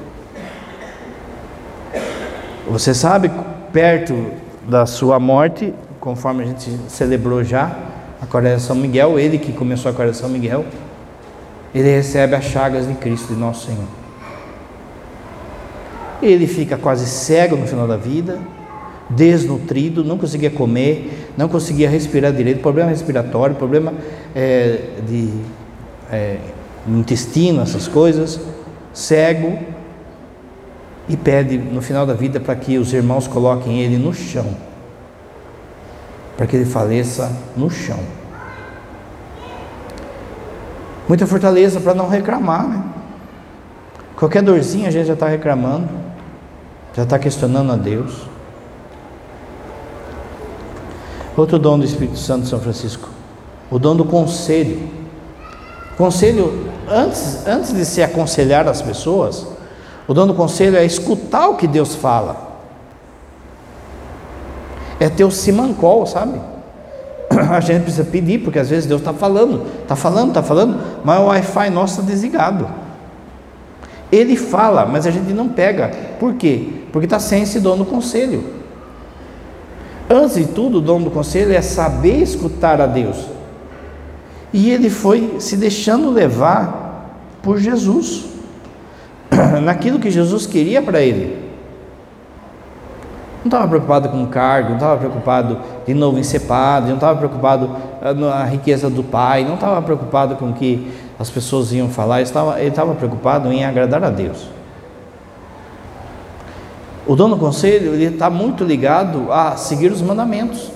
Você 2.70 2.94
sabe, 2.94 3.29
perto 3.72 4.31
da 4.68 4.87
sua 4.87 5.18
morte, 5.18 5.75
conforme 5.99 6.44
a 6.44 6.46
gente 6.46 6.70
celebrou 6.88 7.42
já, 7.42 7.77
a 8.22 8.27
Quaresma 8.27 8.61
São 8.61 8.77
Miguel, 8.77 9.18
ele 9.18 9.37
que 9.37 9.53
começou 9.53 9.90
a 9.90 9.94
Quaresma 9.94 10.20
São 10.20 10.31
Miguel, 10.31 10.64
ele 11.75 11.90
recebe 11.90 12.37
as 12.37 12.44
chagas 12.44 12.87
de 12.87 12.94
Cristo, 12.94 13.35
de 13.35 13.40
nosso 13.40 13.66
Senhor. 13.66 14.05
Ele 16.22 16.46
fica 16.46 16.76
quase 16.76 17.07
cego 17.07 17.57
no 17.57 17.66
final 17.66 17.87
da 17.87 17.96
vida, 17.96 18.38
desnutrido, 19.09 20.02
não 20.02 20.18
conseguia 20.18 20.50
comer, 20.50 21.31
não 21.37 21.48
conseguia 21.48 21.88
respirar 21.88 22.33
direito, 22.33 22.61
problema 22.61 22.90
respiratório, 22.90 23.55
problema 23.55 23.92
é, 24.35 24.81
de 25.07 25.31
é, 26.11 26.38
intestino, 26.88 27.62
essas 27.62 27.87
coisas, 27.87 28.40
cego, 28.92 29.59
e 31.09 31.16
pede 31.16 31.57
no 31.57 31.81
final 31.81 32.05
da 32.05 32.14
vida 32.14 32.40
para 32.40 32.57
que 32.57 32.79
os 32.79 32.92
irmãos 32.92 33.29
coloquem 33.29 33.81
ele 33.81 33.96
no 33.96 34.12
chão, 34.12 34.57
para 36.37 36.46
que 36.46 36.57
ele 36.57 36.64
faleça 36.64 37.31
no 37.57 37.70
chão. 37.70 38.00
Muita 41.09 41.26
fortaleza 41.26 41.81
para 41.81 41.94
não 41.94 42.09
reclamar, 42.09 42.66
né? 42.66 42.83
Qualquer 44.16 44.42
dorzinha 44.42 44.88
a 44.88 44.90
gente 44.90 45.07
já 45.07 45.12
está 45.12 45.29
reclamando, 45.29 45.88
já 46.96 47.02
está 47.02 47.18
questionando 47.18 47.72
a 47.72 47.76
Deus. 47.76 48.22
Outro 51.37 51.59
dom 51.59 51.78
do 51.78 51.85
Espírito 51.85 52.16
Santo 52.16 52.44
de 52.44 52.48
São 52.48 52.59
Francisco, 52.59 53.11
o 53.70 53.78
dom 53.78 53.94
do 53.94 54.06
conselho. 54.06 54.88
Conselho, 55.98 56.70
antes, 56.88 57.46
antes 57.46 57.74
de 57.74 57.85
se 57.85 58.02
aconselhar 58.02 58.66
as 58.66 58.80
pessoas, 58.80 59.46
o 60.09 60.14
dom 60.14 60.26
do 60.26 60.32
conselho 60.32 60.76
é 60.76 60.85
escutar 60.87 61.48
o 61.48 61.56
que 61.56 61.66
Deus 61.66 61.94
fala. 61.94 62.56
É 64.98 65.11
ter 65.11 65.24
o 65.24 65.30
simancol, 65.30 66.06
sabe? 66.06 66.40
A 67.50 67.61
gente 67.61 67.82
precisa 67.82 68.04
pedir, 68.04 68.38
porque 68.38 68.59
às 68.59 68.70
vezes 68.70 68.87
Deus 68.87 69.02
está 69.02 69.12
falando, 69.12 69.66
está 69.82 69.94
falando, 69.94 70.28
está 70.28 70.42
falando, 70.42 70.80
mas 71.04 71.20
o 71.20 71.26
Wi-Fi 71.26 71.68
nosso 71.68 72.00
está 72.00 72.11
desligado. 72.11 72.86
Ele 74.10 74.36
fala, 74.36 74.86
mas 74.86 75.06
a 75.06 75.10
gente 75.10 75.32
não 75.32 75.48
pega. 75.48 75.90
Por 76.18 76.34
quê? 76.34 76.68
Porque 76.92 77.06
está 77.06 77.18
sem 77.18 77.42
esse 77.42 77.60
dom 77.60 77.76
do 77.76 77.84
conselho. 77.84 78.44
Antes 80.08 80.36
de 80.36 80.46
tudo, 80.46 80.78
o 80.78 80.80
dom 80.80 81.02
do 81.02 81.10
conselho 81.10 81.52
é 81.52 81.60
saber 81.60 82.22
escutar 82.22 82.80
a 82.80 82.86
Deus. 82.86 83.26
E 84.52 84.70
ele 84.70 84.88
foi 84.88 85.36
se 85.40 85.56
deixando 85.56 86.10
levar 86.10 87.10
por 87.42 87.58
Jesus, 87.58 88.24
naquilo 89.62 89.98
que 89.98 90.10
Jesus 90.10 90.46
queria 90.46 90.80
para 90.80 91.00
ele. 91.00 91.46
Não 93.46 93.48
estava 93.48 93.68
preocupado 93.68 94.08
com 94.08 94.24
o 94.24 94.26
cargo, 94.26 94.70
não 94.70 94.76
estava 94.76 94.96
preocupado 94.96 95.60
de 95.86 95.94
novo 95.94 96.18
em 96.18 96.22
ser 96.22 96.40
padre, 96.40 96.88
não 96.88 96.96
estava 96.96 97.16
preocupado 97.16 97.70
ah, 98.02 98.12
na 98.12 98.44
riqueza 98.44 98.90
do 98.90 99.04
pai, 99.04 99.44
não 99.44 99.54
estava 99.54 99.80
preocupado 99.82 100.34
com 100.34 100.52
que 100.52 100.90
as 101.18 101.31
pessoas 101.31 101.72
iam 101.72 101.88
falar, 101.88 102.20
estava, 102.20 102.61
ele 102.61 102.68
estava 102.68 102.94
preocupado 102.94 103.50
em 103.50 103.64
agradar 103.64 104.05
a 104.05 104.11
Deus. 104.11 104.48
O 107.07 107.14
dono 107.14 107.37
do 107.37 107.40
conselho 107.40 107.94
ele 107.94 108.07
está 108.07 108.29
muito 108.29 108.64
ligado 108.64 109.33
a 109.33 109.57
seguir 109.57 109.92
os 109.92 110.02
mandamentos. 110.02 110.70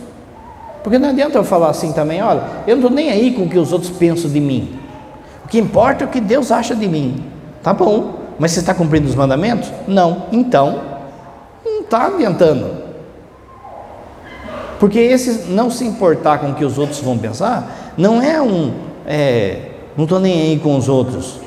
Porque 0.82 0.98
não 0.98 1.10
adianta 1.10 1.36
eu 1.36 1.44
falar 1.44 1.70
assim 1.70 1.92
também, 1.92 2.22
olha, 2.22 2.42
eu 2.66 2.76
não 2.76 2.84
estou 2.84 2.90
nem 2.90 3.10
aí 3.10 3.32
com 3.32 3.42
o 3.42 3.48
que 3.48 3.58
os 3.58 3.72
outros 3.72 3.90
pensam 3.90 4.30
de 4.30 4.40
mim. 4.40 4.78
O 5.44 5.48
que 5.48 5.58
importa 5.58 6.04
é 6.04 6.06
o 6.06 6.10
que 6.10 6.20
Deus 6.20 6.50
acha 6.50 6.74
de 6.74 6.88
mim. 6.88 7.24
Tá 7.62 7.74
bom, 7.74 8.14
mas 8.38 8.52
você 8.52 8.60
está 8.60 8.72
cumprindo 8.72 9.08
os 9.08 9.14
mandamentos? 9.14 9.70
Não. 9.86 10.26
Então, 10.32 10.80
não 11.64 11.80
está 11.80 12.06
adiantando. 12.06 12.80
Porque 14.78 14.98
esse 14.98 15.50
não 15.50 15.70
se 15.70 15.84
importar 15.84 16.38
com 16.38 16.52
o 16.52 16.54
que 16.54 16.64
os 16.64 16.78
outros 16.78 17.00
vão 17.00 17.18
pensar, 17.18 17.92
não 17.98 18.22
é 18.22 18.40
um. 18.40 18.72
É, 19.06 19.69
não 20.00 20.04
estou 20.04 20.18
nem 20.18 20.40
aí 20.40 20.58
com 20.58 20.78
os 20.78 20.88
outros. 20.88 21.40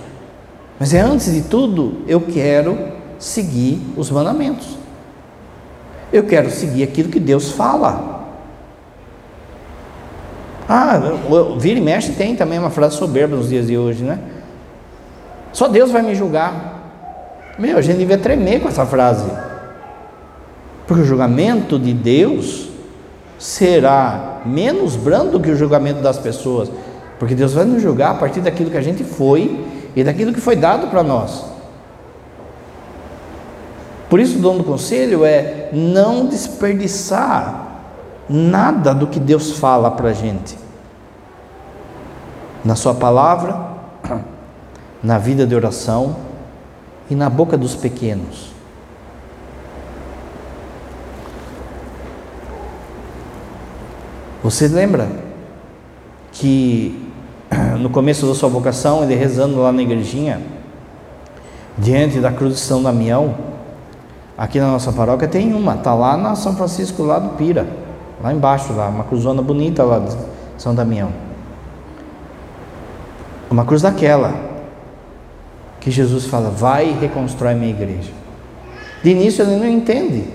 Mas 0.79 0.93
é 0.93 1.01
antes 1.01 1.33
de 1.33 1.41
tudo, 1.41 2.03
eu 2.07 2.21
quero 2.21 2.77
seguir 3.17 3.81
os 3.97 4.11
mandamentos. 4.11 4.77
Eu 6.11 6.23
quero 6.25 6.51
seguir 6.51 6.83
aquilo 6.83 7.09
que 7.09 7.19
Deus 7.19 7.49
fala. 7.49 8.27
Ah, 10.69 10.99
vira 11.57 11.79
e 11.79 11.81
mexe 11.81 12.11
tem 12.11 12.35
também 12.35 12.59
uma 12.59 12.69
frase 12.69 12.95
soberba 12.95 13.35
nos 13.35 13.49
dias 13.49 13.65
de 13.65 13.75
hoje, 13.75 14.03
né? 14.03 14.19
Só 15.51 15.67
Deus 15.67 15.89
vai 15.89 16.03
me 16.03 16.13
julgar. 16.13 17.55
Meu, 17.57 17.75
a 17.75 17.81
gente 17.81 17.97
devia 17.97 18.19
tremer 18.19 18.61
com 18.61 18.67
essa 18.67 18.85
frase. 18.85 19.25
Porque 20.85 21.01
o 21.01 21.05
julgamento 21.05 21.79
de 21.79 21.91
Deus 21.91 22.69
será 23.39 24.41
menos 24.45 24.95
brando 24.95 25.39
que 25.39 25.49
o 25.49 25.55
julgamento 25.55 26.01
das 26.01 26.19
pessoas. 26.19 26.69
Porque 27.23 27.36
Deus 27.36 27.53
vai 27.53 27.63
nos 27.63 27.81
julgar 27.81 28.12
a 28.12 28.15
partir 28.15 28.41
daquilo 28.41 28.69
que 28.69 28.75
a 28.75 28.81
gente 28.81 29.01
foi 29.01 29.65
e 29.95 30.03
daquilo 30.03 30.33
que 30.33 30.41
foi 30.41 30.57
dado 30.57 30.88
para 30.88 31.01
nós. 31.01 31.45
Por 34.09 34.19
isso, 34.19 34.39
o 34.39 34.41
dono 34.41 34.57
do 34.57 34.65
conselho 34.65 35.23
é 35.23 35.69
não 35.71 36.25
desperdiçar 36.25 37.79
nada 38.27 38.93
do 38.93 39.07
que 39.07 39.21
Deus 39.21 39.53
fala 39.57 39.89
para 39.91 40.09
a 40.09 40.13
gente. 40.13 40.57
Na 42.62 42.75
Sua 42.75 42.93
palavra, 42.93 43.69
na 45.01 45.17
vida 45.17 45.47
de 45.47 45.55
oração 45.55 46.17
e 47.09 47.15
na 47.15 47.29
boca 47.29 47.57
dos 47.57 47.73
pequenos. 47.73 48.51
Você 54.43 54.67
lembra 54.67 55.07
que 56.33 57.12
no 57.79 57.89
começo 57.89 58.25
da 58.25 58.35
sua 58.35 58.49
vocação, 58.49 59.03
ele 59.03 59.15
rezando 59.15 59.59
lá 59.61 59.71
na 59.71 59.81
igrejinha, 59.81 60.41
diante 61.77 62.19
da 62.19 62.31
cruz 62.31 62.55
de 62.55 62.59
São 62.59 62.81
Damião, 62.81 63.35
aqui 64.37 64.59
na 64.59 64.67
nossa 64.67 64.91
paróquia 64.91 65.27
tem 65.27 65.53
uma, 65.53 65.75
está 65.75 65.93
lá 65.93 66.17
na 66.17 66.35
São 66.35 66.55
Francisco, 66.55 67.03
lá 67.03 67.19
do 67.19 67.29
Pira, 67.29 67.67
lá 68.21 68.33
embaixo, 68.33 68.73
lá, 68.73 68.87
uma 68.87 69.03
cruzona 69.03 69.41
bonita 69.41 69.83
lá 69.83 69.99
de 69.99 70.15
São 70.57 70.73
Damião. 70.73 71.11
Uma 73.49 73.65
cruz 73.65 73.81
daquela, 73.81 74.33
que 75.79 75.91
Jesus 75.91 76.25
fala, 76.25 76.49
vai 76.49 76.89
e 76.89 76.93
reconstrói 76.93 77.53
minha 77.55 77.71
igreja. 77.71 78.11
De 79.03 79.11
início 79.11 79.43
ele 79.43 79.57
não 79.57 79.67
entende, 79.67 80.25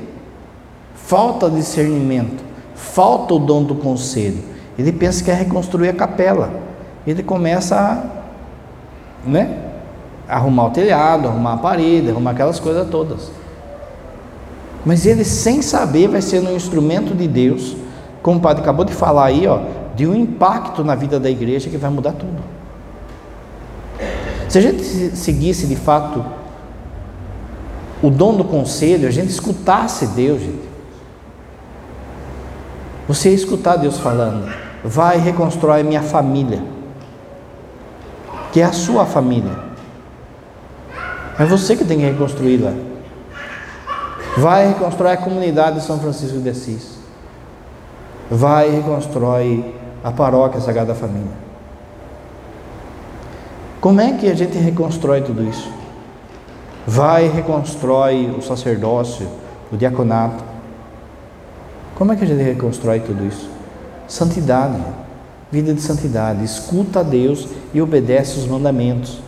falta 0.94 1.48
discernimento, 1.48 2.44
falta 2.74 3.34
o 3.34 3.38
dom 3.38 3.62
do 3.64 3.74
conselho. 3.74 4.38
Ele 4.78 4.92
pensa 4.92 5.24
que 5.24 5.30
é 5.30 5.34
reconstruir 5.34 5.88
a 5.88 5.92
capela 5.94 6.67
ele 7.10 7.22
começa 7.22 7.74
a 7.74 9.26
né, 9.26 9.56
arrumar 10.28 10.66
o 10.66 10.70
telhado, 10.70 11.26
arrumar 11.26 11.54
a 11.54 11.56
parede, 11.56 12.10
arrumar 12.10 12.32
aquelas 12.32 12.60
coisas 12.60 12.86
todas. 12.90 13.30
Mas 14.84 15.06
ele, 15.06 15.24
sem 15.24 15.62
saber, 15.62 16.08
vai 16.08 16.20
ser 16.20 16.40
um 16.40 16.54
instrumento 16.54 17.14
de 17.14 17.26
Deus, 17.26 17.74
como 18.22 18.38
o 18.38 18.42
padre 18.42 18.62
acabou 18.62 18.84
de 18.84 18.92
falar 18.92 19.24
aí, 19.24 19.46
ó, 19.46 19.60
de 19.94 20.06
um 20.06 20.14
impacto 20.14 20.84
na 20.84 20.94
vida 20.94 21.18
da 21.18 21.30
igreja 21.30 21.70
que 21.70 21.78
vai 21.78 21.90
mudar 21.90 22.12
tudo. 22.12 22.42
Se 24.48 24.58
a 24.58 24.60
gente 24.60 24.82
seguisse 25.16 25.66
de 25.66 25.76
fato 25.76 26.22
o 28.02 28.10
dom 28.10 28.36
do 28.36 28.44
conselho, 28.44 29.08
a 29.08 29.10
gente 29.10 29.30
escutasse 29.30 30.08
Deus, 30.08 30.40
gente. 30.40 30.68
Você 33.08 33.30
ia 33.30 33.34
escutar 33.34 33.76
Deus 33.76 33.98
falando, 33.98 34.52
vai 34.84 35.18
reconstrói 35.18 35.82
minha 35.82 36.02
família 36.02 36.76
que 38.52 38.60
é 38.60 38.64
a 38.64 38.72
sua 38.72 39.06
família. 39.06 39.52
É 41.38 41.44
você 41.44 41.76
que 41.76 41.84
tem 41.84 41.98
que 41.98 42.04
reconstruí-la. 42.04 42.72
Vai 44.36 44.68
reconstruir 44.68 45.10
a 45.10 45.16
comunidade 45.16 45.80
de 45.80 45.86
São 45.86 45.98
Francisco 45.98 46.38
de 46.38 46.48
Assis. 46.48 46.98
Vai 48.30 48.70
reconstrói 48.70 49.74
a 50.02 50.10
paróquia 50.10 50.60
Sagrada 50.60 50.94
Família. 50.94 51.48
Como 53.80 54.00
é 54.00 54.12
que 54.12 54.28
a 54.28 54.34
gente 54.34 54.58
reconstrói 54.58 55.22
tudo 55.22 55.44
isso? 55.44 55.70
Vai 56.86 57.28
reconstrói 57.28 58.34
o 58.36 58.42
sacerdócio, 58.42 59.28
o 59.72 59.76
diaconato. 59.76 60.42
Como 61.94 62.12
é 62.12 62.16
que 62.16 62.24
a 62.24 62.26
gente 62.26 62.42
reconstrói 62.42 63.00
tudo 63.00 63.24
isso? 63.26 63.48
Santidade 64.08 64.80
vida 65.50 65.72
de 65.72 65.80
santidade, 65.80 66.44
escuta 66.44 67.00
a 67.00 67.02
Deus 67.02 67.48
e 67.72 67.80
obedece 67.80 68.38
os 68.38 68.46
mandamentos. 68.46 69.20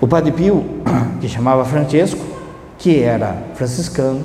O 0.00 0.06
Padre 0.06 0.32
Pio, 0.32 0.64
que 1.20 1.28
chamava 1.28 1.64
Francesco, 1.64 2.24
que 2.78 3.00
era 3.00 3.44
franciscano, 3.54 4.22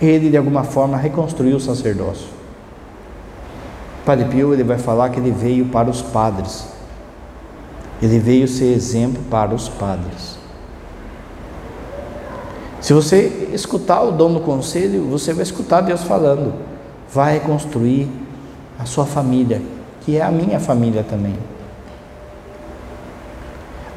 ele 0.00 0.30
de 0.30 0.36
alguma 0.36 0.64
forma 0.64 0.96
reconstruiu 0.96 1.56
o 1.56 1.60
sacerdócio. 1.60 2.26
O 4.02 4.04
Padre 4.04 4.24
Pio 4.24 4.52
ele 4.52 4.64
vai 4.64 4.78
falar 4.78 5.10
que 5.10 5.20
ele 5.20 5.30
veio 5.30 5.66
para 5.66 5.88
os 5.88 6.02
padres. 6.02 6.66
Ele 8.00 8.18
veio 8.18 8.48
ser 8.48 8.72
exemplo 8.72 9.22
para 9.30 9.54
os 9.54 9.68
padres. 9.68 10.41
Se 12.82 12.92
você 12.92 13.48
escutar 13.54 14.02
o 14.02 14.10
dom 14.10 14.34
do 14.34 14.40
conselho, 14.40 15.04
você 15.04 15.32
vai 15.32 15.44
escutar 15.44 15.82
Deus 15.82 16.02
falando. 16.02 16.52
Vai 17.08 17.34
reconstruir 17.34 18.10
a 18.76 18.84
sua 18.84 19.06
família, 19.06 19.62
que 20.00 20.16
é 20.16 20.22
a 20.22 20.32
minha 20.32 20.58
família 20.58 21.04
também. 21.08 21.36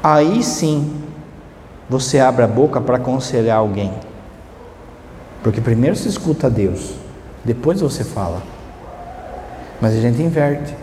aí 0.04 0.44
sim 0.44 1.02
você 1.90 2.20
abre 2.20 2.44
a 2.44 2.48
boca 2.48 2.80
para 2.80 2.98
aconselhar 2.98 3.58
alguém. 3.58 3.92
Porque 5.42 5.60
primeiro 5.60 5.96
se 5.96 6.08
escuta 6.08 6.48
Deus, 6.48 6.94
depois 7.44 7.82
você 7.82 8.04
fala. 8.04 8.44
Mas 9.82 9.94
a 9.94 10.00
gente 10.00 10.22
inverte. 10.22 10.76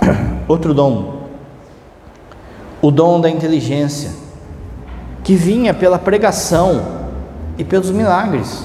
Outro 0.48 0.72
dom, 0.72 1.28
o 2.80 2.90
dom 2.90 3.20
da 3.20 3.28
inteligência, 3.28 4.25
que 5.26 5.34
vinha 5.34 5.74
pela 5.74 5.98
pregação 5.98 6.86
e 7.58 7.64
pelos 7.64 7.90
milagres, 7.90 8.64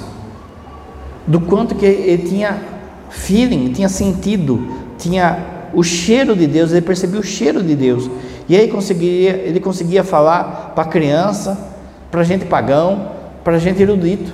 do 1.26 1.42
quanto 1.42 1.74
que 1.74 1.84
ele 1.88 2.30
tinha 2.30 2.62
feeling, 3.10 3.74
tinha 3.74 3.90
sentido, 3.90 4.68
tinha 4.96 5.40
o 5.74 5.82
cheiro 5.82 6.36
de 6.36 6.46
Deus, 6.46 6.72
ele 6.72 6.84
percebia 6.84 7.20
o 7.20 7.24
cheiro 7.24 7.64
de 7.64 7.76
Deus. 7.76 8.08
E 8.48 8.56
aí 8.56 8.68
conseguia, 8.68 9.32
ele 9.38 9.60
conseguia 9.60 10.04
falar 10.04 10.74
para 10.76 10.86
criança, 10.86 11.58
para 12.12 12.24
gente 12.24 12.46
pagão, 12.46 13.10
para 13.44 13.58
gente 13.58 13.82
erudito. 13.82 14.32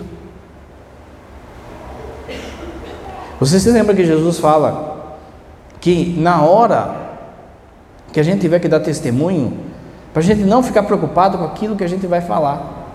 Você 3.40 3.58
se 3.58 3.72
lembra 3.72 3.96
que 3.96 4.04
Jesus 4.04 4.38
fala 4.38 5.18
que 5.80 6.13
na 6.20 6.42
hora 6.42 6.94
que 8.12 8.20
a 8.20 8.24
gente 8.24 8.42
tiver 8.42 8.60
que 8.60 8.68
dar 8.68 8.82
testemunho, 8.82 9.66
para 10.17 10.23
a 10.23 10.25
gente 10.25 10.43
não 10.45 10.63
ficar 10.63 10.82
preocupado 10.82 11.38
com 11.38 11.43
aquilo 11.43 11.75
que 11.75 11.84
a 11.84 11.88
gente 11.88 12.08
vai 12.08 12.21
falar. 12.21 12.88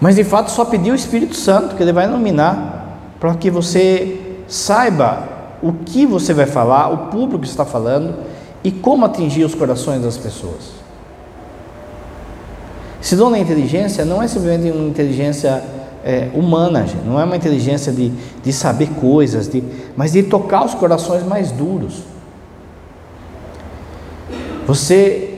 Mas 0.00 0.16
de 0.16 0.24
fato 0.24 0.50
só 0.50 0.64
pedir 0.64 0.90
o 0.90 0.94
Espírito 0.94 1.36
Santo, 1.36 1.74
que 1.76 1.82
ele 1.82 1.92
vai 1.92 2.06
iluminar, 2.06 2.96
para 3.20 3.34
que 3.34 3.50
você 3.50 4.38
saiba 4.48 5.28
o 5.62 5.74
que 5.74 6.06
você 6.06 6.32
vai 6.32 6.46
falar, 6.46 6.88
o 6.88 6.98
público 7.08 7.44
está 7.44 7.66
falando 7.66 8.14
e 8.64 8.70
como 8.70 9.04
atingir 9.04 9.44
os 9.44 9.54
corações 9.54 10.00
das 10.00 10.16
pessoas. 10.16 10.70
Esse 13.02 13.14
dom 13.14 13.30
da 13.30 13.38
inteligência 13.38 14.02
não 14.06 14.22
é 14.22 14.28
simplesmente 14.28 14.74
uma 14.74 14.88
inteligência 14.88 15.62
é, 16.02 16.30
humana, 16.32 16.86
não 17.04 17.20
é 17.20 17.24
uma 17.24 17.36
inteligência 17.36 17.92
de, 17.92 18.08
de 18.42 18.50
saber 18.50 18.88
coisas, 18.94 19.46
de, 19.46 19.62
mas 19.94 20.12
de 20.12 20.22
tocar 20.22 20.64
os 20.64 20.72
corações 20.72 21.22
mais 21.22 21.52
duros. 21.52 22.02
Você 24.66 25.29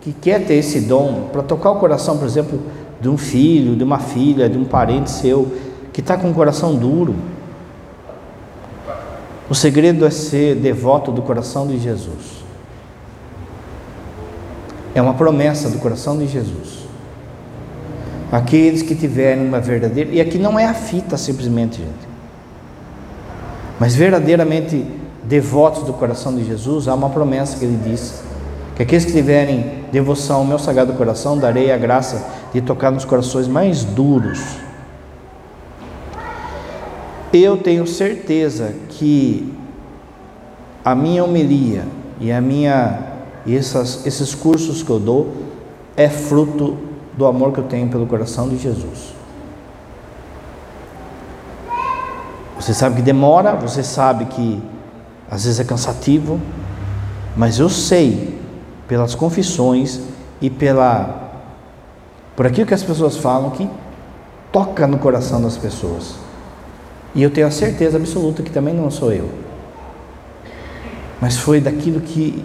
que 0.00 0.12
quer 0.12 0.46
ter 0.46 0.54
esse 0.54 0.80
dom 0.80 1.28
para 1.32 1.42
tocar 1.42 1.70
o 1.70 1.76
coração, 1.76 2.18
por 2.18 2.26
exemplo, 2.26 2.60
de 3.00 3.08
um 3.08 3.16
filho, 3.16 3.76
de 3.76 3.84
uma 3.84 3.98
filha, 3.98 4.48
de 4.48 4.58
um 4.58 4.64
parente 4.64 5.10
seu 5.10 5.52
que 5.92 6.00
está 6.00 6.16
com 6.16 6.30
o 6.30 6.34
coração 6.34 6.76
duro, 6.76 7.14
o 9.50 9.54
segredo 9.54 10.04
é 10.06 10.10
ser 10.10 10.56
devoto 10.56 11.10
do 11.10 11.22
coração 11.22 11.66
de 11.66 11.78
Jesus. 11.78 12.44
É 14.94 15.00
uma 15.00 15.14
promessa 15.14 15.68
do 15.68 15.78
coração 15.78 16.18
de 16.18 16.26
Jesus. 16.26 16.86
Aqueles 18.30 18.82
que 18.82 18.94
tiverem 18.94 19.46
uma 19.46 19.58
verdadeira. 19.58 20.10
E 20.10 20.20
aqui 20.20 20.38
não 20.38 20.58
é 20.58 20.66
a 20.66 20.74
fita 20.74 21.16
simplesmente, 21.16 21.78
gente. 21.78 22.08
Mas 23.80 23.94
verdadeiramente 23.94 24.84
devotos 25.24 25.82
do 25.84 25.92
coração 25.92 26.34
de 26.34 26.44
Jesus, 26.44 26.88
há 26.88 26.94
uma 26.94 27.10
promessa 27.10 27.58
que 27.58 27.64
ele 27.64 27.78
diz: 27.82 28.22
que 28.78 28.82
aqueles 28.84 29.04
que 29.04 29.12
tiverem 29.12 29.84
devoção 29.92 30.38
ao 30.38 30.44
meu 30.46 30.58
sagrado 30.58 30.94
coração, 30.94 31.36
darei 31.36 31.70
a 31.70 31.76
graça 31.76 32.26
de 32.54 32.62
tocar 32.62 32.90
nos 32.90 33.04
corações 33.04 33.46
mais 33.46 33.84
duros 33.84 34.40
eu 37.32 37.58
tenho 37.58 37.86
certeza 37.86 38.74
que 38.88 39.54
a 40.84 40.94
minha 40.94 41.22
homilia 41.22 41.84
e 42.20 42.32
a 42.32 42.40
minha 42.40 43.00
essas, 43.46 44.06
esses 44.06 44.34
cursos 44.34 44.82
que 44.82 44.90
eu 44.90 44.98
dou 44.98 45.34
é 45.96 46.08
fruto 46.08 46.76
do 47.16 47.26
amor 47.26 47.52
que 47.52 47.58
eu 47.58 47.64
tenho 47.64 47.88
pelo 47.88 48.06
coração 48.06 48.48
de 48.48 48.58
Jesus. 48.58 49.14
Você 52.56 52.74
sabe 52.74 52.96
que 52.96 53.02
demora, 53.02 53.54
você 53.54 53.82
sabe 53.82 54.26
que 54.26 54.62
às 55.30 55.44
vezes 55.44 55.60
é 55.60 55.64
cansativo, 55.64 56.40
mas 57.36 57.58
eu 57.58 57.68
sei 57.68 58.37
pelas 58.88 59.14
confissões 59.14 60.00
e 60.40 60.48
pela 60.48 61.28
por 62.34 62.46
aquilo 62.46 62.66
que 62.66 62.74
as 62.74 62.82
pessoas 62.82 63.16
falam 63.16 63.50
que 63.50 63.68
toca 64.52 64.86
no 64.86 64.98
coração 64.98 65.42
das 65.42 65.56
pessoas. 65.56 66.14
E 67.14 67.22
eu 67.22 67.30
tenho 67.30 67.48
a 67.48 67.50
certeza 67.50 67.96
absoluta 67.96 68.42
que 68.42 68.50
também 68.50 68.72
não 68.72 68.90
sou 68.90 69.12
eu. 69.12 69.28
Mas 71.20 71.36
foi 71.36 71.60
daquilo 71.60 72.00
que 72.00 72.44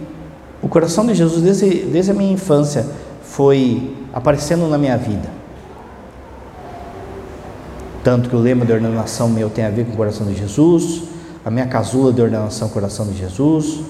o 0.63 0.67
coração 0.67 1.05
de 1.05 1.13
Jesus, 1.13 1.43
desde, 1.43 1.85
desde 1.85 2.09
a 2.09 2.13
minha 2.13 2.33
infância, 2.33 2.87
foi 3.21 3.95
aparecendo 4.11 4.67
na 4.67 4.77
minha 4.77 4.97
vida. 4.97 5.29
Tanto 8.03 8.29
que 8.29 8.35
o 8.35 8.39
lema 8.39 8.65
de 8.65 8.73
ordenação 8.73 9.29
meu 9.29 9.49
tem 9.49 9.63
a 9.63 9.69
ver 9.69 9.85
com 9.85 9.93
o 9.93 9.95
coração 9.95 10.25
de 10.25 10.35
Jesus, 10.35 11.03
a 11.45 11.51
minha 11.51 11.67
casula 11.67 12.11
de 12.11 12.21
ordenação 12.21 12.67
coração 12.69 13.05
de 13.05 13.17
Jesus. 13.17 13.81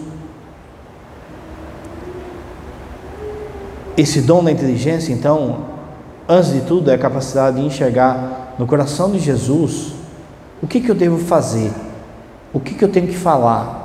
Esse 3.97 4.21
dom 4.21 4.43
da 4.43 4.51
inteligência, 4.51 5.13
então, 5.13 5.65
antes 6.27 6.51
de 6.51 6.61
tudo, 6.61 6.89
é 6.89 6.95
a 6.95 6.97
capacidade 6.97 7.57
de 7.57 7.65
enxergar 7.65 8.55
no 8.57 8.65
coração 8.65 9.11
de 9.11 9.19
Jesus 9.19 9.93
o 10.63 10.67
que, 10.67 10.79
que 10.79 10.89
eu 10.89 10.95
devo 10.95 11.17
fazer? 11.17 11.73
O 12.53 12.59
que, 12.59 12.73
que 12.73 12.85
eu 12.85 12.89
tenho 12.89 13.07
que 13.07 13.17
falar? 13.17 13.83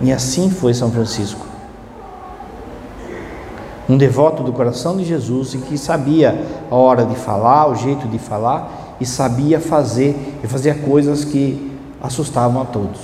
E 0.00 0.10
assim 0.10 0.48
foi 0.48 0.72
São 0.72 0.90
Francisco. 0.90 1.44
Um 3.86 3.98
devoto 3.98 4.42
do 4.42 4.50
coração 4.50 4.96
de 4.96 5.04
Jesus 5.04 5.52
e 5.52 5.58
que 5.58 5.76
sabia 5.76 6.46
a 6.70 6.74
hora 6.74 7.04
de 7.04 7.14
falar, 7.14 7.68
o 7.68 7.74
jeito 7.74 8.08
de 8.08 8.18
falar 8.18 8.96
e 8.98 9.04
sabia 9.04 9.60
fazer 9.60 10.38
e 10.42 10.46
fazia 10.46 10.74
coisas 10.74 11.26
que 11.26 11.78
assustavam 12.00 12.62
a 12.62 12.64
todos. 12.64 13.00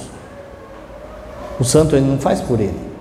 O 1.60 1.64
santo 1.64 1.94
ele 1.94 2.06
não 2.06 2.18
faz 2.18 2.40
por 2.40 2.58
ele. 2.58 2.93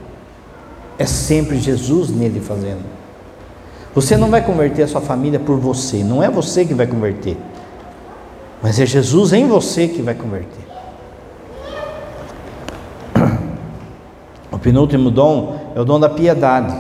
É 0.98 1.06
sempre 1.06 1.60
Jesus 1.60 2.10
nele 2.10 2.40
fazendo. 2.40 2.84
Você 3.96 4.18
não 4.18 4.30
vai 4.30 4.44
converter 4.44 4.84
a 4.84 4.88
sua 4.88 5.02
família 5.02 5.40
por 5.40 5.58
você, 5.58 6.04
não 6.04 6.24
é 6.24 6.30
você 6.30 6.66
que 6.66 6.74
vai 6.74 6.88
converter. 6.88 7.38
Mas 8.62 8.80
é 8.80 8.86
Jesus 8.86 9.34
em 9.34 9.48
você 9.48 9.88
que 9.88 10.02
vai 10.02 10.16
converter. 10.16 10.66
O 14.52 14.58
penúltimo 14.58 15.12
dom 15.12 15.74
é 15.76 15.80
o 15.80 15.86
dom 15.86 16.00
da 16.00 16.10
piedade. 16.10 16.74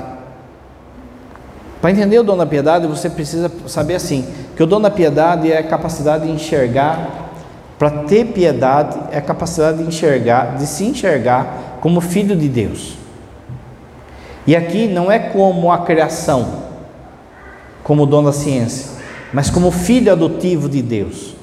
Para 1.82 1.92
entender 1.92 2.18
o 2.18 2.24
dom 2.24 2.38
da 2.38 2.46
piedade, 2.46 2.88
você 2.88 3.10
precisa 3.10 3.52
saber 3.68 3.96
assim: 3.96 4.26
que 4.56 4.64
o 4.64 4.66
dom 4.66 4.80
da 4.80 4.90
piedade 4.90 5.52
é 5.52 5.58
a 5.58 5.64
capacidade 5.64 6.26
de 6.26 6.32
enxergar, 6.32 7.32
para 7.78 7.90
ter 7.90 8.28
piedade, 8.28 8.98
é 9.12 9.18
a 9.18 9.22
capacidade 9.22 9.80
de 9.80 9.84
enxergar, 9.84 10.56
de 10.56 10.66
se 10.66 10.86
enxergar 10.86 11.80
como 11.82 12.00
filho 12.00 12.36
de 12.36 12.48
Deus. 12.48 13.03
E 14.46 14.56
aqui 14.56 14.88
não 14.88 15.12
é 15.12 15.20
como 15.20 15.72
a 15.72 15.80
criação, 15.80 16.64
como 17.84 18.06
dom 18.06 18.24
da 18.24 18.34
ciência, 18.34 18.92
mas 19.32 19.50
como 19.50 19.72
filho 19.72 20.12
adotivo 20.12 20.68
de 20.68 20.82
Deus 20.82 21.34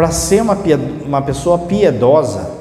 para 0.00 0.10
ser 0.10 0.40
uma, 0.40 0.56
uma 1.04 1.20
pessoa 1.20 1.58
piedosa 1.58 2.52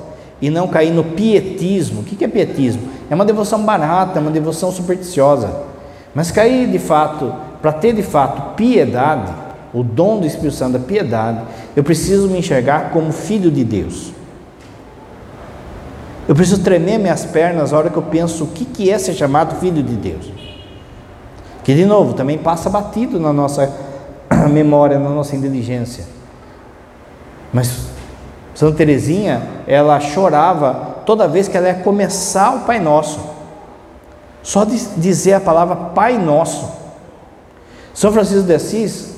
e 0.41 0.49
não 0.49 0.67
cair 0.67 0.91
no 0.91 1.05
pietismo. 1.05 2.01
O 2.01 2.03
que 2.03 2.21
é 2.21 2.27
pietismo? 2.27 2.81
É 3.09 3.15
uma 3.15 3.23
devoção 3.23 3.63
barata, 3.63 4.19
é 4.19 4.21
uma 4.21 4.29
devoção 4.29 4.73
supersticiosa. 4.73 5.49
Mas 6.13 6.31
cair 6.31 6.69
de 6.69 6.79
fato, 6.79 7.33
para 7.61 7.71
ter 7.71 7.93
de 7.93 8.03
fato 8.03 8.55
piedade, 8.55 9.31
o 9.73 9.83
dom 9.83 10.19
do 10.19 10.27
Espírito 10.27 10.55
Santo 10.55 10.73
da 10.73 10.79
piedade, 10.79 11.39
eu 11.77 11.83
preciso 11.83 12.27
me 12.27 12.39
enxergar 12.39 12.89
como 12.91 13.13
filho 13.13 13.49
de 13.49 13.63
Deus. 13.63 14.11
Eu 16.29 16.35
preciso 16.35 16.61
tremer 16.61 16.99
minhas 16.99 17.25
pernas 17.25 17.71
na 17.71 17.77
hora 17.79 17.89
que 17.89 17.97
eu 17.97 18.03
penso 18.03 18.43
o 18.43 18.47
que, 18.49 18.63
que 18.63 18.91
é 18.91 18.99
ser 18.99 19.15
chamado 19.15 19.55
filho 19.55 19.81
de 19.81 19.95
Deus. 19.95 20.31
Que, 21.63 21.73
de 21.73 21.87
novo, 21.87 22.13
também 22.13 22.37
passa 22.37 22.69
batido 22.69 23.19
na 23.19 23.33
nossa 23.33 23.73
memória, 24.47 24.99
na 24.99 25.09
nossa 25.09 25.35
inteligência. 25.35 26.05
Mas 27.51 27.87
Santa 28.53 28.77
Teresinha, 28.77 29.41
ela 29.65 29.99
chorava 29.99 30.97
toda 31.03 31.27
vez 31.27 31.47
que 31.47 31.57
ela 31.57 31.69
ia 31.69 31.73
começar 31.73 32.57
o 32.57 32.59
Pai 32.59 32.79
Nosso. 32.79 33.19
Só 34.43 34.63
de 34.65 34.77
dizer 34.97 35.33
a 35.33 35.39
palavra 35.39 35.75
Pai 35.75 36.19
Nosso. 36.19 36.69
São 37.91 38.11
Francisco 38.11 38.43
de 38.43 38.53
Assis, 38.53 39.15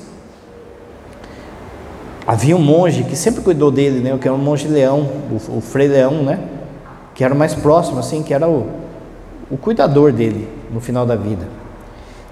havia 2.26 2.56
um 2.56 2.62
monge 2.62 3.04
que 3.04 3.14
sempre 3.14 3.42
cuidou 3.42 3.70
dele, 3.70 4.00
né, 4.00 4.16
que 4.16 4.26
era 4.26 4.34
um 4.34 4.40
monge 4.40 4.66
leão, 4.66 5.06
o, 5.30 5.58
o 5.58 5.60
Frei 5.60 5.88
Leão, 5.88 6.22
né, 6.22 6.40
que 7.14 7.24
era 7.24 7.34
o 7.34 7.36
mais 7.36 7.54
próximo, 7.54 7.98
assim, 7.98 8.22
que 8.22 8.32
era 8.32 8.48
o, 8.48 8.66
o 9.50 9.56
cuidador 9.56 10.12
dele 10.12 10.48
no 10.72 10.80
final 10.80 11.04
da 11.04 11.16
vida. 11.16 11.46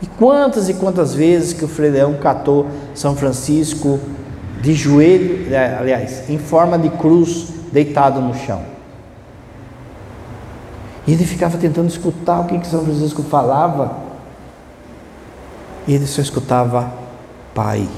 E 0.03 0.07
quantas 0.07 0.69
e 0.69 0.75
quantas 0.75 1.15
vezes 1.15 1.53
que 1.53 1.65
o 1.65 1.69
Frei 1.69 1.91
Leão 1.91 2.15
catou 2.15 2.67
São 2.95 3.15
Francisco 3.15 4.01
de 4.61 4.75
joelho, 4.75 5.55
é, 5.55 5.77
aliás, 5.79 6.29
em 6.29 6.39
forma 6.39 6.79
de 6.79 6.89
cruz, 6.91 7.49
deitado 7.73 8.21
no 8.21 8.35
chão. 8.35 8.63
E 11.07 11.13
ele 11.13 11.25
ficava 11.25 11.57
tentando 11.59 11.89
escutar 11.89 12.41
o 12.41 12.45
que, 12.45 12.59
que 12.59 12.67
São 12.67 12.85
Francisco 12.85 13.23
falava. 13.23 13.97
E 15.87 15.95
ele 15.95 16.07
só 16.07 16.21
escutava 16.21 16.93
Pai. 17.55 17.89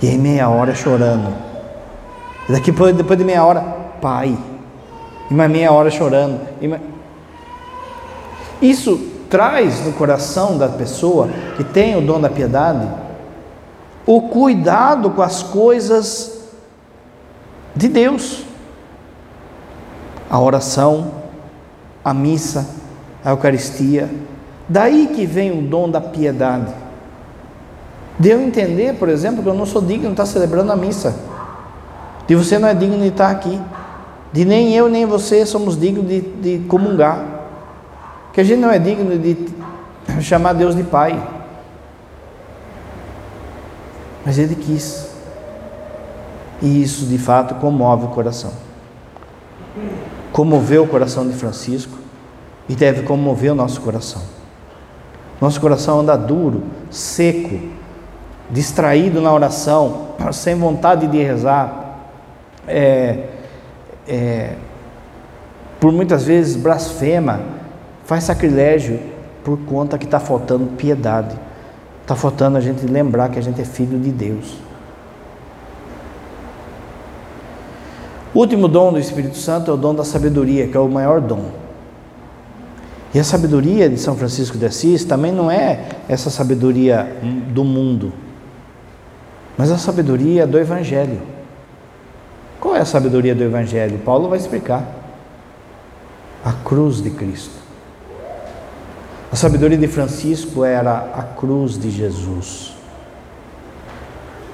E 0.00 0.08
aí 0.08 0.18
meia 0.18 0.48
hora 0.48 0.74
chorando. 0.74 1.34
E 2.48 2.52
daqui 2.52 2.70
depois 2.70 3.18
de 3.18 3.24
meia 3.24 3.44
hora, 3.44 3.60
Pai. 4.00 4.36
E 5.30 5.34
mais 5.34 5.50
meia 5.50 5.72
hora 5.72 5.90
chorando. 5.90 6.40
Isso 8.60 8.98
traz 9.28 9.84
no 9.84 9.92
coração 9.92 10.56
da 10.56 10.68
pessoa 10.68 11.28
que 11.56 11.64
tem 11.64 11.96
o 11.96 12.00
dom 12.00 12.20
da 12.20 12.28
piedade 12.28 12.86
o 14.06 14.22
cuidado 14.22 15.10
com 15.10 15.20
as 15.20 15.42
coisas 15.42 16.38
de 17.74 17.88
Deus. 17.88 18.44
A 20.30 20.40
oração, 20.40 21.10
a 22.04 22.14
missa, 22.14 22.66
a 23.24 23.30
Eucaristia. 23.30 24.08
Daí 24.68 25.08
que 25.08 25.26
vem 25.26 25.58
o 25.58 25.62
dom 25.62 25.90
da 25.90 26.00
piedade. 26.00 26.72
De 28.18 28.30
eu 28.30 28.40
entender, 28.40 28.94
por 28.94 29.08
exemplo, 29.08 29.42
que 29.42 29.48
eu 29.48 29.54
não 29.54 29.66
sou 29.66 29.82
digno 29.82 30.06
de 30.06 30.12
estar 30.12 30.26
celebrando 30.26 30.72
a 30.72 30.76
missa. 30.76 31.14
De 32.26 32.34
você 32.34 32.58
não 32.58 32.68
é 32.68 32.74
digno 32.74 32.98
de 32.98 33.08
estar 33.08 33.30
aqui. 33.30 33.60
De 34.32 34.44
nem 34.44 34.74
eu 34.74 34.88
nem 34.88 35.06
você 35.06 35.46
somos 35.46 35.78
dignos 35.78 36.08
de, 36.08 36.20
de 36.20 36.58
comungar. 36.66 37.24
Que 38.32 38.40
a 38.40 38.44
gente 38.44 38.60
não 38.60 38.70
é 38.70 38.78
digno 38.78 39.18
de 39.18 39.36
chamar 40.20 40.52
Deus 40.52 40.74
de 40.74 40.82
Pai. 40.82 41.20
Mas 44.24 44.38
Ele 44.38 44.54
quis. 44.54 45.10
E 46.60 46.82
isso 46.82 47.06
de 47.06 47.18
fato 47.18 47.54
comove 47.56 48.06
o 48.06 48.08
coração. 48.08 48.52
Comoveu 50.32 50.84
o 50.84 50.88
coração 50.88 51.26
de 51.26 51.34
Francisco 51.34 51.96
e 52.68 52.74
deve 52.74 53.02
comover 53.02 53.52
o 53.52 53.54
nosso 53.54 53.80
coração. 53.80 54.22
Nosso 55.40 55.60
coração 55.60 56.00
anda 56.00 56.16
duro, 56.16 56.64
seco, 56.90 57.58
distraído 58.50 59.20
na 59.20 59.32
oração, 59.32 60.08
sem 60.32 60.54
vontade 60.54 61.06
de 61.06 61.22
rezar, 61.22 62.00
é, 62.66 63.28
é, 64.08 64.54
por 65.80 65.92
muitas 65.92 66.24
vezes 66.24 66.56
blasfema, 66.56 67.40
faz 68.04 68.24
sacrilégio 68.24 68.98
por 69.44 69.58
conta 69.60 69.98
que 69.98 70.04
está 70.04 70.18
faltando 70.18 70.66
piedade, 70.76 71.36
está 72.02 72.14
faltando 72.14 72.56
a 72.56 72.60
gente 72.60 72.86
lembrar 72.86 73.28
que 73.28 73.38
a 73.38 73.42
gente 73.42 73.60
é 73.60 73.64
filho 73.64 73.98
de 73.98 74.10
Deus. 74.10 74.58
O 78.34 78.40
último 78.40 78.68
dom 78.68 78.92
do 78.92 78.98
Espírito 78.98 79.36
Santo 79.36 79.70
é 79.70 79.74
o 79.74 79.76
dom 79.76 79.94
da 79.94 80.04
sabedoria, 80.04 80.66
que 80.68 80.76
é 80.76 80.80
o 80.80 80.88
maior 80.88 81.20
dom. 81.20 81.50
E 83.14 83.18
a 83.18 83.24
sabedoria 83.24 83.88
de 83.88 83.96
São 83.96 84.14
Francisco 84.14 84.58
de 84.58 84.66
Assis 84.66 85.04
também 85.04 85.32
não 85.32 85.50
é 85.50 85.86
essa 86.08 86.28
sabedoria 86.28 87.16
do 87.48 87.64
mundo 87.64 88.12
mas 89.56 89.70
a 89.70 89.78
sabedoria 89.78 90.46
do 90.46 90.58
Evangelho. 90.58 91.20
Qual 92.66 92.74
é 92.74 92.80
a 92.80 92.84
sabedoria 92.84 93.32
do 93.32 93.44
Evangelho? 93.44 93.96
Paulo 93.98 94.28
vai 94.28 94.38
explicar. 94.38 94.84
A 96.44 96.52
cruz 96.52 97.00
de 97.00 97.10
Cristo. 97.10 97.54
A 99.30 99.36
sabedoria 99.36 99.78
de 99.78 99.86
Francisco 99.86 100.64
era 100.64 101.12
a 101.14 101.22
cruz 101.22 101.78
de 101.78 101.92
Jesus. 101.92 102.74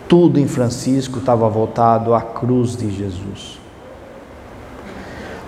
Tudo 0.06 0.38
em 0.38 0.46
Francisco 0.46 1.20
estava 1.20 1.48
voltado 1.48 2.12
à 2.12 2.20
cruz 2.20 2.76
de 2.76 2.94
Jesus. 2.94 3.58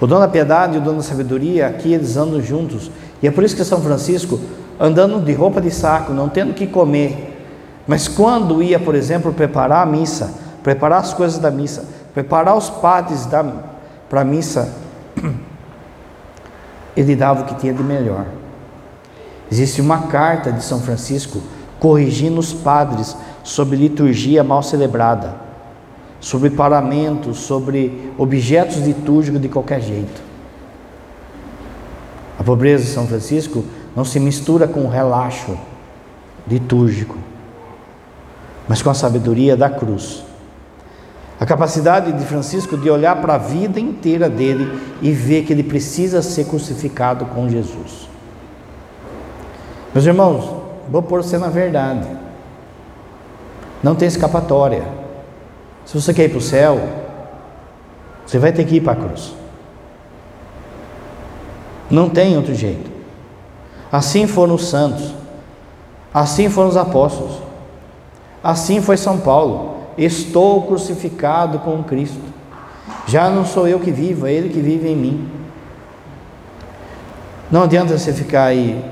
O 0.00 0.06
dom 0.06 0.18
da 0.18 0.26
piedade 0.26 0.76
e 0.76 0.78
o 0.78 0.80
dom 0.80 0.96
da 0.96 1.02
sabedoria, 1.02 1.66
aqui 1.66 1.92
eles 1.92 2.16
andam 2.16 2.40
juntos. 2.40 2.90
E 3.22 3.28
é 3.28 3.30
por 3.30 3.44
isso 3.44 3.54
que 3.54 3.62
São 3.62 3.82
Francisco, 3.82 4.40
andando 4.80 5.22
de 5.22 5.34
roupa 5.34 5.60
de 5.60 5.70
saco, 5.70 6.14
não 6.14 6.30
tendo 6.30 6.54
que 6.54 6.66
comer, 6.66 7.44
mas 7.86 8.08
quando 8.08 8.62
ia, 8.62 8.80
por 8.80 8.94
exemplo, 8.94 9.34
preparar 9.34 9.86
a 9.86 9.90
missa, 9.90 10.32
preparar 10.62 11.00
as 11.00 11.12
coisas 11.12 11.38
da 11.38 11.50
missa, 11.50 12.02
preparar 12.14 12.56
os 12.56 12.70
padres 12.70 13.28
para 14.08 14.20
a 14.20 14.24
missa, 14.24 14.72
ele 16.96 17.14
dava 17.16 17.42
o 17.42 17.44
que 17.44 17.56
tinha 17.56 17.74
de 17.74 17.82
melhor. 17.82 18.24
Existe 19.50 19.80
uma 19.80 20.06
carta 20.06 20.50
de 20.50 20.62
São 20.62 20.80
Francisco 20.80 21.42
corrigindo 21.78 22.40
os 22.40 22.52
padres 22.52 23.16
sobre 23.42 23.76
liturgia 23.76 24.42
mal 24.42 24.62
celebrada, 24.62 25.34
sobre 26.20 26.48
paramentos, 26.48 27.40
sobre 27.40 28.12
objetos 28.16 28.78
litúrgicos 28.78 29.40
de 29.40 29.48
qualquer 29.48 29.82
jeito. 29.82 30.22
A 32.38 32.42
pobreza 32.42 32.84
de 32.84 32.90
São 32.90 33.06
Francisco 33.06 33.64
não 33.94 34.04
se 34.04 34.18
mistura 34.18 34.66
com 34.66 34.86
o 34.86 34.88
relaxo 34.88 35.58
litúrgico 36.48 37.18
mas 38.68 38.82
com 38.82 38.90
a 38.90 38.94
sabedoria 38.94 39.56
da 39.56 39.68
cruz. 39.68 40.24
A 41.45 41.47
capacidade 41.47 42.11
de 42.11 42.24
Francisco 42.24 42.74
de 42.74 42.88
olhar 42.88 43.20
para 43.20 43.34
a 43.34 43.38
vida 43.38 43.78
inteira 43.78 44.30
dele 44.30 44.80
e 45.03 45.12
ver 45.12 45.45
que 45.45 45.53
ele 45.53 45.62
precisa 45.62 46.22
ser 46.22 46.47
crucificado 46.47 47.26
com 47.26 47.51
Jesus. 47.51 48.09
Meus 49.92 50.07
irmãos, 50.07 50.51
vou 50.88 51.03
pôr 51.03 51.22
você 51.22 51.36
na 51.36 51.51
verdade. 51.51 52.09
Não 53.82 53.95
tem 53.95 54.09
escapatória. 54.09 54.84
Se 55.84 56.01
você 56.01 56.14
quer 56.14 56.24
ir 56.24 56.28
para 56.30 56.38
o 56.38 56.40
céu, 56.40 56.80
você 58.26 58.38
vai 58.38 58.51
ter 58.51 58.64
que 58.64 58.76
ir 58.76 58.80
para 58.80 58.95
a 58.95 58.97
cruz. 58.97 59.34
Não 61.90 62.09
tem 62.09 62.38
outro 62.38 62.55
jeito. 62.55 62.90
Assim 63.92 64.26
foram 64.26 64.55
os 64.55 64.66
santos, 64.66 65.14
assim 66.14 66.49
foram 66.49 66.70
os 66.70 66.76
apóstolos. 66.78 67.36
Assim 68.42 68.80
foi 68.80 68.97
São 68.97 69.18
Paulo: 69.18 69.73
estou 69.97 70.62
crucificado 70.62 71.59
com 71.61 71.82
Cristo. 71.82 72.20
Já 73.07 73.30
não 73.30 73.45
sou 73.45 73.68
eu 73.68 73.80
que 73.80 73.90
vivo, 73.90 74.26
é 74.26 74.32
Ele 74.32 74.49
que 74.49 74.61
vive 74.61 74.88
em 74.88 74.97
mim. 74.97 75.28
Não 77.51 77.62
adianta 77.62 77.97
você 77.97 78.12
ficar 78.12 78.45
aí 78.45 78.82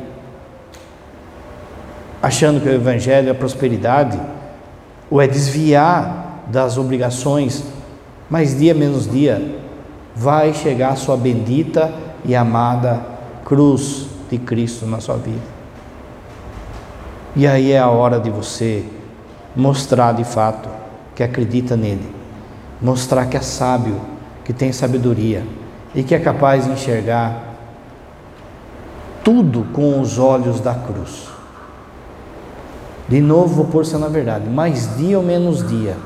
achando 2.22 2.61
que 2.61 2.68
o 2.68 2.72
Evangelho 2.72 3.28
é 3.28 3.34
prosperidade, 3.34 4.20
ou 5.11 5.20
é 5.20 5.26
desviar 5.26 6.44
das 6.46 6.78
obrigações, 6.78 7.64
mas 8.30 8.57
dia 8.57 8.72
menos 8.72 9.11
dia 9.11 9.59
vai 10.14 10.55
chegar 10.55 10.90
a 10.90 10.96
sua 10.96 11.16
bendita 11.16 11.92
e 12.24 12.36
amada 12.36 13.05
cruz 13.44 14.07
de 14.30 14.38
Cristo 14.38 14.86
na 14.86 15.00
sua 15.00 15.16
vida. 15.16 15.40
E 17.34 17.46
aí 17.46 17.72
é 17.72 17.78
a 17.78 17.88
hora 17.88 18.20
de 18.20 18.30
você 18.30 18.84
mostrar 19.57 20.12
de 20.12 20.24
fato 20.24 20.68
que 21.22 21.24
acredita 21.24 21.76
nele, 21.76 22.12
mostrar 22.80 23.26
que 23.26 23.36
é 23.36 23.40
sábio, 23.40 24.00
que 24.44 24.52
tem 24.52 24.72
sabedoria 24.72 25.46
e 25.94 26.02
que 26.02 26.14
é 26.14 26.18
capaz 26.18 26.64
de 26.64 26.72
enxergar 26.72 27.54
tudo 29.22 29.64
com 29.72 30.00
os 30.00 30.18
olhos 30.18 30.58
da 30.58 30.74
cruz. 30.74 31.28
De 33.08 33.20
novo, 33.20 33.54
vou 33.54 33.64
pôr-se 33.66 33.96
na 33.96 34.08
verdade, 34.08 34.48
mais 34.48 34.96
dia 34.96 35.16
ou 35.16 35.24
menos 35.24 35.66
dia, 35.68 35.96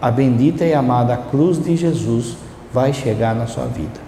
a 0.00 0.10
bendita 0.10 0.64
e 0.64 0.72
amada 0.72 1.16
cruz 1.16 1.62
de 1.62 1.74
Jesus 1.76 2.36
vai 2.72 2.92
chegar 2.92 3.34
na 3.34 3.46
sua 3.46 3.66
vida. 3.66 4.06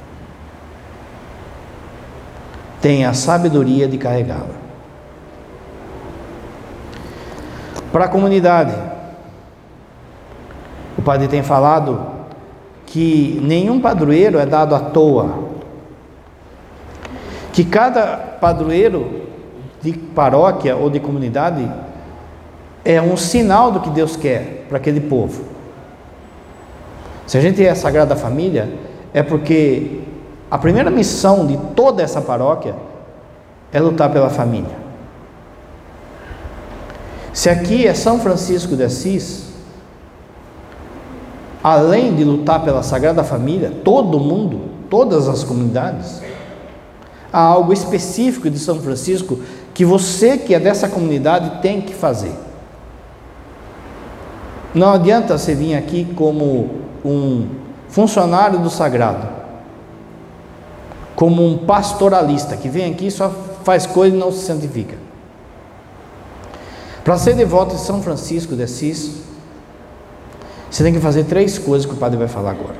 Tenha 2.80 3.10
a 3.10 3.14
sabedoria 3.14 3.88
de 3.88 3.98
carregá-la. 3.98 4.68
para 7.90 8.04
a 8.04 8.08
comunidade. 8.08 8.97
Padre 11.08 11.26
tem 11.26 11.42
falado 11.42 12.06
que 12.84 13.40
nenhum 13.42 13.80
padroeiro 13.80 14.38
é 14.38 14.44
dado 14.44 14.74
à 14.74 14.78
toa, 14.78 15.48
que 17.50 17.64
cada 17.64 18.18
padroeiro 18.38 19.22
de 19.80 19.94
paróquia 19.94 20.76
ou 20.76 20.90
de 20.90 21.00
comunidade 21.00 21.66
é 22.84 23.00
um 23.00 23.16
sinal 23.16 23.72
do 23.72 23.80
que 23.80 23.88
Deus 23.88 24.16
quer 24.16 24.66
para 24.68 24.76
aquele 24.76 25.00
povo. 25.00 25.44
Se 27.26 27.38
a 27.38 27.40
gente 27.40 27.64
é 27.64 27.70
a 27.70 27.74
Sagrada 27.74 28.14
Família, 28.14 28.68
é 29.14 29.22
porque 29.22 30.02
a 30.50 30.58
primeira 30.58 30.90
missão 30.90 31.46
de 31.46 31.56
toda 31.74 32.02
essa 32.02 32.20
paróquia 32.20 32.74
é 33.72 33.80
lutar 33.80 34.12
pela 34.12 34.28
família. 34.28 34.76
Se 37.32 37.48
aqui 37.48 37.86
é 37.86 37.94
São 37.94 38.20
Francisco 38.20 38.76
de 38.76 38.84
Assis, 38.84 39.47
além 41.62 42.14
de 42.14 42.24
lutar 42.24 42.62
pela 42.62 42.82
Sagrada 42.82 43.24
Família, 43.24 43.72
todo 43.84 44.20
mundo, 44.20 44.60
todas 44.88 45.28
as 45.28 45.44
comunidades, 45.44 46.22
há 47.32 47.40
algo 47.40 47.72
específico 47.72 48.48
de 48.48 48.58
São 48.58 48.80
Francisco 48.80 49.38
que 49.74 49.84
você 49.84 50.38
que 50.38 50.54
é 50.54 50.60
dessa 50.60 50.88
comunidade 50.88 51.60
tem 51.62 51.80
que 51.80 51.94
fazer. 51.94 52.32
Não 54.74 54.92
adianta 54.92 55.36
você 55.38 55.54
vir 55.54 55.74
aqui 55.74 56.06
como 56.16 56.70
um 57.04 57.48
funcionário 57.88 58.58
do 58.58 58.70
sagrado. 58.70 59.38
como 61.18 61.44
um 61.44 61.58
pastoralista 61.66 62.56
que 62.56 62.68
vem 62.68 62.92
aqui 62.92 63.10
só 63.10 63.28
faz 63.64 63.86
coisa 63.86 64.14
e 64.14 64.18
não 64.18 64.30
se 64.30 64.44
santifica. 64.46 64.96
Para 67.02 67.18
ser 67.18 67.34
devoto 67.34 67.74
de 67.74 67.80
São 67.80 68.00
Francisco 68.00 68.54
de 68.54 68.62
Assis, 68.62 69.16
você 70.70 70.82
tem 70.82 70.92
que 70.92 71.00
fazer 71.00 71.24
três 71.24 71.58
coisas 71.58 71.86
que 71.86 71.94
o 71.94 71.96
padre 71.96 72.18
vai 72.18 72.28
falar 72.28 72.50
agora. 72.50 72.76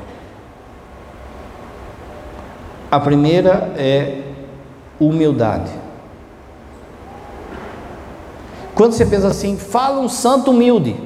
A 2.90 2.98
primeira 3.00 3.72
é 3.76 4.22
humildade. 4.98 5.70
Quando 8.74 8.92
você 8.92 9.04
pensa 9.04 9.28
assim, 9.28 9.56
fala 9.56 10.00
um 10.00 10.08
santo 10.08 10.50
humilde. 10.50 10.96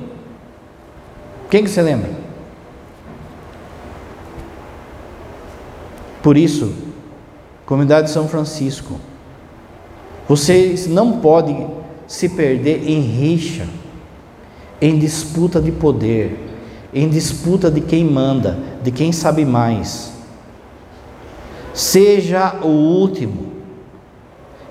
Quem 1.51 1.65
que 1.65 1.71
você 1.71 1.83
lembra? 1.83 2.11
Por 6.23 6.37
isso, 6.37 6.73
comunidade 7.67 8.07
de 8.07 8.13
São 8.13 8.29
Francisco, 8.29 9.01
vocês 10.29 10.87
não 10.87 11.19
podem 11.21 11.69
se 12.07 12.29
perder 12.29 12.89
em 12.89 13.01
rixa, 13.01 13.67
em 14.81 14.99
disputa 14.99 15.61
de 15.61 15.73
poder, 15.73 16.52
em 16.93 17.09
disputa 17.09 17.71
de 17.71 17.81
quem 17.81 18.05
manda, 18.05 18.59
de 18.83 18.91
quem 18.91 19.13
sabe 19.13 19.45
mais. 19.45 20.13
Seja 21.73 22.57
o 22.63 22.69
último. 22.69 23.53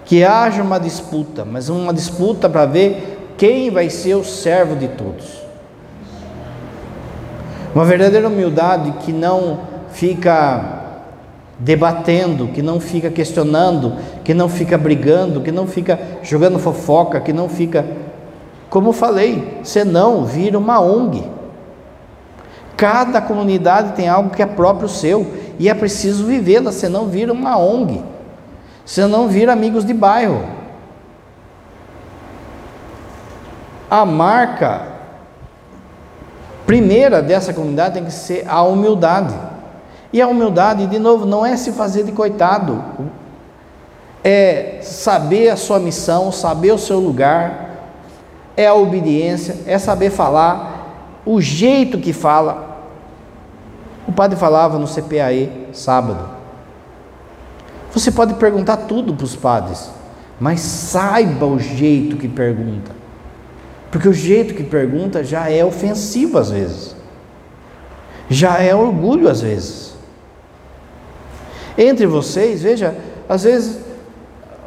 Que 0.06 0.24
haja 0.24 0.62
uma 0.62 0.80
disputa, 0.80 1.46
mas 1.46 1.70
uma 1.70 1.94
disputa 1.94 2.50
para 2.50 2.66
ver 2.66 3.34
quem 3.38 3.72
vai 3.72 3.90
ser 3.90 4.16
o 4.16 4.24
servo 4.24 4.76
de 4.76 4.90
todos. 4.90 5.42
Uma 7.74 7.86
verdadeira 7.86 8.28
humildade 8.28 8.92
que 9.04 9.14
não 9.14 9.62
fica 9.92 10.82
debatendo, 11.58 12.50
que 12.50 12.62
não 12.62 12.80
fica 12.80 13.10
questionando, 13.10 13.96
que 14.24 14.34
não 14.34 14.50
fica 14.50 14.78
brigando, 14.78 15.42
que 15.42 15.52
não 15.52 15.66
fica 15.66 16.00
jogando 16.22 16.60
fofoca, 16.60 17.22
que 17.22 17.32
não 17.32 17.48
fica. 17.48 17.86
Como 18.70 18.92
falei, 18.92 19.60
senão 19.64 20.26
vira 20.26 20.58
uma 20.58 20.82
ONG. 20.82 21.24
Cada 22.82 23.22
comunidade 23.22 23.94
tem 23.94 24.10
algo 24.10 24.32
que 24.32 24.42
é 24.42 24.46
próprio 24.48 24.90
seu 24.90 25.32
e 25.60 25.70
é 25.70 25.74
preciso 25.76 26.26
vivê-la, 26.26 26.72
senão 26.72 27.06
vira 27.06 27.32
uma 27.32 27.56
ONG, 27.56 28.04
senão 28.84 29.28
vira 29.28 29.54
amigos 29.54 29.86
de 29.86 29.94
bairro. 29.94 30.44
A 33.88 34.04
marca 34.04 34.82
primeira 36.66 37.22
dessa 37.22 37.54
comunidade 37.54 37.94
tem 37.94 38.06
que 38.06 38.12
ser 38.12 38.46
a 38.50 38.64
humildade. 38.64 39.36
E 40.12 40.20
a 40.20 40.28
humildade, 40.28 40.88
de 40.88 40.98
novo, 40.98 41.24
não 41.24 41.46
é 41.46 41.56
se 41.56 41.74
fazer 41.74 42.04
de 42.04 42.12
coitado, 42.12 42.84
é 44.24 44.80
saber 44.82 45.50
a 45.50 45.56
sua 45.56 45.80
missão, 45.80 46.32
saber 46.32 46.72
o 46.72 46.80
seu 46.80 46.98
lugar, 47.00 47.76
é 48.58 48.66
a 48.66 48.74
obediência, 48.74 49.58
é 49.68 49.78
saber 49.78 50.10
falar, 50.10 51.22
o 51.24 51.40
jeito 51.40 52.00
que 52.00 52.12
fala, 52.12 52.71
o 54.08 54.12
padre 54.12 54.38
falava 54.38 54.80
no 54.80 54.88
CPAE 54.88 55.68
sábado. 55.74 56.30
Você 57.94 58.12
pode 58.12 58.34
perguntar 58.36 58.78
tudo 58.78 59.14
para 59.14 59.26
os 59.26 59.36
padres, 59.36 59.90
mas 60.40 60.62
saiba 60.62 61.46
o 61.46 61.60
jeito 61.60 62.18
que 62.18 62.28
pergunta. 62.28 62.92
Porque 63.92 64.08
o 64.08 64.14
jeito 64.14 64.54
que 64.54 64.64
pergunta 64.64 65.24
já 65.24 65.50
é 65.50 65.64
ofensivo 65.64 66.38
às 66.38 66.50
vezes. 66.50 66.96
Já 68.30 68.60
é 68.60 68.74
orgulho 68.74 69.28
às 69.28 69.42
vezes. 69.42 69.94
Entre 71.78 72.08
vocês, 72.08 72.62
veja, 72.62 72.96
às 73.28 73.44
vezes, 73.44 73.80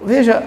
veja, 0.04 0.42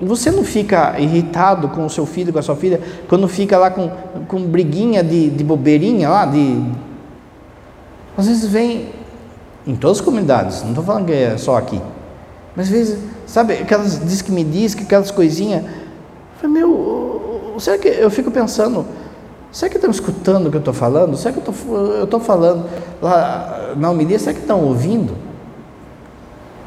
você 0.00 0.30
não 0.30 0.42
fica 0.42 0.98
irritado 0.98 1.68
com 1.68 1.84
o 1.84 1.90
seu 1.90 2.06
filho, 2.06 2.32
com 2.32 2.38
a 2.38 2.42
sua 2.42 2.56
filha, 2.56 2.80
quando 3.08 3.28
fica 3.28 3.58
lá 3.58 3.70
com, 3.70 3.90
com 4.26 4.42
briguinha 4.42 5.02
de, 5.02 5.30
de 5.30 5.44
bobeirinha 5.44 6.08
lá, 6.08 6.26
de, 6.26 6.62
às 8.16 8.26
vezes 8.26 8.46
vem 8.46 8.90
em 9.66 9.76
todas 9.76 9.98
as 9.98 10.04
comunidades, 10.04 10.62
não 10.62 10.70
estou 10.70 10.84
falando 10.84 11.06
que 11.06 11.12
é 11.12 11.36
só 11.36 11.56
aqui, 11.56 11.80
mas 12.54 12.66
às 12.66 12.72
vezes, 12.72 12.98
sabe, 13.26 13.54
aquelas 13.54 14.04
diz 14.04 14.20
que 14.20 14.30
me 14.30 14.44
diz 14.44 14.74
que 14.74 14.82
aquelas 14.82 15.10
coisinhas, 15.10 15.64
meu, 16.44 17.54
será 17.58 17.78
que 17.78 17.88
eu 17.88 18.10
fico 18.10 18.30
pensando, 18.30 18.84
será 19.50 19.70
que 19.70 19.76
estão 19.76 19.90
escutando 19.90 20.48
o 20.48 20.50
que 20.50 20.56
eu 20.56 20.60
estou 20.60 20.74
falando? 20.74 21.16
Será 21.16 21.32
que 21.32 21.38
eu 21.38 22.04
estou 22.04 22.20
falando 22.20 22.68
lá 23.00 23.74
na 23.76 23.90
homilia, 23.90 24.18
será 24.18 24.34
que 24.34 24.40
estão 24.40 24.60
ouvindo? 24.64 25.16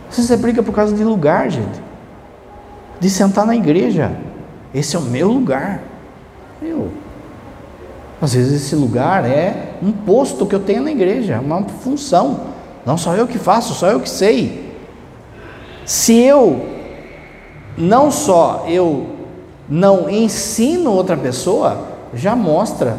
Às 0.10 0.18
vezes 0.18 0.32
é 0.32 0.38
briga 0.38 0.64
por 0.64 0.74
causa 0.74 0.96
de 0.96 1.04
lugar, 1.04 1.50
gente, 1.52 1.80
de 3.00 3.10
sentar 3.10 3.46
na 3.46 3.56
igreja, 3.56 4.18
esse 4.74 4.96
é 4.96 5.00
o 5.00 5.02
meu 5.02 5.28
lugar, 5.28 5.82
meu. 6.62 6.90
Às 8.22 8.34
vezes 8.34 8.64
esse 8.64 8.76
lugar 8.76 9.26
é 9.26 9.75
um 9.86 9.92
posto 9.92 10.46
que 10.46 10.56
eu 10.56 10.60
tenho 10.60 10.82
na 10.82 10.92
igreja, 10.92 11.40
uma 11.40 11.64
função. 11.64 12.40
Não 12.86 12.98
só 12.98 13.16
eu 13.16 13.28
que 13.28 13.38
faço, 13.38 13.74
só 13.74 13.88
eu 13.88 14.00
que 14.00 14.10
sei. 14.10 14.74
Se 15.86 16.20
eu 16.20 16.66
não 17.78 18.10
só 18.10 18.66
eu 18.68 19.08
não 19.70 20.10
ensino 20.10 20.92
outra 20.92 21.16
pessoa, 21.16 21.88
já 22.14 22.36
mostra 22.36 22.98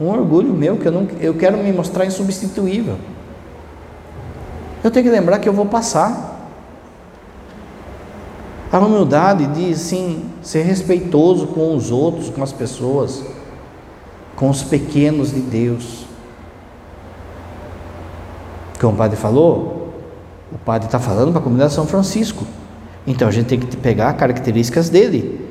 um 0.00 0.08
orgulho 0.08 0.52
meu 0.52 0.76
que 0.76 0.86
eu 0.86 0.92
não 0.92 1.08
eu 1.20 1.34
quero 1.34 1.56
me 1.58 1.72
mostrar 1.72 2.06
insubstituível. 2.06 2.96
Eu 4.84 4.90
tenho 4.90 5.04
que 5.04 5.10
lembrar 5.10 5.38
que 5.40 5.48
eu 5.48 5.52
vou 5.52 5.66
passar. 5.66 6.36
A 8.70 8.78
humildade 8.78 9.46
de 9.46 9.74
sim 9.74 10.26
ser 10.42 10.62
respeitoso 10.62 11.48
com 11.48 11.74
os 11.74 11.90
outros, 11.90 12.28
com 12.28 12.42
as 12.42 12.52
pessoas 12.52 13.24
com 14.38 14.48
os 14.48 14.62
pequenos 14.62 15.32
de 15.32 15.40
Deus. 15.40 16.06
Como 18.80 18.94
o 18.94 18.96
padre 18.96 19.16
falou, 19.16 19.92
o 20.52 20.58
padre 20.58 20.86
está 20.86 20.98
falando 20.98 21.30
para 21.30 21.40
a 21.40 21.42
comunidade 21.42 21.70
de 21.70 21.76
São 21.76 21.86
Francisco. 21.86 22.46
Então 23.06 23.26
a 23.26 23.30
gente 23.30 23.46
tem 23.46 23.58
que 23.58 23.76
pegar 23.76 24.12
características 24.14 24.88
dele. 24.88 25.48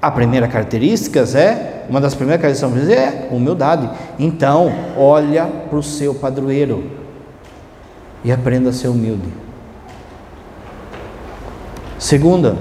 A 0.00 0.10
primeira 0.10 0.48
característica 0.48 1.20
é, 1.20 1.86
uma 1.88 2.00
das 2.00 2.14
primeiras 2.14 2.42
características 2.42 2.54
de 2.54 2.58
São 2.58 2.70
Francisco 2.70 3.30
é 3.32 3.34
humildade. 3.34 3.88
Então, 4.18 4.72
olha 4.96 5.46
para 5.46 5.78
o 5.78 5.82
seu 5.82 6.14
padroeiro 6.14 6.90
e 8.24 8.32
aprenda 8.32 8.70
a 8.70 8.72
ser 8.72 8.88
humilde. 8.88 9.28
Segunda, 11.98 12.56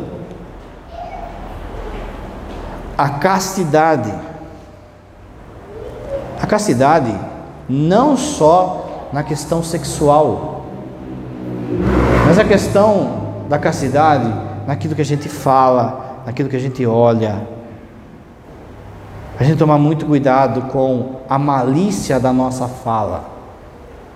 a 2.98 3.10
castidade 3.10 4.14
a 6.42 6.48
castidade 6.48 7.14
não 7.70 8.18
só 8.18 8.81
na 9.12 9.24
questão 9.24 9.64
sexual, 9.64 10.66
mas 12.26 12.40
a 12.40 12.46
questão 12.46 13.22
da 13.50 13.58
castidade 13.60 14.32
naquilo 14.66 14.96
que 14.96 15.02
a 15.02 15.06
gente 15.06 15.28
fala, 15.28 16.22
naquilo 16.26 16.48
que 16.50 16.56
a 16.56 16.60
gente 16.60 16.86
olha. 16.86 17.42
A 19.40 19.44
gente 19.44 19.58
tomar 19.58 19.78
muito 19.78 20.06
cuidado 20.06 20.70
com 20.72 21.18
a 21.28 21.38
malícia 21.38 22.20
da 22.20 22.32
nossa 22.32 22.68
fala. 22.68 23.26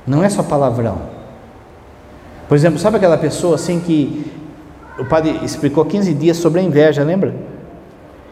Não 0.05 0.23
é 0.23 0.29
só 0.29 0.43
palavrão. 0.43 0.97
Por 2.47 2.55
exemplo, 2.55 2.77
sabe 2.77 2.97
aquela 2.97 3.17
pessoa 3.17 3.55
assim 3.55 3.79
que 3.79 4.31
o 4.99 5.05
padre 5.05 5.39
explicou 5.43 5.83
15 5.83 6.13
dias 6.13 6.37
sobre 6.37 6.61
a 6.61 6.63
inveja, 6.63 7.03
lembra? 7.03 7.35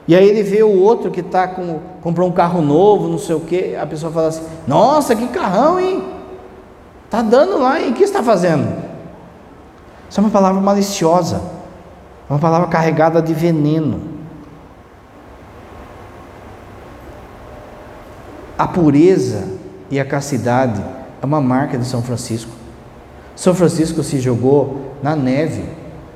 E 0.08 0.16
aí 0.16 0.28
ele 0.28 0.44
vê 0.44 0.62
o 0.62 0.82
outro 0.82 1.10
que 1.10 1.22
está 1.22 1.48
com 1.48 1.80
comprou 2.02 2.28
um 2.28 2.32
carro 2.32 2.62
novo, 2.62 3.08
não 3.08 3.18
sei 3.18 3.36
o 3.36 3.40
que, 3.40 3.76
a 3.76 3.86
pessoa 3.86 4.12
fala 4.12 4.28
assim: 4.28 4.44
Nossa, 4.68 5.16
que 5.16 5.28
carrão, 5.28 5.80
hein? 5.80 6.04
Tá 7.14 7.22
dando 7.22 7.60
lá, 7.60 7.80
e 7.80 7.92
o 7.92 7.94
que 7.94 8.04
está 8.04 8.24
fazendo? 8.24 8.76
Isso 10.10 10.20
é 10.20 10.24
uma 10.24 10.32
palavra 10.32 10.60
maliciosa, 10.60 11.44
uma 12.28 12.40
palavra 12.40 12.68
carregada 12.68 13.22
de 13.22 13.36
veneno. 13.36 14.02
A 18.58 18.68
pureza 18.68 19.48
e 19.92 20.00
a 20.00 20.06
castidade 20.06 20.84
é 21.22 21.24
uma 21.24 21.40
marca 21.40 21.78
de 21.78 21.86
São 21.86 22.02
Francisco. 22.02 22.50
São 23.36 23.54
Francisco 23.54 24.02
se 24.02 24.20
jogou 24.20 24.96
na 25.04 25.16
neve 25.16 25.70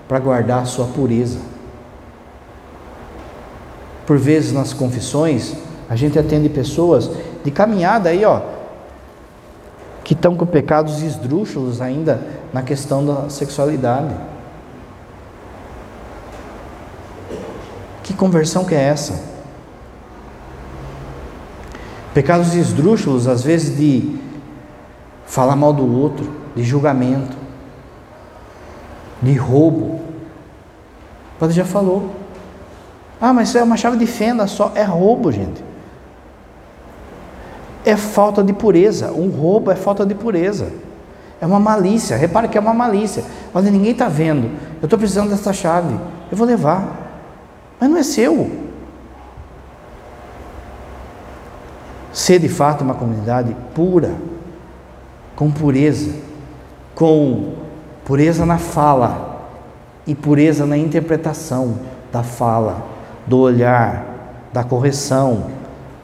para 0.08 0.18
guardar 0.18 0.64
a 0.64 0.66
sua 0.66 0.88
pureza. 0.88 1.38
Por 4.08 4.18
vezes 4.18 4.52
nas 4.52 4.74
confissões, 4.74 5.54
a 5.88 5.96
gente 5.96 6.18
atende 6.18 6.50
pessoas 6.50 7.12
de 7.46 7.52
caminhada 7.52 8.10
aí, 8.10 8.26
ó, 8.26 8.57
que 10.08 10.14
estão 10.14 10.38
com 10.38 10.46
pecados 10.46 11.02
esdrúxulos 11.02 11.82
ainda 11.82 12.22
na 12.54 12.62
questão 12.62 13.06
da 13.06 13.30
sexualidade. 13.30 14.16
Que 18.04 18.14
conversão 18.14 18.64
que 18.64 18.74
é 18.74 18.84
essa? 18.84 19.22
Pecados 22.14 22.56
esdrúxulos, 22.56 23.28
às 23.28 23.44
vezes 23.44 23.78
de 23.78 24.18
falar 25.26 25.58
mal 25.58 25.74
do 25.74 25.86
outro, 25.86 26.34
de 26.56 26.64
julgamento. 26.64 27.36
de 29.22 29.36
roubo. 29.36 30.00
O 31.36 31.40
padre 31.40 31.54
já 31.54 31.66
falou. 31.66 32.16
Ah, 33.20 33.34
mas 33.34 33.50
isso 33.50 33.58
é 33.58 33.64
uma 33.64 33.76
chave 33.76 33.98
de 33.98 34.08
fenda 34.08 34.48
só. 34.48 34.72
É 34.74 34.84
roubo, 34.84 35.34
gente. 35.34 35.67
É 37.88 37.96
falta 37.96 38.44
de 38.44 38.52
pureza. 38.52 39.14
Um 39.14 39.30
roubo 39.30 39.72
é 39.72 39.76
falta 39.76 40.06
de 40.06 40.14
pureza. 40.14 40.68
É 41.40 41.46
uma 41.46 41.58
malícia. 41.58 42.18
Repare 42.18 42.50
que 42.50 42.58
é 42.58 42.62
uma 42.62 42.74
malícia. 42.74 43.24
Olha, 43.54 43.72
ninguém 43.72 43.92
está 43.92 44.10
vendo. 44.10 44.52
Eu 44.82 44.88
estou 44.88 45.00
precisando 45.00 45.30
dessa 45.30 45.54
chave. 45.54 45.98
Eu 46.30 46.36
vou 46.36 46.46
levar. 46.46 46.86
Mas 47.80 47.90
não 47.90 47.98
é 47.98 48.04
seu. 48.04 48.52
Ser 52.12 52.40
de 52.40 52.50
fato 52.50 52.84
uma 52.84 52.94
comunidade 52.94 53.56
pura, 53.74 54.12
com 55.34 55.50
pureza, 55.50 56.12
com 56.94 57.54
pureza 58.04 58.46
na 58.46 58.58
fala 58.58 59.46
e 60.06 60.14
pureza 60.14 60.66
na 60.66 60.78
interpretação 60.78 61.76
da 62.12 62.22
fala, 62.22 62.84
do 63.26 63.40
olhar, 63.40 64.06
da 64.52 64.66
correção, 64.66 65.46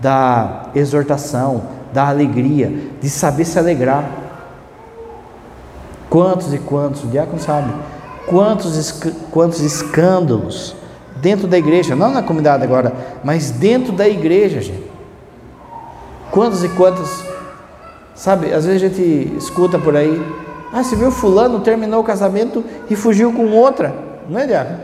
da 0.04 0.66
exortação, 0.76 1.64
da 1.94 2.10
alegria, 2.10 2.70
de 3.02 3.10
saber 3.10 3.46
se 3.46 3.58
alegrar. 3.58 4.04
Quantos 6.10 6.54
e 6.54 6.60
quantos, 6.60 7.06
o 7.06 7.08
diácono 7.08 7.40
sabe, 7.40 7.74
quantos, 8.28 9.02
quantos 9.32 9.62
escândalos 9.62 10.76
dentro 11.16 11.48
da 11.48 11.58
igreja, 11.58 11.96
não 11.96 12.12
na 12.12 12.22
comunidade 12.22 12.64
agora, 12.64 12.92
mas 13.24 13.50
dentro 13.50 13.94
da 13.94 14.08
igreja, 14.08 14.62
gente. 14.62 14.92
Quantos 16.30 16.64
e 16.64 16.70
quantos, 16.70 17.24
sabe, 18.14 18.54
às 18.54 18.66
vezes 18.66 18.84
a 18.84 18.88
gente 18.88 19.38
escuta 19.38 19.80
por 19.80 19.96
aí, 19.96 20.22
ah, 20.74 20.84
você 20.84 20.96
viu 20.96 21.12
fulano 21.12 21.62
terminou 21.62 22.02
o 22.02 22.04
casamento 22.04 22.64
e 22.90 22.96
fugiu 22.96 23.32
com 23.32 23.50
outra, 23.52 23.96
não 24.28 24.40
é, 24.40 24.46
diácono? 24.46 24.80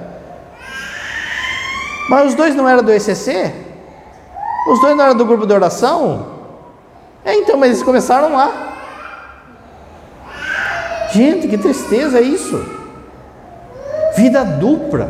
Mas 2.09 2.30
os 2.30 2.36
dois 2.36 2.55
não 2.55 2.67
eram 2.70 2.84
do 2.84 2.91
ECC? 2.91 3.68
Os 4.68 4.80
dois 4.82 4.95
não 4.95 5.05
eram 5.05 5.16
do 5.16 5.26
grupo 5.26 5.45
de 5.45 5.53
oração? 5.53 6.28
É, 7.24 7.36
então, 7.36 7.57
mas 7.57 7.70
eles 7.70 7.84
começaram 7.84 8.34
lá. 8.34 8.70
Gente, 11.12 11.47
que 11.47 11.57
tristeza 11.57 12.20
é 12.20 12.22
isso. 12.22 12.64
Vida 14.16 14.43
dupla 14.43 15.10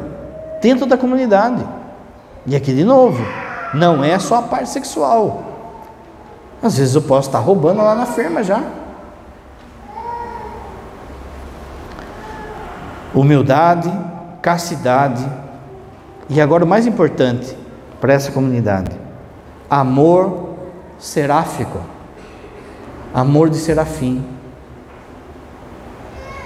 dentro 0.61 0.85
da 0.85 0.97
comunidade. 0.97 1.65
E 2.45 2.55
aqui 2.55 2.73
de 2.73 2.83
novo, 2.83 3.23
não 3.73 4.03
é 4.03 4.17
só 4.17 4.35
a 4.37 4.41
parte 4.41 4.69
sexual. 4.69 5.43
Às 6.61 6.77
vezes 6.77 6.95
eu 6.95 7.01
posso 7.01 7.29
estar 7.29 7.39
roubando 7.39 7.81
lá 7.81 7.95
na 7.95 8.05
firma 8.05 8.43
já. 8.43 8.61
Humildade, 13.13 13.91
castidade 14.41 15.25
e 16.29 16.39
agora 16.39 16.63
o 16.63 16.67
mais 16.67 16.85
importante 16.85 17.57
para 17.99 18.13
essa 18.13 18.31
comunidade: 18.31 18.91
amor 19.69 20.55
seráfico, 20.97 21.79
amor 23.13 23.49
de 23.49 23.57
serafim. 23.57 24.23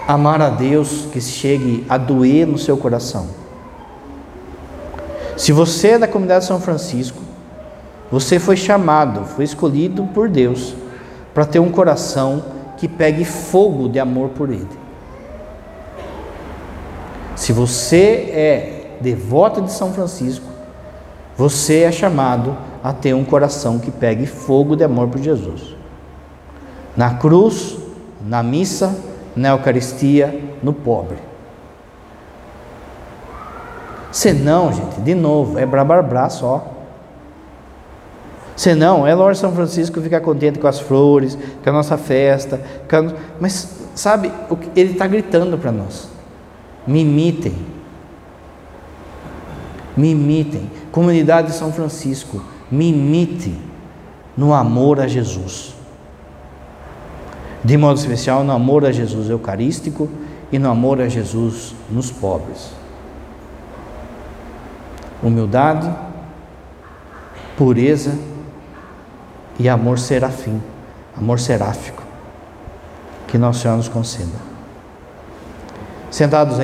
Amar 0.07 0.41
a 0.41 0.49
Deus 0.49 1.07
que 1.11 1.21
chegue 1.21 1.85
a 1.87 1.97
doer 1.97 2.45
no 2.45 2.57
seu 2.57 2.75
coração. 2.75 3.27
Se 5.37 5.51
você 5.51 5.89
é 5.89 5.99
da 5.99 6.07
comunidade 6.07 6.41
de 6.41 6.47
São 6.47 6.59
Francisco, 6.59 7.21
você 8.11 8.37
foi 8.37 8.57
chamado, 8.57 9.25
foi 9.25 9.45
escolhido 9.45 10.03
por 10.13 10.27
Deus 10.27 10.75
para 11.33 11.45
ter 11.45 11.59
um 11.59 11.71
coração 11.71 12.43
que 12.77 12.87
pegue 12.87 13.23
fogo 13.23 13.87
de 13.87 13.99
amor 13.99 14.29
por 14.29 14.49
Ele. 14.49 14.67
Se 17.35 17.51
você 17.53 18.29
é 18.31 18.97
devoto 19.01 19.61
de 19.61 19.71
São 19.71 19.93
Francisco, 19.93 20.45
você 21.35 21.81
é 21.81 21.91
chamado 21.91 22.55
a 22.83 22.91
ter 22.91 23.13
um 23.13 23.23
coração 23.23 23.79
que 23.79 23.89
pegue 23.89 24.25
fogo 24.25 24.75
de 24.75 24.83
amor 24.83 25.07
por 25.07 25.21
Jesus. 25.21 25.75
Na 26.97 27.15
cruz, 27.15 27.77
na 28.21 28.43
missa, 28.43 28.93
na 29.35 29.49
Eucaristia, 29.49 30.57
no 30.61 30.73
pobre. 30.73 31.17
Senão, 34.11 34.71
gente, 34.71 34.99
de 35.01 35.15
novo, 35.15 35.57
é 35.57 35.65
brabarbrá 35.65 36.29
só. 36.29 36.71
Senão, 38.55 39.07
é 39.07 39.15
Lorde 39.15 39.39
São 39.39 39.51
Francisco 39.53 39.99
ficar 40.01 40.21
contente 40.21 40.59
com 40.59 40.67
as 40.67 40.79
flores, 40.79 41.37
com 41.63 41.69
a 41.69 41.73
nossa 41.73 41.97
festa, 41.97 42.61
a... 42.91 43.13
mas 43.39 43.79
sabe, 43.95 44.31
ele 44.75 44.91
está 44.91 45.07
gritando 45.07 45.57
para 45.57 45.71
nós: 45.71 46.07
me 46.85 47.01
imitem, 47.01 47.55
me 49.97 50.11
imitem, 50.11 50.69
comunidade 50.91 51.47
de 51.47 51.53
São 51.55 51.73
Francisco, 51.73 52.52
me 52.73 52.89
imite 52.89 53.55
no 54.35 54.53
amor 54.53 54.99
a 54.99 55.07
Jesus. 55.07 55.75
De 57.63 57.77
modo 57.77 57.99
especial, 57.99 58.43
no 58.43 58.51
amor 58.51 58.83
a 58.83 58.91
Jesus 58.91 59.29
eucarístico 59.29 60.09
e 60.51 60.57
no 60.57 60.69
amor 60.71 60.99
a 60.99 61.07
Jesus 61.07 61.75
nos 61.89 62.11
pobres. 62.11 62.71
Humildade, 65.21 65.89
pureza, 67.55 68.17
e 69.59 69.69
amor 69.69 69.99
serafim, 69.99 70.59
amor 71.15 71.39
seráfico. 71.39 72.01
Que 73.27 73.37
Nosso 73.37 73.61
Senhor 73.61 73.77
nos 73.77 73.87
conceda. 73.87 74.53
Sentados 76.09 76.57
em 76.57 76.61